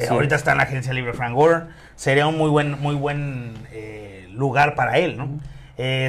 Eh, 0.00 0.08
ahorita 0.10 0.34
es. 0.34 0.40
está 0.40 0.52
en 0.52 0.56
la 0.58 0.64
agencia 0.64 0.92
libre 0.92 1.12
Frank 1.12 1.34
Gore. 1.34 1.64
Sería 1.94 2.26
un 2.26 2.36
muy 2.36 2.50
buen, 2.50 2.80
muy 2.80 2.96
buen 2.96 3.54
eh, 3.72 4.28
lugar 4.32 4.74
para 4.74 4.98
él, 4.98 5.16
¿no? 5.16 5.28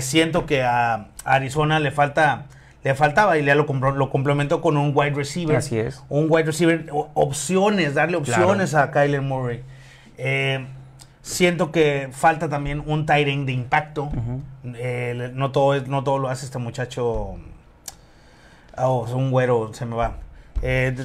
Siento 0.02 0.46
que 0.48 0.64
a 0.64 1.08
Arizona 1.26 1.80
le 1.80 1.92
falta, 1.92 2.46
le 2.86 2.94
faltaba 2.94 3.36
y 3.40 3.44
ya 3.44 3.56
lo, 3.56 3.64
lo 3.64 4.10
complementó 4.12 4.62
con 4.62 4.78
un 4.78 4.92
wide 4.94 5.16
receiver. 5.16 5.56
Así 5.56 5.80
es. 5.80 6.04
Un 6.08 6.28
wide 6.30 6.44
receiver, 6.44 6.86
opciones, 7.16 7.96
darle 7.96 8.16
opciones 8.16 8.76
a 8.76 8.92
Kyler 8.92 9.24
Murray. 9.24 9.64
Eh, 10.20 10.68
siento 11.24 11.72
que 11.72 12.10
falta 12.12 12.48
también 12.48 12.84
un 12.86 13.08
tight 13.08 13.28
end 13.28 13.48
de 13.48 13.54
impacto. 13.54 14.12
Eh, 14.76 15.32
no, 15.34 15.52
todo 15.52 15.82
no 15.82 16.04
todo 16.04 16.20
lo 16.20 16.30
hace 16.30 16.46
este 16.46 16.60
muchacho. 16.60 17.38
Oh, 18.78 19.06
es 19.08 19.14
un 19.14 19.32
güero, 19.32 19.74
se 19.74 19.88
me 19.88 19.96
va. 19.96 20.18
Eh, 20.62 20.96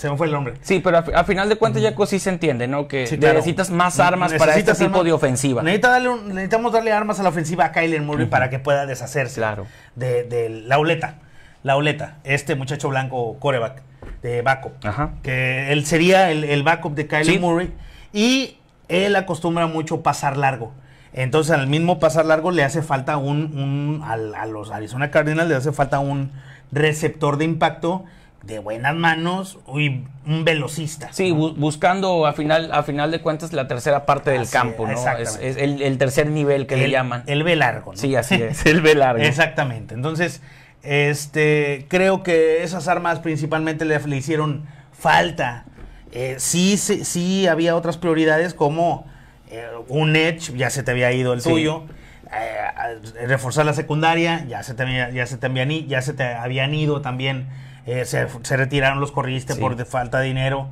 se 0.00 0.08
me 0.10 0.16
fue 0.16 0.26
el 0.26 0.32
nombre. 0.32 0.54
sí, 0.62 0.80
pero 0.82 0.98
a, 0.98 1.02
fi- 1.02 1.12
a 1.14 1.24
final 1.24 1.48
de 1.48 1.56
cuentas 1.56 1.82
ya 1.82 1.94
sí 2.06 2.18
se 2.18 2.30
entiende, 2.30 2.66
¿no? 2.66 2.88
Que 2.88 3.06
Sí, 3.06 3.18
claro. 3.18 3.34
necesitas 3.34 3.70
más 3.70 4.00
armas 4.00 4.32
para 4.34 4.56
este 4.56 4.74
tipo 4.74 5.04
de 5.04 5.12
ofensiva. 5.12 5.62
Necesita 5.62 5.90
darle 5.90 6.08
un- 6.08 6.28
necesitamos 6.28 6.72
darle 6.72 6.92
armas 6.92 7.20
a 7.20 7.22
la 7.22 7.28
ofensiva 7.28 7.66
a 7.66 7.72
Kyler 7.72 8.00
Murray 8.02 8.26
para 8.26 8.48
que 8.48 8.58
pueda 8.58 8.86
deshacerse 8.86 9.36
Claro. 9.36 9.66
de, 9.96 10.24
de 10.24 10.48
la 10.48 10.78
oleta. 10.78 11.16
La 11.62 11.76
oleta, 11.76 12.16
este 12.24 12.54
muchacho 12.54 12.88
blanco 12.88 13.36
coreback 13.38 13.82
de 14.22 14.40
backup. 14.40 14.72
Ajá. 14.84 15.10
Que 15.22 15.70
él 15.72 15.84
sería 15.84 16.30
el, 16.30 16.44
el 16.44 16.62
backup 16.62 16.94
de 16.94 17.06
Kyler 17.06 17.26
Sí. 17.34 17.38
Murray. 17.38 17.70
Y 18.14 18.56
él 18.88 19.14
acostumbra 19.16 19.66
mucho 19.66 20.00
pasar 20.02 20.38
largo. 20.38 20.72
Entonces 21.12 21.52
al 21.54 21.66
mismo 21.66 21.98
pasar 21.98 22.24
largo 22.24 22.50
le 22.52 22.64
hace 22.64 22.80
falta 22.82 23.18
un, 23.18 23.58
un- 23.58 24.02
a 24.04 24.46
los 24.46 24.70
Arizona 24.70 25.10
Cardinals 25.10 25.48
le 25.50 25.56
hace 25.56 25.72
falta 25.72 25.98
un 25.98 26.30
receptor 26.72 27.36
de 27.36 27.44
impacto 27.44 28.04
de 28.42 28.58
buenas 28.58 28.94
manos 28.94 29.58
y 29.76 30.02
un 30.26 30.44
velocista. 30.44 31.12
Sí, 31.12 31.30
bu- 31.30 31.54
buscando 31.56 32.26
a 32.26 32.32
final, 32.32 32.70
a 32.72 32.82
final 32.82 33.10
de 33.10 33.20
cuentas 33.20 33.52
la 33.52 33.68
tercera 33.68 34.06
parte 34.06 34.30
del 34.30 34.42
Así 34.42 34.52
campo, 34.52 34.88
es, 34.88 34.94
¿no? 35.04 35.16
Es, 35.18 35.38
el, 35.56 35.82
el 35.82 35.98
tercer 35.98 36.28
nivel 36.28 36.66
que 36.66 36.76
le 36.76 36.90
llaman. 36.90 37.22
Él 37.26 37.42
ve 37.42 37.54
largo. 37.56 37.92
¿no? 37.92 37.98
Sí, 37.98 38.16
así 38.16 38.36
es, 38.36 38.64
el 38.66 38.80
ve 38.80 38.94
largo. 38.94 39.22
Exactamente. 39.22 39.94
Entonces, 39.94 40.40
este, 40.82 41.86
creo 41.88 42.22
que 42.22 42.62
esas 42.62 42.88
armas 42.88 43.20
principalmente 43.20 43.84
le, 43.84 43.98
le 44.00 44.16
hicieron 44.16 44.64
falta. 44.92 45.64
Eh, 46.12 46.36
sí, 46.38 46.76
sí, 46.76 47.04
sí 47.04 47.46
había 47.46 47.76
otras 47.76 47.96
prioridades 47.98 48.54
como 48.54 49.06
eh, 49.50 49.66
un 49.88 50.16
edge, 50.16 50.56
ya 50.56 50.70
se 50.70 50.82
te 50.82 50.90
había 50.90 51.12
ido 51.12 51.32
el 51.32 51.40
Sí. 51.42 51.50
tuyo. 51.50 51.84
eh, 52.32 53.26
reforzar 53.26 53.66
la 53.66 53.72
secundaria, 53.74 54.44
ya 54.48 54.62
se 54.62 54.74
te, 54.74 54.84
había- 54.84 55.10
ya 55.10 55.26
se 55.26 55.36
te 55.36 55.46
habían, 55.46 55.68
ya 55.88 56.00
se 56.00 56.12
te 56.14 56.22
habían 56.24 56.72
ido 56.74 57.00
también. 57.02 57.48
Eh, 57.86 58.04
se, 58.04 58.26
se 58.42 58.56
retiraron 58.56 59.00
los 59.00 59.12
corristas 59.12 59.56
Sí. 59.56 59.62
por 59.62 59.76
de 59.76 59.84
falta 59.84 60.18
de 60.20 60.26
dinero. 60.26 60.68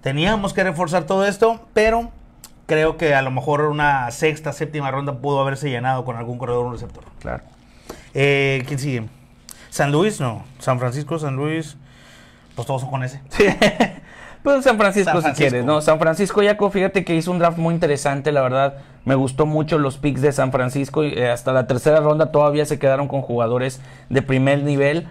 Teníamos 0.00 0.52
que 0.52 0.62
reforzar 0.64 1.04
todo 1.04 1.24
esto, 1.26 1.60
pero 1.72 2.10
creo 2.66 2.96
que 2.96 3.14
a 3.14 3.22
lo 3.22 3.30
mejor 3.30 3.62
una 3.62 4.10
sexta, 4.10 4.52
séptima 4.52 4.90
ronda 4.90 5.14
pudo 5.18 5.40
haberse 5.40 5.70
llenado 5.70 6.04
con 6.04 6.16
algún 6.16 6.38
corredor 6.38 6.66
o 6.66 6.72
receptor. 6.72 7.04
Claro. 7.20 7.42
Eh, 8.14 8.62
¿Quién 8.66 8.78
sigue? 8.78 9.04
San 9.70 9.90
Luis, 9.92 10.20
no. 10.20 10.44
San 10.58 10.78
Francisco, 10.78 11.18
San 11.18 11.36
Luis. 11.36 11.76
Pues 12.54 12.66
todos 12.66 12.82
son 12.82 12.90
con 12.90 13.02
ese. 13.02 13.20
Pues 14.44 14.62
San 14.62 14.76
Francisco, 14.76 15.10
San 15.10 15.16
si 15.16 15.22
Francisco. 15.22 15.48
quieres, 15.48 15.64
¿no? 15.64 15.80
San 15.80 15.98
Francisco, 15.98 16.42
Jaco, 16.44 16.68
fíjate 16.68 17.02
que 17.02 17.14
hizo 17.14 17.30
un 17.30 17.38
draft 17.38 17.56
muy 17.56 17.72
interesante, 17.72 18.30
la 18.30 18.42
verdad. 18.42 18.74
Me 19.06 19.14
gustó 19.14 19.46
mucho 19.46 19.78
los 19.78 19.96
picks 19.96 20.20
de 20.20 20.32
San 20.32 20.52
Francisco. 20.52 21.02
y, 21.02 21.14
eh, 21.14 21.30
hasta 21.30 21.54
la 21.54 21.66
tercera 21.66 22.00
ronda 22.00 22.30
todavía 22.30 22.66
se 22.66 22.78
quedaron 22.78 23.08
con 23.08 23.22
jugadores 23.22 23.80
de 24.10 24.20
primer 24.20 24.62
nivel. 24.62 25.08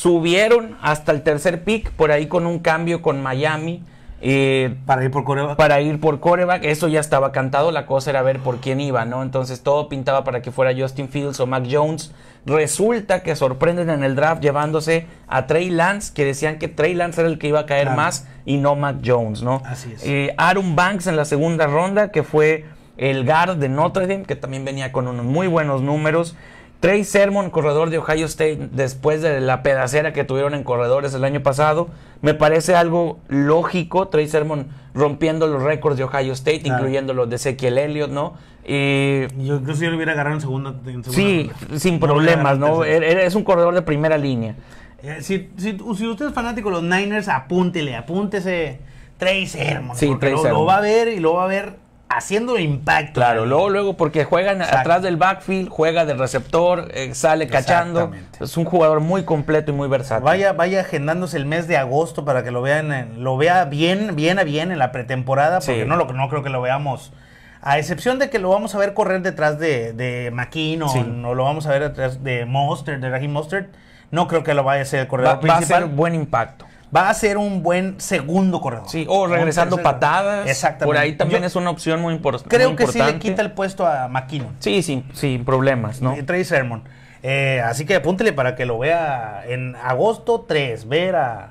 Subieron 0.00 0.76
hasta 0.82 1.10
el 1.10 1.22
tercer 1.22 1.64
pick, 1.64 1.90
por 1.90 2.10
ahí 2.12 2.26
con 2.26 2.44
un 2.44 2.58
cambio 2.58 3.00
con 3.00 3.22
Miami. 3.22 3.82
eh, 4.20 4.74
Para 4.84 5.02
ir 5.04 5.10
por 5.10 5.24
Corea. 5.24 5.56
para 5.56 5.80
ir 5.80 5.98
por 6.00 6.20
coreback, 6.20 6.64
eso 6.64 6.86
ya 6.88 7.00
estaba 7.00 7.32
cantado, 7.32 7.70
la 7.72 7.86
cosa 7.86 8.10
era 8.10 8.20
ver 8.20 8.40
por 8.40 8.58
quién 8.60 8.78
iba, 8.78 9.06
¿no? 9.06 9.22
Entonces 9.22 9.62
todo 9.62 9.88
pintaba 9.88 10.22
para 10.22 10.42
que 10.42 10.50
fuera 10.52 10.74
Justin 10.78 11.08
Fields 11.08 11.40
o 11.40 11.46
Mac 11.46 11.64
Jones. 11.70 12.12
Resulta 12.44 13.22
que 13.22 13.34
sorprenden 13.36 13.88
en 13.88 14.04
el 14.04 14.16
draft 14.16 14.42
llevándose 14.42 15.06
a 15.28 15.46
Trey 15.46 15.70
Lance, 15.70 16.12
que 16.12 16.26
decían 16.26 16.58
que 16.58 16.68
Trey 16.68 16.92
Lance 16.92 17.22
era 17.22 17.30
el 17.30 17.38
que 17.38 17.48
iba 17.48 17.60
a 17.60 17.66
caer 17.66 17.84
Claro. 17.84 17.96
más 17.96 18.26
y 18.44 18.58
no 18.58 18.76
Mac 18.76 18.96
Jones, 19.02 19.40
¿no? 19.42 19.62
Así 19.64 19.92
es. 19.94 20.04
Eh, 20.04 20.34
Aaron 20.36 20.76
Banks 20.76 21.06
en 21.06 21.16
la 21.16 21.24
segunda 21.24 21.66
ronda, 21.68 22.10
que 22.10 22.22
fue 22.22 22.66
el 22.98 23.24
guard 23.24 23.56
de 23.56 23.70
Notre 23.70 24.06
Dame, 24.06 24.24
que 24.24 24.36
también 24.36 24.62
venía 24.66 24.92
con 24.92 25.08
unos 25.08 25.24
muy 25.24 25.46
buenos 25.46 25.80
números. 25.80 26.36
Trey 26.80 27.04
Sermon, 27.04 27.50
corredor 27.50 27.90
de 27.90 27.98
Ohio 27.98 28.26
State, 28.26 28.68
después 28.72 29.22
de 29.22 29.40
la 29.40 29.62
pedacera 29.62 30.12
que 30.12 30.24
tuvieron 30.24 30.54
en 30.54 30.62
corredores 30.62 31.14
el 31.14 31.24
año 31.24 31.42
pasado, 31.42 31.88
me 32.22 32.34
parece 32.34 32.74
algo 32.76 33.18
lógico. 33.28 34.08
Trey 34.08 34.28
Sermon 34.28 34.68
rompiendo 34.94 35.46
los 35.46 35.62
récords 35.62 35.96
de 35.96 36.04
Ohio 36.04 36.32
State, 36.34 36.60
Claro. 36.62 36.78
incluyendo 36.78 37.14
los 37.14 37.28
de 37.30 37.36
Ezequiel 37.36 37.78
Elliott, 37.78 38.10
¿no? 38.10 38.34
Eh, 38.64 39.28
Yo 39.38 39.56
incluso 39.56 39.82
yo 39.84 39.90
lo 39.90 39.96
hubiera 39.96 40.12
agarrado 40.12 40.34
en 40.36 40.40
segunda. 40.40 40.70
en 40.70 41.02
segunda 41.04 41.10
sí, 41.12 41.50
ronda. 41.60 41.78
sin 41.78 41.98
problemas, 42.00 42.58
¿no? 42.58 42.84
Es 42.84 43.34
un 43.34 43.44
corredor 43.44 43.74
de 43.74 43.82
primera 43.82 44.18
línea. 44.18 44.54
Eh, 45.02 45.18
si, 45.20 45.50
si, 45.56 45.78
si 45.96 46.06
usted 46.06 46.26
es 46.28 46.32
fanático 46.34 46.68
de 46.68 46.74
los 46.76 46.82
Niners, 46.82 47.28
apúntele, 47.28 47.94
apúntese 47.96 48.80
Trey 49.18 49.46
Sermon. 49.46 49.96
Sí, 49.96 50.06
porque 50.08 50.20
Trey 50.26 50.32
lo, 50.32 50.42
Sermon. 50.42 50.60
lo 50.60 50.66
va 50.66 50.76
a 50.78 50.80
ver 50.80 51.08
y 51.08 51.20
lo 51.20 51.34
va 51.34 51.44
a 51.44 51.46
ver 51.48 51.76
haciendo 52.08 52.58
impacto. 52.58 53.14
Claro, 53.14 53.46
luego, 53.46 53.68
luego, 53.68 53.96
porque 53.96 54.24
juegan 54.24 54.58
Exacto. 54.60 54.78
atrás 54.78 55.02
del 55.02 55.16
backfield, 55.16 55.68
juega 55.68 56.04
de 56.04 56.14
receptor, 56.14 56.88
eh, 56.94 57.14
sale 57.14 57.48
cachando. 57.48 58.12
Es 58.40 58.56
un 58.56 58.64
jugador 58.64 59.00
muy 59.00 59.24
completo 59.24 59.72
y 59.72 59.74
muy 59.74 59.88
versátil. 59.88 60.24
Vaya, 60.24 60.52
vaya 60.52 60.80
agendándose 60.80 61.36
el 61.36 61.46
mes 61.46 61.66
de 61.66 61.76
agosto 61.76 62.24
para 62.24 62.44
que 62.44 62.50
lo 62.50 62.62
vean, 62.62 63.22
lo 63.22 63.36
vea 63.36 63.64
bien, 63.64 64.14
bien 64.14 64.38
a 64.38 64.44
bien 64.44 64.70
en 64.70 64.78
la 64.78 64.92
pretemporada, 64.92 65.58
porque 65.60 65.82
Sí. 65.82 65.88
no, 65.88 65.96
lo, 65.96 66.06
no 66.12 66.28
creo 66.28 66.42
que 66.42 66.50
lo 66.50 66.60
veamos. 66.62 67.12
A 67.60 67.78
excepción 67.78 68.20
de 68.20 68.30
que 68.30 68.38
lo 68.38 68.50
vamos 68.50 68.74
a 68.76 68.78
ver 68.78 68.94
correr 68.94 69.22
detrás 69.22 69.58
de, 69.58 69.92
de 69.92 70.30
McKinnon, 70.32 70.88
Sí. 70.88 71.00
o 71.24 71.34
lo 71.34 71.42
vamos 71.44 71.66
a 71.66 71.70
ver 71.70 71.82
detrás 71.82 72.22
de 72.22 72.44
Mostert, 72.44 73.00
de 73.00 73.10
Raheem 73.10 73.32
Mostert, 73.32 73.68
no 74.12 74.28
creo 74.28 74.44
que 74.44 74.54
lo 74.54 74.62
vaya 74.62 74.82
a 74.82 74.84
ser 74.84 75.00
el 75.00 75.06
Va, 75.06 75.10
corredor 75.10 75.34
va 75.34 75.38
a 75.38 75.56
principal. 75.56 75.82
ser 75.82 75.90
buen 75.90 76.14
impacto. 76.14 76.64
Va 76.94 77.10
a 77.10 77.14
ser 77.14 77.36
un 77.36 77.62
buen 77.62 78.00
segundo 78.00 78.60
corredor. 78.60 78.88
Sí, 78.88 79.04
o 79.08 79.26
regresando 79.26 79.78
patadas. 79.78 80.48
Exactamente. 80.48 80.86
Por 80.86 80.96
ahí 80.96 81.14
también 81.16 81.40
Yo 81.42 81.46
es 81.48 81.56
una 81.56 81.70
opción 81.70 82.00
muy, 82.00 82.14
impor- 82.14 82.42
Creo 82.46 82.68
muy 82.68 82.76
que 82.76 82.84
sí 82.86 82.98
importante. 82.98 83.12
le 83.12 83.18
quita 83.30 83.42
el 83.42 83.52
puesto 83.52 83.86
a 83.86 84.08
McKinnon. 84.08 84.54
Sí, 84.60 84.82
sin, 84.82 85.04
sin 85.12 85.44
problemas, 85.44 86.00
¿no? 86.00 86.14
Eh, 86.14 86.22
Trey 86.22 86.44
Sermon. 86.44 86.84
Eh, 87.22 87.60
así 87.64 87.84
que 87.86 87.96
apúntele 87.96 88.32
para 88.32 88.54
que 88.54 88.66
lo 88.66 88.78
vea 88.78 89.42
en 89.48 89.74
agosto 89.76 90.44
3, 90.46 90.88
ver 90.88 91.16
a, 91.16 91.48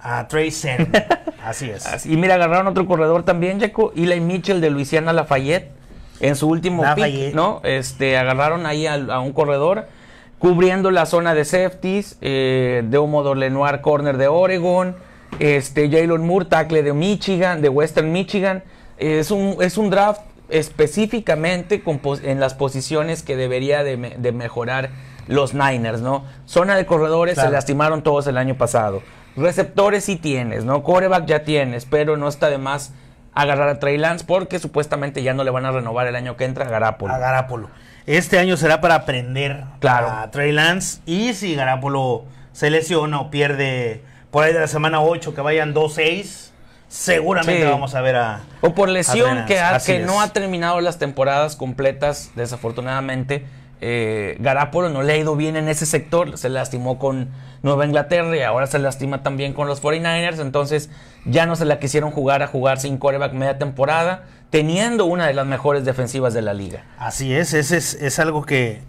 a 0.00 0.26
Trey 0.28 0.50
Sermon. 0.50 0.90
Así 1.44 1.68
es. 1.68 1.86
Así- 1.86 2.12
Y 2.12 2.16
mira, 2.16 2.34
agarraron 2.36 2.68
otro 2.68 2.86
corredor 2.86 3.24
también, 3.24 3.60
Jaco. 3.60 3.92
Eli 3.96 4.20
Mitchell 4.20 4.60
de 4.60 4.70
Luisiana 4.70 5.12
Lafayette. 5.12 5.70
En 6.20 6.36
su 6.36 6.48
último 6.48 6.82
Lafayette. 6.84 7.26
pick, 7.26 7.34
¿no? 7.34 7.60
Este, 7.64 8.16
agarraron 8.16 8.64
ahí 8.64 8.86
a, 8.86 8.96
un 9.18 9.32
corredor 9.32 9.88
cubriendo 10.42 10.90
la 10.90 11.06
zona 11.06 11.34
de 11.34 11.44
safeties. 11.44 12.16
Eh, 12.20 12.82
de 12.84 12.98
Humo 12.98 13.32
Lenoir, 13.36 13.80
corner 13.80 14.16
de 14.16 14.26
Oregon. 14.26 14.96
Este, 15.38 15.88
Jalen 15.88 16.26
Moore, 16.26 16.46
tackle 16.46 16.82
de 16.82 16.92
Michigan, 16.92 17.62
de 17.62 17.68
Western 17.68 18.10
Michigan. 18.10 18.64
Es 18.98 19.30
un, 19.30 19.56
es 19.60 19.78
un 19.78 19.88
draft 19.88 20.20
específicamente 20.50 21.80
con 21.82 22.00
en 22.24 22.40
las 22.40 22.54
posiciones 22.54 23.22
que 23.22 23.36
debería 23.36 23.84
de, 23.84 23.96
me- 23.96 24.10
de 24.18 24.32
mejorar 24.32 24.90
los 25.28 25.54
Niners, 25.54 26.00
¿no? 26.00 26.24
Zona 26.44 26.74
de 26.76 26.84
corredores 26.86 27.34
Claro. 27.34 27.48
se 27.48 27.52
lastimaron 27.54 28.02
todos 28.02 28.26
el 28.26 28.36
año 28.36 28.56
pasado. 28.56 29.00
Receptores 29.36 30.04
sí 30.04 30.16
tienes, 30.16 30.64
¿no? 30.64 30.82
Coreback 30.82 31.24
ya 31.26 31.44
tienes, 31.44 31.86
pero 31.86 32.16
no 32.16 32.26
está 32.28 32.50
de 32.50 32.58
más 32.58 32.92
agarrar 33.32 33.68
a 33.68 33.78
Trey 33.78 33.96
Lance 33.96 34.24
porque 34.26 34.58
supuestamente 34.58 35.22
ya 35.22 35.32
no 35.34 35.44
le 35.44 35.50
van 35.52 35.64
a 35.64 35.70
renovar 35.70 36.06
el 36.08 36.16
año 36.16 36.36
que 36.36 36.44
entra 36.44 36.66
a 36.66 36.68
Garapolo. 36.68 37.14
A 37.14 37.18
Garapolo. 37.18 37.70
Este 38.06 38.38
año 38.38 38.56
será 38.56 38.80
para 38.80 38.96
aprender 38.96 39.64
Claro. 39.78 40.10
a 40.10 40.30
Trey 40.30 40.52
Lance. 40.52 41.00
Y 41.06 41.34
si 41.34 41.54
Garapolo 41.54 42.24
se 42.52 42.70
lesiona 42.70 43.20
o 43.20 43.30
pierde 43.30 44.02
por 44.30 44.44
ahí 44.44 44.52
de 44.52 44.60
la 44.60 44.66
semana 44.66 45.00
8, 45.00 45.34
que 45.34 45.40
vayan 45.40 45.72
2-6, 45.74 46.52
seguramente 46.88 47.62
Sí. 47.64 47.68
vamos 47.70 47.94
a 47.94 48.00
ver 48.00 48.16
a. 48.16 48.40
O 48.60 48.74
por 48.74 48.88
a 48.88 48.92
Trey 48.92 48.94
lesión 48.94 49.36
Lance. 49.36 49.54
que, 49.54 49.60
ha- 49.60 49.78
que 49.78 50.00
no 50.00 50.20
ha 50.20 50.28
terminado 50.32 50.80
las 50.80 50.98
temporadas 50.98 51.54
completas, 51.56 52.30
desafortunadamente. 52.34 53.46
Eh, 53.84 54.36
Garapolo 54.38 54.90
no 54.90 55.02
le 55.02 55.12
ha 55.12 55.16
ido 55.16 55.34
bien 55.34 55.56
en 55.56 55.68
ese 55.68 55.86
sector, 55.86 56.38
se 56.38 56.48
lastimó 56.48 57.00
con 57.00 57.30
Nueva 57.62 57.84
Inglaterra 57.84 58.36
y 58.36 58.40
ahora 58.42 58.68
se 58.68 58.78
lastima 58.78 59.24
también 59.24 59.54
con 59.54 59.66
los 59.66 59.82
49ers, 59.82 60.40
entonces 60.40 60.88
ya 61.24 61.46
no 61.46 61.56
se 61.56 61.64
la 61.64 61.80
quisieron 61.80 62.12
jugar 62.12 62.44
a 62.44 62.46
jugar 62.46 62.78
sin 62.78 62.96
coreback 62.96 63.32
media 63.32 63.58
temporada, 63.58 64.22
teniendo 64.50 65.04
una 65.06 65.26
de 65.26 65.34
las 65.34 65.46
mejores 65.46 65.84
defensivas 65.84 66.32
de 66.32 66.42
la 66.42 66.54
liga. 66.54 66.84
Así 66.96 67.34
es, 67.34 67.54
ese 67.54 67.76
es, 67.76 67.94
es 67.94 68.20
algo 68.20 68.46
que, 68.46 68.82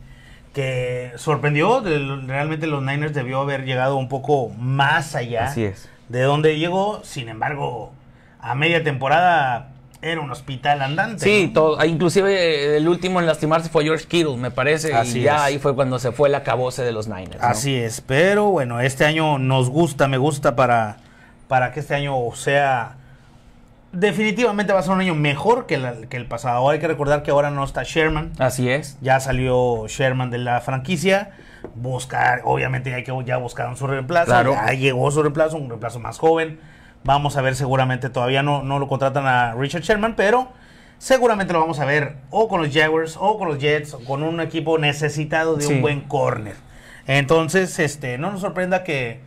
que 0.54 1.12
sorprendió. 1.16 1.82
realmente 1.82 2.68
los 2.68 2.84
Niners 2.84 3.16
debió 3.16 3.42
haber 3.42 3.66
llegado 3.66 3.96
un 3.98 4.10
poco 4.10 4.50
más 4.50 5.16
allá 5.16 5.46
Así 5.46 5.64
es. 5.64 5.90
de 6.10 6.22
donde 6.22 6.60
llegó. 6.60 7.02
Sin 7.04 7.30
embargo, 7.30 7.92
a 8.40 8.54
media 8.54 8.84
temporada 8.84 9.73
era 10.04 10.22
un 10.22 10.30
hospital 10.32 10.82
andante. 10.82 11.24
Sí, 11.24 11.48
¿no? 11.48 11.54
todo, 11.54 11.80
ah, 11.80 11.86
inclusive 11.86 12.32
eh, 12.34 12.78
el 12.78 12.88
último 12.88 13.20
en 13.20 13.26
lastimarse 13.26 13.70
fue 13.70 13.84
George 13.86 14.06
Kittle, 14.06 14.38
me 14.38 14.52
parece, 14.52 14.94
Así 14.94 15.20
y 15.20 15.24
ya 15.24 15.36
es. 15.38 15.42
ahí 15.42 15.60
fue 15.60 15.74
cuando 15.76 15.98
se 16.00 16.12
fue 16.12 16.30
el 16.30 16.36
acabose 16.36 16.84
de 16.84 16.92
los 16.92 17.08
Niners. 17.08 17.42
¿no? 17.42 17.48
Así 17.48 17.76
es, 17.76 18.02
pero 18.02 18.50
bueno, 18.50 18.80
este 18.82 19.06
año 19.06 19.40
nos 19.40 19.70
gusta, 19.70 20.08
me 20.08 20.18
gusta 20.18 20.56
para, 20.56 20.98
para 21.48 21.72
que 21.72 21.80
este 21.80 21.96
año 21.96 22.14
sea... 22.36 22.98
Definitivamente 23.92 24.74
va 24.74 24.80
a 24.80 24.82
ser 24.82 24.92
un 24.94 25.02
año 25.02 25.14
mejor 25.14 25.68
que, 25.68 25.78
la- 25.78 25.94
que 26.10 26.18
el 26.18 26.26
pasado. 26.26 26.68
Hay 26.68 26.80
que 26.80 26.88
recordar 26.88 27.22
que 27.22 27.30
ahora 27.30 27.52
no 27.52 27.64
está 27.64 27.84
Sherman. 27.84 28.32
Así 28.40 28.68
es. 28.68 28.98
Ya 29.02 29.20
salió 29.20 29.86
Sherman 29.88 30.32
de 30.32 30.40
la 30.40 30.62
franquicia. 30.62 31.30
Buscar, 31.76 32.42
obviamente 32.44 32.92
hay 32.94 33.04
que 33.04 33.14
ya 33.24 33.38
buscaron 33.38 33.78
su 33.78 33.86
reemplazo. 33.86 34.26
Claro. 34.26 34.54
Ya 34.56 34.74
llegó 34.74 35.12
su 35.12 35.22
reemplazo, 35.22 35.58
un 35.58 35.70
reemplazo 35.70 36.00
más 36.00 36.18
joven. 36.18 36.60
Vamos 37.04 37.36
a 37.38 37.42
ver 37.42 37.56
seguramente, 37.56 38.10
todavía 38.10 38.44
no, 38.44 38.64
no 38.64 38.80
lo 38.80 38.88
contratan 38.88 39.26
a 39.28 39.54
Richard 39.56 39.82
Sherman, 39.84 40.16
pero 40.16 40.48
seguramente 40.98 41.52
lo 41.54 41.60
vamos 41.60 41.80
a 41.80 41.86
ver 41.86 42.16
o 42.30 42.48
con 42.48 42.62
los 42.62 42.74
Jaguars 42.74 43.18
o 43.20 43.38
con 43.38 43.50
los 43.50 43.60
Jets, 43.60 43.94
o 43.94 44.00
con 44.06 44.24
un 44.24 44.40
equipo 44.40 44.78
necesitado 44.78 45.56
de 45.58 45.66
Sí. 45.66 45.74
un 45.74 45.82
buen 45.82 46.02
corner. 46.02 46.56
Entonces, 47.06 47.78
este, 47.80 48.18
no 48.18 48.32
nos 48.32 48.40
sorprenda 48.42 48.84
que, 48.86 49.20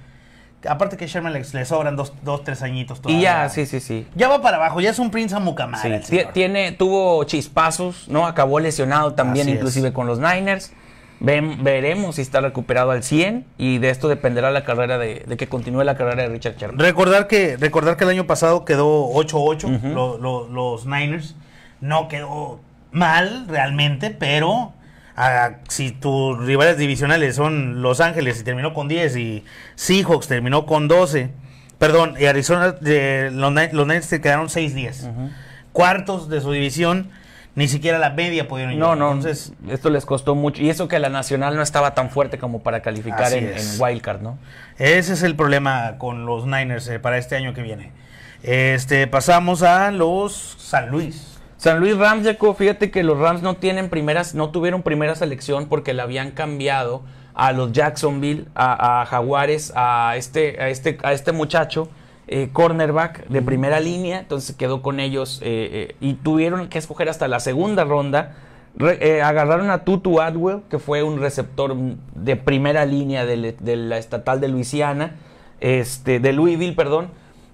aparte 0.67 0.97
que 0.97 1.07
Sherman 1.07 1.35
le, 1.35 1.41
le 1.53 1.65
sobran 1.67 1.95
dos, 1.97 2.15
dos, 2.23 2.43
tres 2.45 2.63
añitos 2.63 2.99
Y 2.99 3.03
todavía. 3.03 3.21
ya, 3.43 3.49
sí, 3.51 3.67
sí, 3.67 3.81
sí. 3.81 4.07
Ya 4.15 4.29
va 4.29 4.41
para 4.41 4.57
abajo, 4.57 4.81
ya 4.81 4.89
es 4.91 4.99
un 4.99 5.11
Prince 5.11 5.35
Amukamara. 5.35 6.01
Sí, 6.03 6.21
tiene, 6.33 6.73
tuvo 6.73 7.23
chispazos, 7.25 8.09
¿no? 8.09 8.27
Acabó 8.27 8.59
lesionado 8.59 9.13
también, 9.13 9.43
Así 9.47 9.51
es. 9.53 9.57
inclusive 9.57 9.93
con 9.93 10.07
los 10.07 10.19
Niners. 10.19 10.73
Ven- 11.19 11.65
veremos 11.65 12.17
si 12.17 12.23
está 12.23 12.41
recuperado 12.41 12.91
al 12.91 13.03
100 13.03 13.47
y 13.57 13.79
de 13.79 13.89
esto 13.91 14.09
dependerá 14.09 14.51
la 14.51 14.65
carrera 14.65 14.99
de, 14.99 15.25
de 15.27 15.37
que 15.37 15.49
continúe 15.49 15.83
la 15.83 15.97
carrera 15.97 16.25
de 16.25 16.29
Richard 16.29 16.57
Sherman. 16.57 16.79
Recordar 16.79 17.27
que, 17.27 17.57
recordar 17.57 17.97
que 17.97 18.05
el 18.05 18.11
año 18.11 18.27
pasado 18.27 18.65
quedó 18.65 19.09
8-8 19.15 19.65
Ujú. 19.65 19.89
lo- 19.89 20.19
lo- 20.19 20.49
los 20.49 20.85
Niners. 20.87 21.35
No 21.81 22.09
quedó 22.09 22.61
mal 22.93 23.47
realmente, 23.49 24.11
pero 24.11 24.73
ah, 25.17 25.53
si 25.69 25.91
tus 25.93 26.39
rivales 26.45 26.77
divisionales 26.79 27.37
son 27.37 27.81
Los 27.83 28.01
Ángeles 28.01 28.41
y 28.41 28.45
terminó 28.45 28.75
con 28.75 28.87
10 28.89 29.17
y 29.17 29.45
Seahawks 29.75 30.29
terminó 30.29 30.67
con 30.67 30.87
12, 30.89 31.31
perdón, 31.79 32.15
y 32.19 32.27
Arizona, 32.27 32.73
de, 32.73 33.31
los, 33.33 33.53
Ni- 33.53 33.69
los 33.73 33.87
Niners 33.87 34.07
se 34.07 34.21
quedaron 34.21 34.49
6-10. 34.49 35.09
Cuartos 35.73 36.29
de 36.29 36.41
su 36.41 36.53
división, 36.53 37.11
ni 37.57 37.67
siquiera 37.69 37.99
la 37.99 38.11
media 38.11 38.47
pudieron 38.47 38.79
No, 38.79 38.95
llegar. 38.95 38.99
no, 38.99 39.13
Entonces, 39.13 39.53
esto 39.69 39.91
les 39.91 40.07
costó 40.07 40.35
mucho. 40.37 40.63
Y 40.63 40.71
eso 40.71 40.87
que 40.87 40.99
la 41.01 41.09
Nacional 41.09 41.57
no 41.57 41.63
estaba 41.63 41.95
tan 41.95 42.11
fuerte 42.11 42.39
como 42.39 42.61
para 42.63 42.81
calificar 42.83 43.33
en, 43.33 43.47
en 43.49 43.81
Wildcard, 43.81 44.21
¿no? 44.23 44.39
ese 44.79 45.15
es 45.15 45.23
el 45.25 45.35
problema 45.35 45.97
con 45.99 46.27
los 46.27 46.47
Niners 46.47 46.87
eh, 46.89 47.01
para 47.01 47.19
este 47.19 47.35
año 47.35 47.53
que 47.55 47.63
viene. 47.63 47.91
Este, 48.43 49.07
pasamos 49.07 49.63
a 49.63 49.91
los 49.91 50.33
San 50.59 50.91
Luis. 50.91 51.39
San 51.57 51.81
Luis 51.81 51.97
Rams, 51.97 52.27
Jaco, 52.27 52.55
fíjate 52.55 52.91
que 52.91 53.03
los 53.03 53.19
Rams 53.19 53.41
no 53.43 53.57
tienen 53.57 53.89
primeras, 53.89 54.35
no 54.35 54.51
tuvieron 54.51 54.83
primera 54.83 55.15
selección 55.15 55.67
porque 55.67 55.95
le 55.95 56.03
habían 56.03 56.31
cambiado 56.33 57.03
a 57.35 57.53
los 57.53 57.73
Jacksonville, 57.73 58.45
a, 58.55 59.01
a 59.03 59.07
Jaguares, 59.07 59.73
a 59.75 60.15
este, 60.17 60.61
a 60.63 60.69
este, 60.69 60.99
a 61.03 61.13
este 61.15 61.33
muchacho, 61.33 61.89
eh, 62.29 62.49
cornerback 62.53 63.29
de 63.29 63.41
primera 63.43 63.81
línea, 63.81 64.19
entonces 64.19 64.57
quedó 64.57 64.83
con 64.83 64.99
ellos 65.01 65.41
eh, 65.43 65.89
eh, 65.91 65.97
y 66.01 66.15
tuvieron 66.15 66.69
que 66.69 66.79
escoger 66.79 67.09
hasta 67.09 67.29
la 67.29 67.41
segunda 67.41 67.85
ronda. 67.85 68.35
Re- 68.77 69.23
agarraron 69.23 69.71
a 69.71 69.85
Tutu 69.85 70.21
Atwell, 70.21 70.61
que 70.69 70.79
fue 70.79 71.03
un 71.03 71.19
receptor 71.21 71.75
de 72.15 72.37
primera 72.37 72.85
línea 72.85 73.25
de, 73.25 73.37
le- 73.37 73.53
de 73.59 73.77
la 73.77 73.97
estatal 73.99 74.41
de 74.41 74.49
Luisiana, 74.49 75.17
este, 75.61 76.21
de 76.21 76.33
Louisville, 76.33 76.75
perdón. 76.75 77.09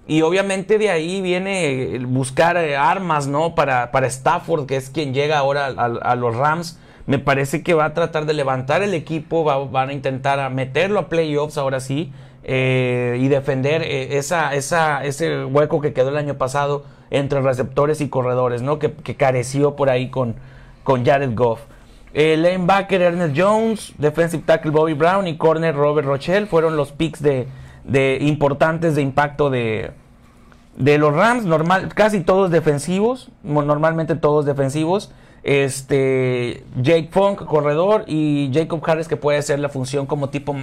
Y 0.05 0.21
obviamente 0.21 0.77
de 0.77 0.89
ahí 0.89 1.21
viene 1.21 1.97
buscar 2.05 2.57
armas, 2.57 3.27
¿no? 3.27 3.55
Para, 3.55 3.91
para 3.91 4.07
Stafford, 4.07 4.65
que 4.65 4.75
es 4.75 4.89
quien 4.89 5.13
llega 5.13 5.37
ahora 5.37 5.67
a, 5.67 5.69
a- 5.85 6.11
a 6.11 6.15
los 6.15 6.35
Rams. 6.35 6.77
Me 7.05 7.19
parece 7.19 7.63
que 7.63 7.73
va 7.73 7.85
a 7.85 7.93
tratar 7.93 8.25
de 8.25 8.33
levantar 8.33 8.81
el 8.81 8.93
equipo, 8.93 9.45
va- 9.45 9.63
van 9.65 9.89
a 9.89 9.93
intentar 9.93 10.39
a 10.39 10.49
meterlo 10.49 10.99
a 10.99 11.09
playoffs 11.09 11.57
ahora 11.57 11.79
sí 11.79 12.11
eh, 12.43 13.17
y 13.21 13.27
defender 13.29 13.83
eh, 13.83 14.17
esa, 14.17 14.53
ese 14.53 15.45
hueco 15.45 15.79
que 15.79 15.93
quedó 15.93 16.09
el 16.09 16.17
año 16.17 16.35
pasado 16.35 16.83
entre 17.09 17.41
receptores 17.41 18.01
y 18.01 18.09
corredores, 18.09 18.61
¿no? 18.61 18.79
Que, 18.79 18.91
careció 19.15 19.75
por 19.75 19.89
ahí 19.89 20.09
con, 20.09 20.35
con 20.83 21.05
Jared 21.05 21.33
Goff. 21.35 21.61
Eh, 22.13 22.35
linebacker 22.37 23.01
Ernest 23.01 23.35
Jones, 23.37 23.93
defensive 23.97 24.43
tackle 24.45 24.71
Bobby 24.71 24.93
Brown 24.93 25.27
y 25.27 25.37
corner 25.37 25.75
Robert 25.75 26.07
Rochelle 26.07 26.45
fueron 26.45 26.75
los 26.75 26.91
picks 26.91 27.21
de, 27.21 27.47
de 27.83 28.17
importantes 28.21 28.95
de 28.95 29.01
impacto 29.01 29.49
de, 29.49 29.91
de 30.77 30.97
los 30.97 31.13
Rams, 31.13 31.45
normal, 31.45 31.93
casi 31.93 32.21
todos 32.21 32.51
defensivos, 32.51 33.29
normalmente 33.43 34.15
todos 34.15 34.45
defensivos. 34.45 35.11
Este 35.43 36.63
Jake 36.81 37.09
Funk, 37.11 37.43
corredor, 37.45 38.05
y 38.07 38.49
Jacob 38.53 38.81
Harris, 38.85 39.07
que 39.07 39.17
puede 39.17 39.37
hacer 39.37 39.59
la 39.59 39.69
función 39.69 40.05
como 40.05 40.29
tipo 40.29 40.55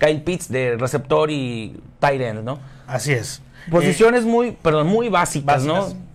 Kyle 0.00 0.22
Pitts 0.22 0.48
de 0.50 0.76
receptor 0.76 1.30
y 1.30 1.80
tight 2.00 2.20
end, 2.20 2.42
¿no? 2.42 2.58
Así 2.88 3.12
es. 3.12 3.42
Posiciones 3.70 4.24
muy, 4.24 4.50
perdón, 4.52 4.88
muy 4.88 5.08
básicas, 5.08 5.64
básicas. 5.66 5.94
¿no? 5.94 6.10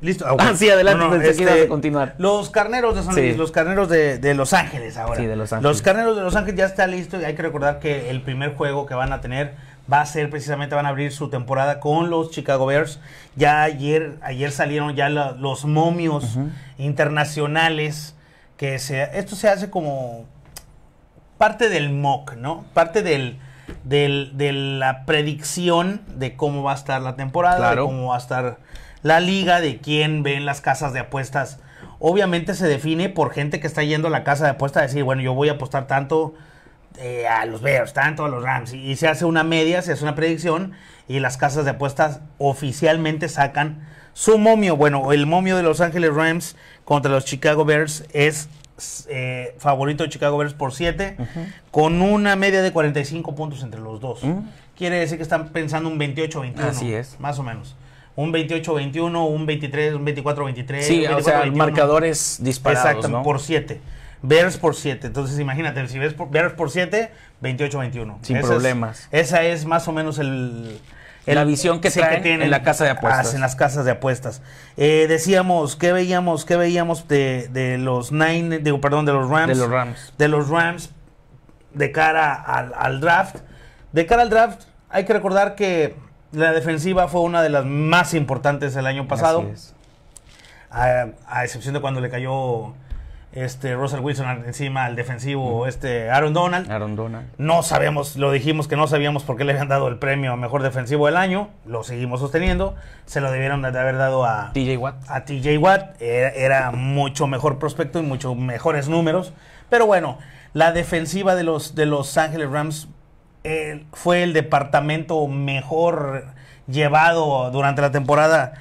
Listo. 0.00 0.26
Ah, 0.38 0.52
sí, 0.54 0.68
adelante, 0.68 1.06
pensé 1.08 1.36
que 1.36 1.42
ibas 1.42 1.60
a 1.64 1.68
continuar. 1.68 2.14
Los 2.18 2.50
carneros 2.50 2.94
de 2.96 3.02
San 3.02 3.14
Sí. 3.14 3.20
Luis, 3.22 3.36
los 3.38 3.50
carneros 3.50 3.88
de, 3.88 4.18
de 4.18 4.34
Los 4.34 4.52
Ángeles 4.52 4.96
ahora. 4.98 5.16
Sí, 5.20 5.26
de 5.26 5.36
Los 5.36 5.52
Ángeles. 5.52 5.70
Los 5.70 5.82
carneros 5.82 6.16
de 6.16 6.22
Los 6.22 6.36
Ángeles 6.36 6.58
ya 6.58 6.66
está 6.66 6.86
listo 6.86 7.20
y 7.20 7.24
hay 7.24 7.34
que 7.34 7.42
recordar 7.42 7.78
que 7.78 8.10
el 8.10 8.20
primer 8.20 8.54
juego 8.54 8.84
que 8.86 8.94
van 8.94 9.12
a 9.12 9.20
tener 9.22 9.54
va 9.90 10.00
a 10.02 10.06
ser 10.06 10.28
precisamente, 10.28 10.74
van 10.74 10.84
a 10.84 10.90
abrir 10.90 11.12
su 11.12 11.30
temporada 11.30 11.80
con 11.80 12.10
los 12.10 12.30
Chicago 12.30 12.66
Bears. 12.66 12.98
Ya 13.36 13.62
ayer, 13.62 14.16
ayer 14.22 14.50
salieron 14.52 14.94
ya 14.96 15.08
la- 15.08 15.32
los 15.32 15.64
momios 15.64 16.38
internacionales 16.78 18.14
que 18.58 18.78
se, 18.78 19.02
esto 19.18 19.34
se 19.36 19.48
hace 19.48 19.70
como 19.70 20.24
parte 21.38 21.68
del 21.68 21.90
mock, 21.90 22.34
¿no? 22.34 22.64
Parte 22.74 23.02
del, 23.02 23.38
del- 23.84 24.32
de 24.36 24.52
la 24.52 25.04
predicción 25.04 26.02
de 26.08 26.36
cómo 26.36 26.62
va 26.62 26.72
a 26.72 26.76
estar 26.76 27.00
la 27.02 27.16
temporada, 27.16 27.56
Claro. 27.58 27.82
de 27.82 27.88
cómo 27.88 28.08
va 28.08 28.16
a 28.16 28.18
estar 28.18 28.58
la 29.02 29.20
liga, 29.20 29.60
de 29.60 29.78
quién 29.78 30.22
ven 30.22 30.44
las 30.46 30.60
casas 30.60 30.92
de 30.92 31.00
apuestas. 31.00 31.58
Obviamente 31.98 32.54
se 32.54 32.66
define 32.66 33.08
por 33.08 33.32
gente 33.32 33.60
que 33.60 33.66
está 33.66 33.82
yendo 33.82 34.08
a 34.08 34.10
la 34.10 34.24
casa 34.24 34.44
de 34.44 34.50
apuestas 34.50 34.82
a 34.82 34.86
decir, 34.86 35.02
bueno, 35.04 35.22
yo 35.22 35.34
voy 35.34 35.48
a 35.48 35.52
apostar 35.52 35.86
tanto 35.86 36.34
eh, 36.98 37.26
a 37.28 37.44
los 37.46 37.60
Bears, 37.62 37.92
tanto 37.92 38.24
a 38.24 38.28
los 38.28 38.42
Rams. 38.42 38.72
Y, 38.72 38.90
y 38.90 38.96
se 38.96 39.08
hace 39.08 39.24
una 39.24 39.44
media, 39.44 39.82
se 39.82 39.92
hace 39.92 40.02
una 40.02 40.14
predicción 40.14 40.72
y 41.08 41.20
las 41.20 41.36
casas 41.36 41.64
de 41.64 41.72
apuestas 41.72 42.20
oficialmente 42.38 43.28
sacan 43.28 43.86
su 44.12 44.38
momio. 44.38 44.76
Bueno, 44.76 45.12
el 45.12 45.26
momio 45.26 45.56
de 45.56 45.62
Los 45.62 45.80
Ángeles 45.80 46.12
Rams 46.14 46.56
contra 46.84 47.10
los 47.12 47.24
Chicago 47.26 47.64
Bears 47.64 48.04
es 48.12 48.48
eh, 49.08 49.54
favorito 49.58 50.04
de 50.04 50.10
Chicago 50.10 50.38
Bears 50.38 50.54
por 50.54 50.72
7, 50.72 51.16
con 51.70 52.02
una 52.02 52.36
media 52.36 52.62
de 52.62 52.72
45 52.72 53.34
puntos 53.34 53.62
entre 53.62 53.80
los 53.80 54.00
dos. 54.00 54.22
Mm. 54.22 54.40
Quiere 54.76 54.98
decir 54.98 55.16
que 55.16 55.22
están 55.22 55.48
pensando 55.48 55.88
un 55.88 55.98
28-21. 55.98 56.58
Así 56.60 56.92
es. 56.92 57.18
Más 57.18 57.38
o 57.38 57.42
menos. 57.42 57.76
Un 58.14 58.32
28-21, 58.32 59.28
un 59.28 59.46
23, 59.46 59.94
un 59.94 60.06
24-23. 60.06 60.80
Sí, 60.82 61.06
un 61.06 61.14
o 61.14 61.20
sea, 61.20 61.44
24-21. 61.44 61.52
marcadores 61.56 62.38
disparados, 62.40 62.86
Exacto, 62.86 63.08
¿no? 63.08 63.22
por 63.22 63.40
7. 63.40 63.80
Bears 64.22 64.56
por 64.56 64.74
7. 64.74 65.06
Entonces, 65.06 65.38
imagínate, 65.38 65.86
si 65.88 65.98
ves 65.98 66.14
por, 66.14 66.30
Bears 66.30 66.54
por 66.54 66.70
7, 66.70 67.10
28-21. 67.42 68.18
Sin 68.22 68.40
problemas. 68.40 69.08
esa 69.12 69.44
es 69.44 69.64
más 69.64 69.86
o 69.88 69.92
menos 69.92 70.18
el. 70.18 70.78
El- 71.26 71.34
La 71.34 71.44
visión 71.44 71.80
que 71.80 71.90
sí, 71.90 71.98
traen 72.00 72.24
en 72.42 72.50
la 72.50 72.62
casa 72.62 72.84
de 72.84 72.90
apuestas. 72.90 73.34
En 73.34 73.40
las 73.40 73.56
casas 73.56 73.84
de 73.84 73.90
apuestas. 73.90 74.42
Eh, 74.76 75.06
decíamos, 75.08 75.76
¿qué 75.76 75.92
veíamos? 75.92 76.44
¿Qué 76.44 76.56
veíamos 76.56 77.08
de, 77.08 77.48
de 77.52 77.78
los 77.78 78.12
Nine, 78.12 78.60
digo, 78.60 78.80
perdón, 78.80 79.04
de 79.06 79.12
los 79.12 79.28
Rams? 79.28 79.48
De 79.48 79.54
los 79.56 79.70
Rams. 79.70 80.12
de 80.16 80.28
los 80.28 80.48
Rams 80.48 80.90
de 81.74 81.92
cara 81.92 82.32
al, 82.34 82.72
al 82.78 83.00
draft. 83.00 83.36
De 83.92 84.06
cara 84.06 84.22
al 84.22 84.30
draft, 84.30 84.62
hay 84.88 85.04
que 85.04 85.12
recordar 85.12 85.54
que 85.56 85.96
la 86.32 86.52
defensiva 86.52 87.08
fue 87.08 87.20
una 87.22 87.42
de 87.42 87.48
las 87.50 87.64
más 87.64 88.14
importantes 88.14 88.74
el 88.76 88.86
año 88.86 89.08
pasado, 89.08 89.40
Así 89.40 89.50
es. 89.52 89.74
a, 90.70 91.06
a 91.26 91.44
excepción 91.44 91.74
de 91.74 91.80
cuando 91.80 92.00
le 92.00 92.08
cayó 92.10 92.74
este 93.36 93.74
Russell 93.74 94.00
Wilson 94.00 94.44
encima 94.46 94.86
al 94.86 94.96
defensivo 94.96 95.66
este 95.66 96.10
Aaron 96.10 96.32
Donald. 96.32 96.70
Aaron 96.70 96.96
Donald. 96.96 97.28
No 97.38 97.62
sabíamos, 97.62 98.16
lo 98.16 98.32
dijimos 98.32 98.66
que 98.66 98.76
no 98.76 98.86
sabíamos 98.86 99.22
por 99.24 99.36
qué 99.36 99.44
le 99.44 99.52
habían 99.52 99.68
dado 99.68 99.88
el 99.88 99.98
premio 99.98 100.32
a 100.32 100.36
mejor 100.36 100.62
defensivo 100.62 101.06
del 101.06 101.16
año, 101.16 101.50
lo 101.66 101.84
seguimos 101.84 102.20
sosteniendo, 102.20 102.74
se 103.04 103.20
lo 103.20 103.30
debieron 103.30 103.62
de 103.62 103.68
haber 103.68 103.98
dado 103.98 104.24
a, 104.24 104.52
TJ 104.54 104.78
Watt. 104.78 104.96
a 105.08 105.24
TJ 105.24 105.58
Watt. 105.58 106.00
Era, 106.00 106.30
era 106.30 106.70
mucho 106.70 107.26
mejor 107.26 107.58
prospecto 107.58 107.98
y 107.98 108.02
mucho 108.02 108.34
mejores 108.34 108.88
números. 108.88 109.32
Pero 109.68 109.86
bueno, 109.86 110.18
la 110.52 110.72
defensiva 110.72 111.34
de 111.34 111.44
los, 111.44 111.74
de 111.74 111.84
los 111.84 112.16
Ángeles 112.16 112.50
Rams 112.50 112.88
eh, 113.44 113.84
fue 113.92 114.22
el 114.22 114.32
departamento 114.32 115.26
mejor 115.28 116.24
llevado 116.66 117.50
durante 117.50 117.82
la 117.82 117.90
temporada 117.90 118.54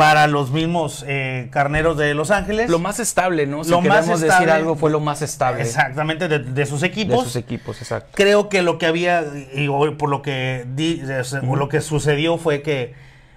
para 0.00 0.26
los 0.26 0.50
mismos 0.50 1.04
eh, 1.06 1.48
carneros 1.52 1.96
de 1.96 2.14
Los 2.14 2.30
Ángeles. 2.30 2.68
Lo 2.70 2.78
más 2.78 2.98
estable, 3.00 3.46
¿no? 3.46 3.64
Si 3.64 3.70
Lo 3.70 3.80
más 3.80 3.98
queremos 3.98 4.20
decir 4.20 4.32
estable. 4.32 4.52
algo, 4.52 4.76
fue 4.76 4.90
lo 4.90 5.00
más 5.00 5.22
estable 5.22 5.62
Exactamente, 5.62 6.26
de, 6.28 6.38
de 6.40 6.66
sus 6.66 6.80
de 6.80 6.86
equipos. 6.88 7.24
sus 7.24 7.36
equipos, 7.36 7.80
exacto. 7.80 8.10
Creo 8.14 8.48
que 8.48 8.62
lo 8.62 8.78
que 8.78 8.86
había, 8.86 9.24
y 9.54 9.68
hoy 9.68 9.94
por 9.96 10.08
lo 10.08 10.22
que, 10.22 10.64
di- 10.74 11.02
lo 11.42 11.68
que 11.68 11.80
sucedió 11.80 12.38
fue 12.38 12.62
que 12.62 12.94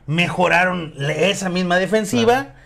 mejoraron 0.07 0.93
esa 0.99 1.49
misma 1.49 1.77
defensiva. 1.77 2.33
Claro. 2.33 2.63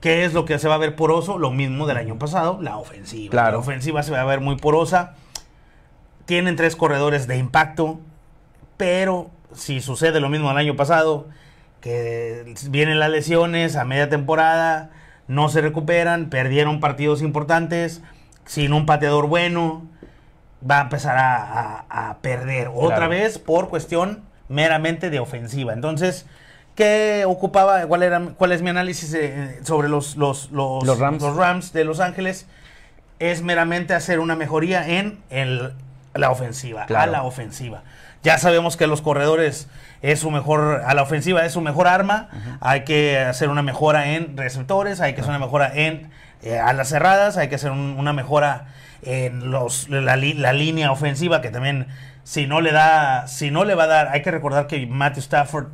que 0.00 0.24
es 0.24 0.32
lo 0.32 0.46
que 0.46 0.58
se 0.58 0.66
va 0.66 0.76
a 0.76 0.78
ver 0.78 0.96
poroso? 0.96 1.38
Lo 1.38 1.50
mismo 1.50 1.86
del 1.86 1.98
año 1.98 2.18
pasado, 2.18 2.58
la 2.62 2.78
ofensiva. 2.78 3.30
Claro. 3.30 3.52
La 3.52 3.58
ofensiva 3.58 4.02
se 4.02 4.12
va 4.12 4.22
a 4.22 4.24
ver 4.24 4.40
muy 4.40 4.56
porosa. 4.56 5.14
Tienen 6.24 6.56
tres 6.56 6.74
corredores 6.74 7.26
de 7.26 7.36
impacto, 7.36 8.00
pero 8.78 9.30
si 9.52 9.80
sucede 9.82 10.20
lo 10.20 10.28
mismo 10.30 10.48
del 10.48 10.56
año 10.56 10.74
pasado, 10.76 11.28
que 11.80 12.54
vienen 12.68 12.98
las 12.98 13.10
lesiones 13.10 13.76
a 13.76 13.84
media 13.84 14.08
temporada, 14.08 14.90
no 15.28 15.48
se 15.48 15.60
recuperan, 15.60 16.28
perdieron 16.30 16.80
partidos 16.80 17.22
importantes, 17.22 18.02
sin 18.44 18.72
un 18.72 18.84
pateador 18.86 19.26
bueno, 19.28 19.86
va 20.68 20.78
a 20.80 20.82
empezar 20.82 21.16
a, 21.16 21.36
a- 21.88 22.10
a 22.10 22.18
perder 22.18 22.68
otra 22.74 22.96
Claro. 22.96 23.10
vez 23.10 23.38
por 23.38 23.68
cuestión 23.68 24.22
meramente 24.48 25.08
de 25.10 25.20
ofensiva. 25.20 25.72
Entonces, 25.72 26.26
¿qué 26.74 27.24
ocupaba? 27.26 27.86
¿Cuál, 27.86 28.02
era, 28.02 28.20
cuál 28.36 28.52
es 28.52 28.60
mi 28.62 28.70
análisis 28.70 29.14
eh, 29.14 29.60
sobre 29.62 29.88
los, 29.88 30.16
los, 30.16 30.50
los, 30.50 30.84
Los 30.84 30.98
Rams. 30.98 31.22
los 31.22 31.36
Rams 31.36 31.72
de 31.72 31.84
Los 31.84 32.00
Ángeles? 32.00 32.46
Es 33.20 33.42
meramente 33.42 33.94
hacer 33.94 34.18
una 34.18 34.34
mejoría 34.34 34.86
en 34.88 35.18
el- 35.30 35.72
la 36.14 36.30
ofensiva, 36.30 36.86
Claro. 36.86 37.02
a 37.04 37.06
la 37.12 37.22
ofensiva. 37.22 37.82
Ya 38.22 38.36
sabemos 38.38 38.76
que 38.76 38.86
los 38.86 39.00
corredores 39.02 39.68
es 40.02 40.20
su 40.20 40.30
mejor, 40.30 40.82
a 40.86 40.92
la 40.94 41.02
ofensiva 41.02 41.44
es 41.46 41.52
su 41.52 41.60
mejor 41.60 41.86
arma. 41.88 42.28
Hay 42.60 42.84
que 42.84 43.18
hacer 43.18 43.48
una 43.48 43.62
mejora 43.62 44.10
en 44.14 44.36
receptores, 44.36 45.00
hay 45.00 45.14
que 45.14 45.20
hacer 45.22 45.30
una 45.30 45.38
mejora 45.38 45.72
en 45.74 46.10
eh, 46.42 46.58
alas 46.58 46.88
cerradas, 46.88 47.36
hay 47.36 47.48
que 47.48 47.54
hacer 47.54 47.70
un- 47.70 47.96
una 47.98 48.12
mejora 48.12 48.66
en 49.02 49.50
los, 49.50 49.88
la, 49.88 50.16
la 50.16 50.52
línea 50.52 50.90
ofensiva 50.92 51.40
que 51.40 51.50
también 51.50 51.86
si 52.24 52.46
no 52.46 52.60
le 52.60 52.72
da, 52.72 53.26
si 53.28 53.50
no 53.50 53.64
le 53.64 53.74
va 53.74 53.84
a 53.84 53.86
dar, 53.88 54.08
hay 54.08 54.22
que 54.22 54.30
recordar 54.30 54.66
que 54.66 54.86
Matthew 54.86 55.20
Stafford 55.20 55.68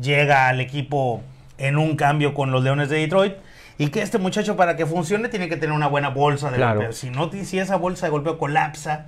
llega 0.00 0.48
al 0.48 0.60
equipo 0.60 1.22
en 1.58 1.76
un 1.78 1.96
cambio 1.96 2.32
con 2.34 2.50
los 2.52 2.62
Leones 2.62 2.88
de 2.88 2.98
Detroit. 2.98 3.34
Y 3.78 3.88
que 3.88 4.02
este 4.02 4.18
muchacho 4.18 4.56
para 4.56 4.76
que 4.76 4.84
funcione 4.84 5.28
tiene 5.30 5.48
que 5.48 5.56
tener 5.56 5.74
una 5.74 5.86
buena 5.86 6.10
bolsa 6.10 6.50
de 6.50 6.56
Claro. 6.58 6.76
golpeo. 6.80 6.92
Si 6.92 7.08
no, 7.10 7.30
si 7.44 7.58
esa 7.58 7.76
bolsa 7.76 8.06
de 8.06 8.10
golpeo 8.10 8.36
colapsa, 8.38 9.06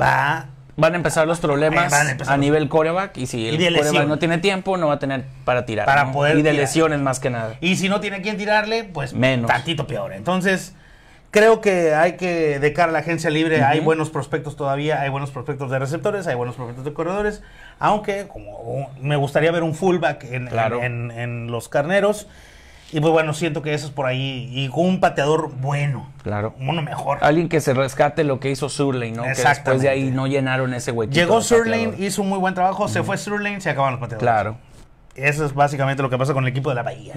va 0.00 0.46
Van 0.78 0.92
a 0.92 0.96
empezar 0.96 1.26
los 1.26 1.40
problemas 1.40 1.90
Eh, 1.90 1.96
a 1.96 2.10
empezar 2.10 2.34
a 2.34 2.36
los- 2.36 2.44
nivel 2.44 2.68
coreback 2.68 3.16
y 3.16 3.26
si 3.26 3.38
Y 3.40 3.48
el 3.48 3.56
de 3.56 3.78
coreback 3.78 4.06
no 4.08 4.18
tiene 4.18 4.36
tiempo, 4.36 4.76
no 4.76 4.88
va 4.88 4.94
a 4.94 4.98
tener 4.98 5.24
para 5.46 5.64
tirar. 5.64 5.86
Para 5.86 6.04
¿no? 6.04 6.12
poder 6.12 6.34
y 6.36 6.42
de 6.42 6.50
tirar. 6.50 6.66
lesiones 6.66 7.00
más 7.00 7.18
que 7.18 7.30
nada. 7.30 7.54
Y 7.62 7.76
si 7.76 7.88
no 7.88 8.00
tiene 8.00 8.20
quien 8.20 8.36
tirarle, 8.36 8.84
pues 8.84 9.14
Menos. 9.14 9.50
tantito 9.50 9.86
peor. 9.86 10.12
Entonces, 10.12 10.74
creo 11.30 11.62
que 11.62 11.94
hay 11.94 12.18
que, 12.18 12.58
de 12.58 12.72
cara 12.74 12.90
a 12.90 12.92
la 12.92 12.98
agencia 12.98 13.30
libre, 13.30 13.62
hay 13.64 13.80
buenos 13.80 14.10
prospectos 14.10 14.54
todavía, 14.54 15.00
hay 15.00 15.08
buenos 15.08 15.30
prospectos 15.30 15.70
de 15.70 15.78
receptores, 15.78 16.26
hay 16.26 16.34
buenos 16.34 16.56
prospectos 16.56 16.84
de 16.84 16.92
corredores, 16.92 17.42
aunque 17.78 18.28
como 18.28 18.90
me 19.00 19.16
gustaría 19.16 19.50
ver 19.52 19.62
un 19.62 19.74
fullback 19.74 20.24
en, 20.24 20.48
Claro. 20.48 20.82
en- 20.82 21.10
en- 21.10 21.18
en 21.18 21.50
los 21.50 21.70
carneros. 21.70 22.26
Y 22.92 23.00
pues 23.00 23.12
bueno, 23.12 23.34
siento 23.34 23.62
que 23.62 23.74
eso 23.74 23.86
es 23.86 23.92
por 23.92 24.06
ahí. 24.06 24.48
Y 24.52 24.68
con 24.68 24.86
un 24.86 25.00
pateador 25.00 25.50
bueno, 25.56 26.08
Claro. 26.22 26.54
uno 26.60 26.82
mejor. 26.82 27.18
Alguien 27.20 27.48
que 27.48 27.60
se 27.60 27.74
rescate 27.74 28.22
lo 28.22 28.38
que 28.38 28.50
hizo 28.50 28.68
Surlane, 28.68 29.10
¿no? 29.12 29.22
Que 29.24 29.30
después 29.30 29.82
de 29.82 29.88
ahí 29.88 30.10
no 30.10 30.26
llenaron 30.28 30.72
ese 30.72 30.92
huequito. 30.92 31.18
Llegó 31.18 31.40
Surlane, 31.42 31.94
hizo 31.98 32.22
un 32.22 32.28
muy 32.28 32.38
buen 32.38 32.54
trabajo, 32.54 32.86
se 32.88 33.02
fue 33.02 33.18
Surlane, 33.18 33.60
se 33.60 33.70
acaban 33.70 33.92
los 33.92 34.00
pateadores. 34.00 34.22
Claro. 34.22 34.56
Eso 35.16 35.44
es 35.46 35.54
básicamente 35.54 36.02
lo 36.02 36.10
que 36.10 36.18
pasa 36.18 36.32
con 36.32 36.44
el 36.44 36.50
equipo 36.50 36.68
de 36.68 36.76
la 36.76 36.82
Bahía. 36.84 37.14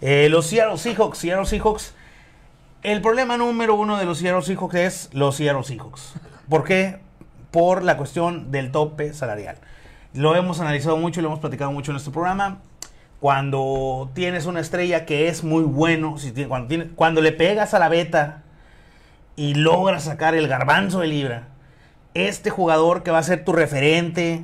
Eh, 0.00 0.28
los 0.30 0.46
Seattle 0.46 0.76
Seahawks, 0.76 1.18
Seattle 1.18 1.46
Seahawks. 1.46 1.94
El 2.82 3.00
problema 3.00 3.38
número 3.38 3.74
uno 3.76 3.96
de 3.96 4.04
los 4.04 4.18
Seattle 4.18 4.42
Seahawks 4.42 4.74
es 4.74 5.08
los 5.12 5.36
Seattle 5.36 5.62
Seahawks. 5.64 6.14
¿Por 6.50 6.64
qué? 6.64 6.98
Por 7.50 7.82
la 7.82 7.96
cuestión 7.96 8.50
del 8.50 8.70
tope 8.70 9.14
salarial. 9.14 9.56
lo 10.12 10.36
hemos 10.36 10.60
analizado 10.60 10.96
mucho 10.96 11.18
y 11.20 11.22
lo 11.22 11.28
hemos 11.30 11.40
platicado 11.40 11.72
mucho 11.72 11.90
en 11.92 11.96
este 11.96 12.10
programa. 12.10 12.58
Cuando 13.20 14.10
tienes 14.14 14.46
una 14.46 14.60
estrella 14.60 15.06
que 15.06 15.28
es 15.28 15.44
muy 15.44 15.62
bueno, 15.64 16.18
si 16.18 16.32
tiene- 16.32 16.48
cuando, 16.48 16.68
tiene- 16.68 16.88
cuando 16.94 17.20
le 17.22 17.32
pegas 17.32 17.72
a 17.74 17.78
la 17.78 17.88
beta 17.88 18.42
y 19.36 19.54
logras 19.54 20.04
sacar 20.04 20.34
el 20.34 20.46
garbanzo 20.48 21.00
de 21.00 21.06
libra, 21.06 21.44
este 22.12 22.50
jugador 22.50 23.02
que 23.02 23.10
va 23.10 23.18
a 23.18 23.22
ser 23.22 23.44
tu 23.44 23.52
referente 23.52 24.42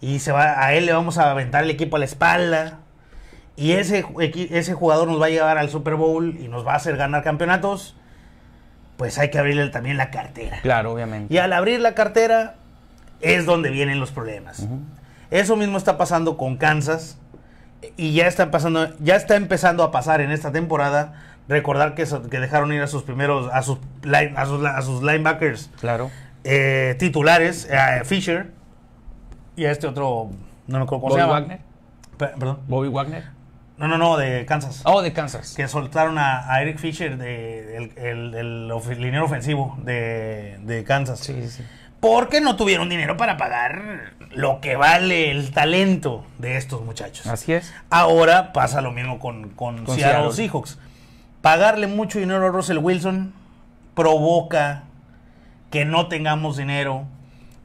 y 0.00 0.18
se 0.18 0.32
va, 0.32 0.62
a 0.64 0.74
él 0.74 0.86
le 0.86 0.92
vamos 0.92 1.18
a 1.18 1.30
aventar 1.30 1.64
el 1.64 1.70
equipo 1.70 1.96
a 1.96 1.98
la 1.98 2.04
espalda 2.04 2.78
y 3.56 3.72
ese, 3.72 4.04
ese 4.50 4.74
jugador 4.74 5.08
nos 5.08 5.20
va 5.20 5.26
a 5.26 5.30
llevar 5.30 5.56
al 5.56 5.70
Super 5.70 5.94
Bowl 5.94 6.36
y 6.38 6.48
nos 6.48 6.66
va 6.66 6.72
a 6.72 6.76
hacer 6.76 6.96
ganar 6.96 7.22
campeonatos, 7.22 7.96
pues 8.98 9.18
hay 9.18 9.30
que 9.30 9.38
abrirle 9.38 9.68
también 9.68 9.96
la 9.96 10.10
cartera. 10.10 10.58
Claro, 10.62 10.92
obviamente. 10.92 11.32
Y 11.32 11.38
al 11.38 11.52
abrir 11.52 11.80
la 11.80 11.94
cartera 11.94 12.56
es 13.20 13.46
donde 13.46 13.70
vienen 13.70 14.00
los 14.00 14.10
problemas. 14.10 14.66
Eso 15.30 15.56
mismo 15.56 15.78
está 15.78 15.96
pasando 15.96 16.36
con 16.36 16.56
Kansas 16.56 17.18
y 17.96 18.12
ya 18.14 18.26
está 18.26 18.50
pasando, 18.50 18.88
ya 19.00 19.16
está 19.16 19.36
empezando 19.36 19.82
a 19.82 19.90
pasar 19.90 20.20
en 20.20 20.30
esta 20.30 20.52
temporada. 20.52 21.22
Recordar 21.48 21.94
que, 21.94 22.06
so- 22.06 22.28
que 22.28 22.40
dejaron 22.40 22.72
ir 22.72 22.82
a 22.82 22.86
sus 22.88 23.02
primeros, 23.04 23.48
a 23.52 23.62
sus, 23.62 23.78
line- 24.02 24.34
a 24.36 24.46
sus, 24.46 24.64
a 24.64 24.82
sus 24.82 25.02
linebackers 25.02 25.70
Claro. 25.80 26.10
eh, 26.44 26.96
titulares, 26.98 27.70
a 27.70 28.04
Fisher 28.04 28.50
y 29.54 29.64
a 29.66 29.70
este 29.70 29.86
otro, 29.86 30.30
no 30.66 30.78
me 30.78 30.84
acuerdo 30.84 30.88
cómo 30.88 31.00
Bobby 31.02 31.14
se 31.14 31.18
llama. 31.20 31.32
Wagner. 31.32 31.60
Pe- 32.18 32.26
Perdón. 32.38 32.60
Bobby 32.66 32.88
Wagner. 32.88 33.24
No, 33.78 33.86
no, 33.88 33.98
no, 33.98 34.16
de 34.16 34.44
Kansas. 34.46 34.80
Oh, 34.84 35.02
de 35.02 35.12
Kansas. 35.12 35.54
Que 35.54 35.68
soltaron 35.68 36.16
a, 36.18 36.50
a 36.52 36.62
Eric 36.62 36.78
Fisher, 36.78 37.16
de, 37.18 37.76
el, 37.76 37.92
el, 37.98 38.34
el 38.34 39.00
liniero 39.00 39.26
ofensivo 39.26 39.76
de, 39.82 40.58
de 40.62 40.82
Kansas. 40.82 41.20
Sí, 41.20 41.34
sí, 41.42 41.48
sí. 41.48 41.62
Porque 42.00 42.40
no 42.40 42.56
tuvieron 42.56 42.88
dinero 42.88 43.16
para 43.16 43.36
pagar 43.36 44.12
lo 44.30 44.60
que 44.60 44.76
vale 44.76 45.30
el 45.30 45.50
talento 45.52 46.24
de 46.38 46.56
estos 46.56 46.82
muchachos. 46.82 47.26
Así 47.26 47.52
es. 47.52 47.72
Ahora 47.90 48.52
pasa 48.52 48.80
lo 48.80 48.92
mismo 48.92 49.18
con, 49.18 49.50
con, 49.50 49.84
Con 49.84 49.96
Seattle 49.96 50.12
Seattle. 50.18 50.32
Seahawks. 50.32 50.78
Pagarle 51.40 51.86
mucho 51.86 52.18
dinero 52.18 52.44
a 52.46 52.50
Russell 52.50 52.78
Wilson 52.78 53.32
provoca 53.94 54.84
que 55.70 55.84
no 55.84 56.08
tengamos 56.08 56.56
dinero 56.56 57.04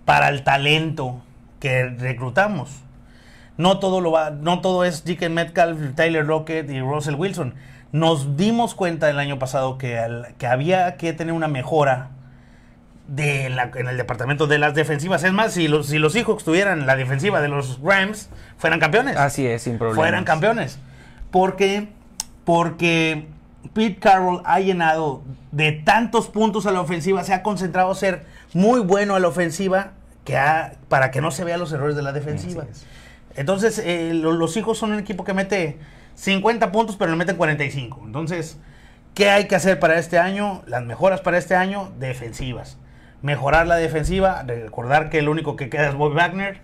para 0.05 0.29
el 0.29 0.43
talento 0.43 1.21
que 1.59 1.83
reclutamos. 1.85 2.69
No 3.57 3.79
todo, 3.79 4.01
lo 4.01 4.11
va, 4.11 4.31
no 4.31 4.61
todo 4.61 4.85
es 4.85 5.03
Dick 5.03 5.27
Metcalf, 5.29 5.93
Tyler 5.95 6.25
Lockett 6.25 6.69
y 6.69 6.79
Russell 6.79 7.15
Wilson. 7.15 7.53
Nos 7.91 8.37
dimos 8.37 8.73
cuenta 8.75 9.09
el 9.09 9.19
año 9.19 9.37
pasado 9.37 9.77
que, 9.77 9.99
al- 9.99 10.33
que 10.37 10.47
había 10.47 10.95
que 10.95 11.11
tener 11.13 11.33
una 11.33 11.47
mejora 11.49 12.09
de 13.07 13.49
la- 13.49 13.71
en 13.75 13.87
el 13.87 13.97
departamento 13.97 14.47
de 14.47 14.57
las 14.57 14.73
defensivas. 14.73 15.23
Es 15.23 15.33
más, 15.33 15.53
si 15.53 15.67
los, 15.67 15.87
si 15.87 15.99
los 15.99 16.13
Seahawks 16.13 16.43
tuvieran 16.43 16.85
la 16.85 16.95
defensiva 16.95 17.41
de 17.41 17.49
los 17.49 17.79
Rams, 17.81 18.29
fueran 18.57 18.79
campeones 18.79 19.17
Así 19.17 19.45
es, 19.45 19.63
sin 19.63 19.77
problema. 19.77 20.01
fueran 20.01 20.23
campeones. 20.23 20.79
Porque, 21.31 21.89
porque 22.45 23.27
Pete 23.73 23.99
Carroll 23.99 24.41
ha 24.45 24.59
llenado 24.59 25.23
de 25.51 25.71
tantos 25.73 26.27
puntos 26.29 26.65
a 26.65 26.71
la 26.71 26.81
ofensiva, 26.81 27.23
se 27.23 27.33
ha 27.33 27.43
concentrado 27.43 27.91
a 27.91 27.95
ser 27.95 28.25
muy 28.53 28.79
bueno 28.81 29.15
a 29.15 29.19
la 29.19 29.27
ofensiva 29.27 29.91
que 30.25 30.37
ha- 30.37 30.73
para 30.87 31.11
que 31.11 31.19
no 31.21 31.31
se 31.31 31.43
vean 31.43 31.59
los 31.59 31.71
errores 31.73 31.95
de 31.95 32.01
la 32.03 32.11
defensiva. 32.13 32.65
Entonces, 33.35 33.79
eh, 33.83 34.11
lo- 34.13 34.33
los 34.33 34.55
hijos 34.57 34.77
son 34.77 34.91
un 34.91 34.99
equipo 34.99 35.23
que 35.23 35.33
mete 35.33 35.79
50 36.15 36.71
puntos, 36.71 36.95
pero 36.97 37.11
le 37.11 37.17
meten 37.17 37.35
45. 37.37 38.01
Entonces, 38.05 38.57
¿qué 39.13 39.29
hay 39.29 39.47
que 39.47 39.55
hacer 39.55 39.79
para 39.79 39.97
este 39.97 40.19
año? 40.19 40.61
Las 40.67 40.83
mejoras 40.83 41.21
para 41.21 41.37
este 41.37 41.55
año, 41.55 41.91
defensivas. 41.99 42.77
Mejorar 43.21 43.67
la 43.67 43.75
defensiva, 43.75 44.43
recordar 44.43 45.09
que 45.09 45.19
el 45.19 45.29
único 45.29 45.55
que 45.55 45.69
queda 45.69 45.87
es 45.89 45.95
Bobby 45.95 46.15
Wagner. 46.15 46.59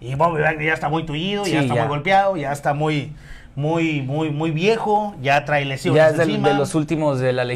Y 0.00 0.14
Bobby 0.14 0.40
Wagner 0.42 0.66
ya 0.66 0.74
está 0.74 0.88
muy 0.88 1.04
tullido, 1.04 1.44
Sí, 1.44 1.52
ya 1.52 1.60
está 1.62 1.74
ya. 1.74 1.80
muy 1.82 1.88
golpeado, 1.88 2.36
ya 2.36 2.52
está 2.52 2.74
muy, 2.74 3.12
muy, 3.56 4.02
muy, 4.02 4.30
muy 4.30 4.50
viejo, 4.52 5.14
ya 5.22 5.44
trae 5.44 5.64
lesiones 5.64 5.96
Ya 6.00 6.08
es 6.10 6.16
del- 6.16 6.42
de 6.42 6.54
los 6.54 6.74
últimos 6.74 7.18
de 7.18 7.32
la 7.32 7.44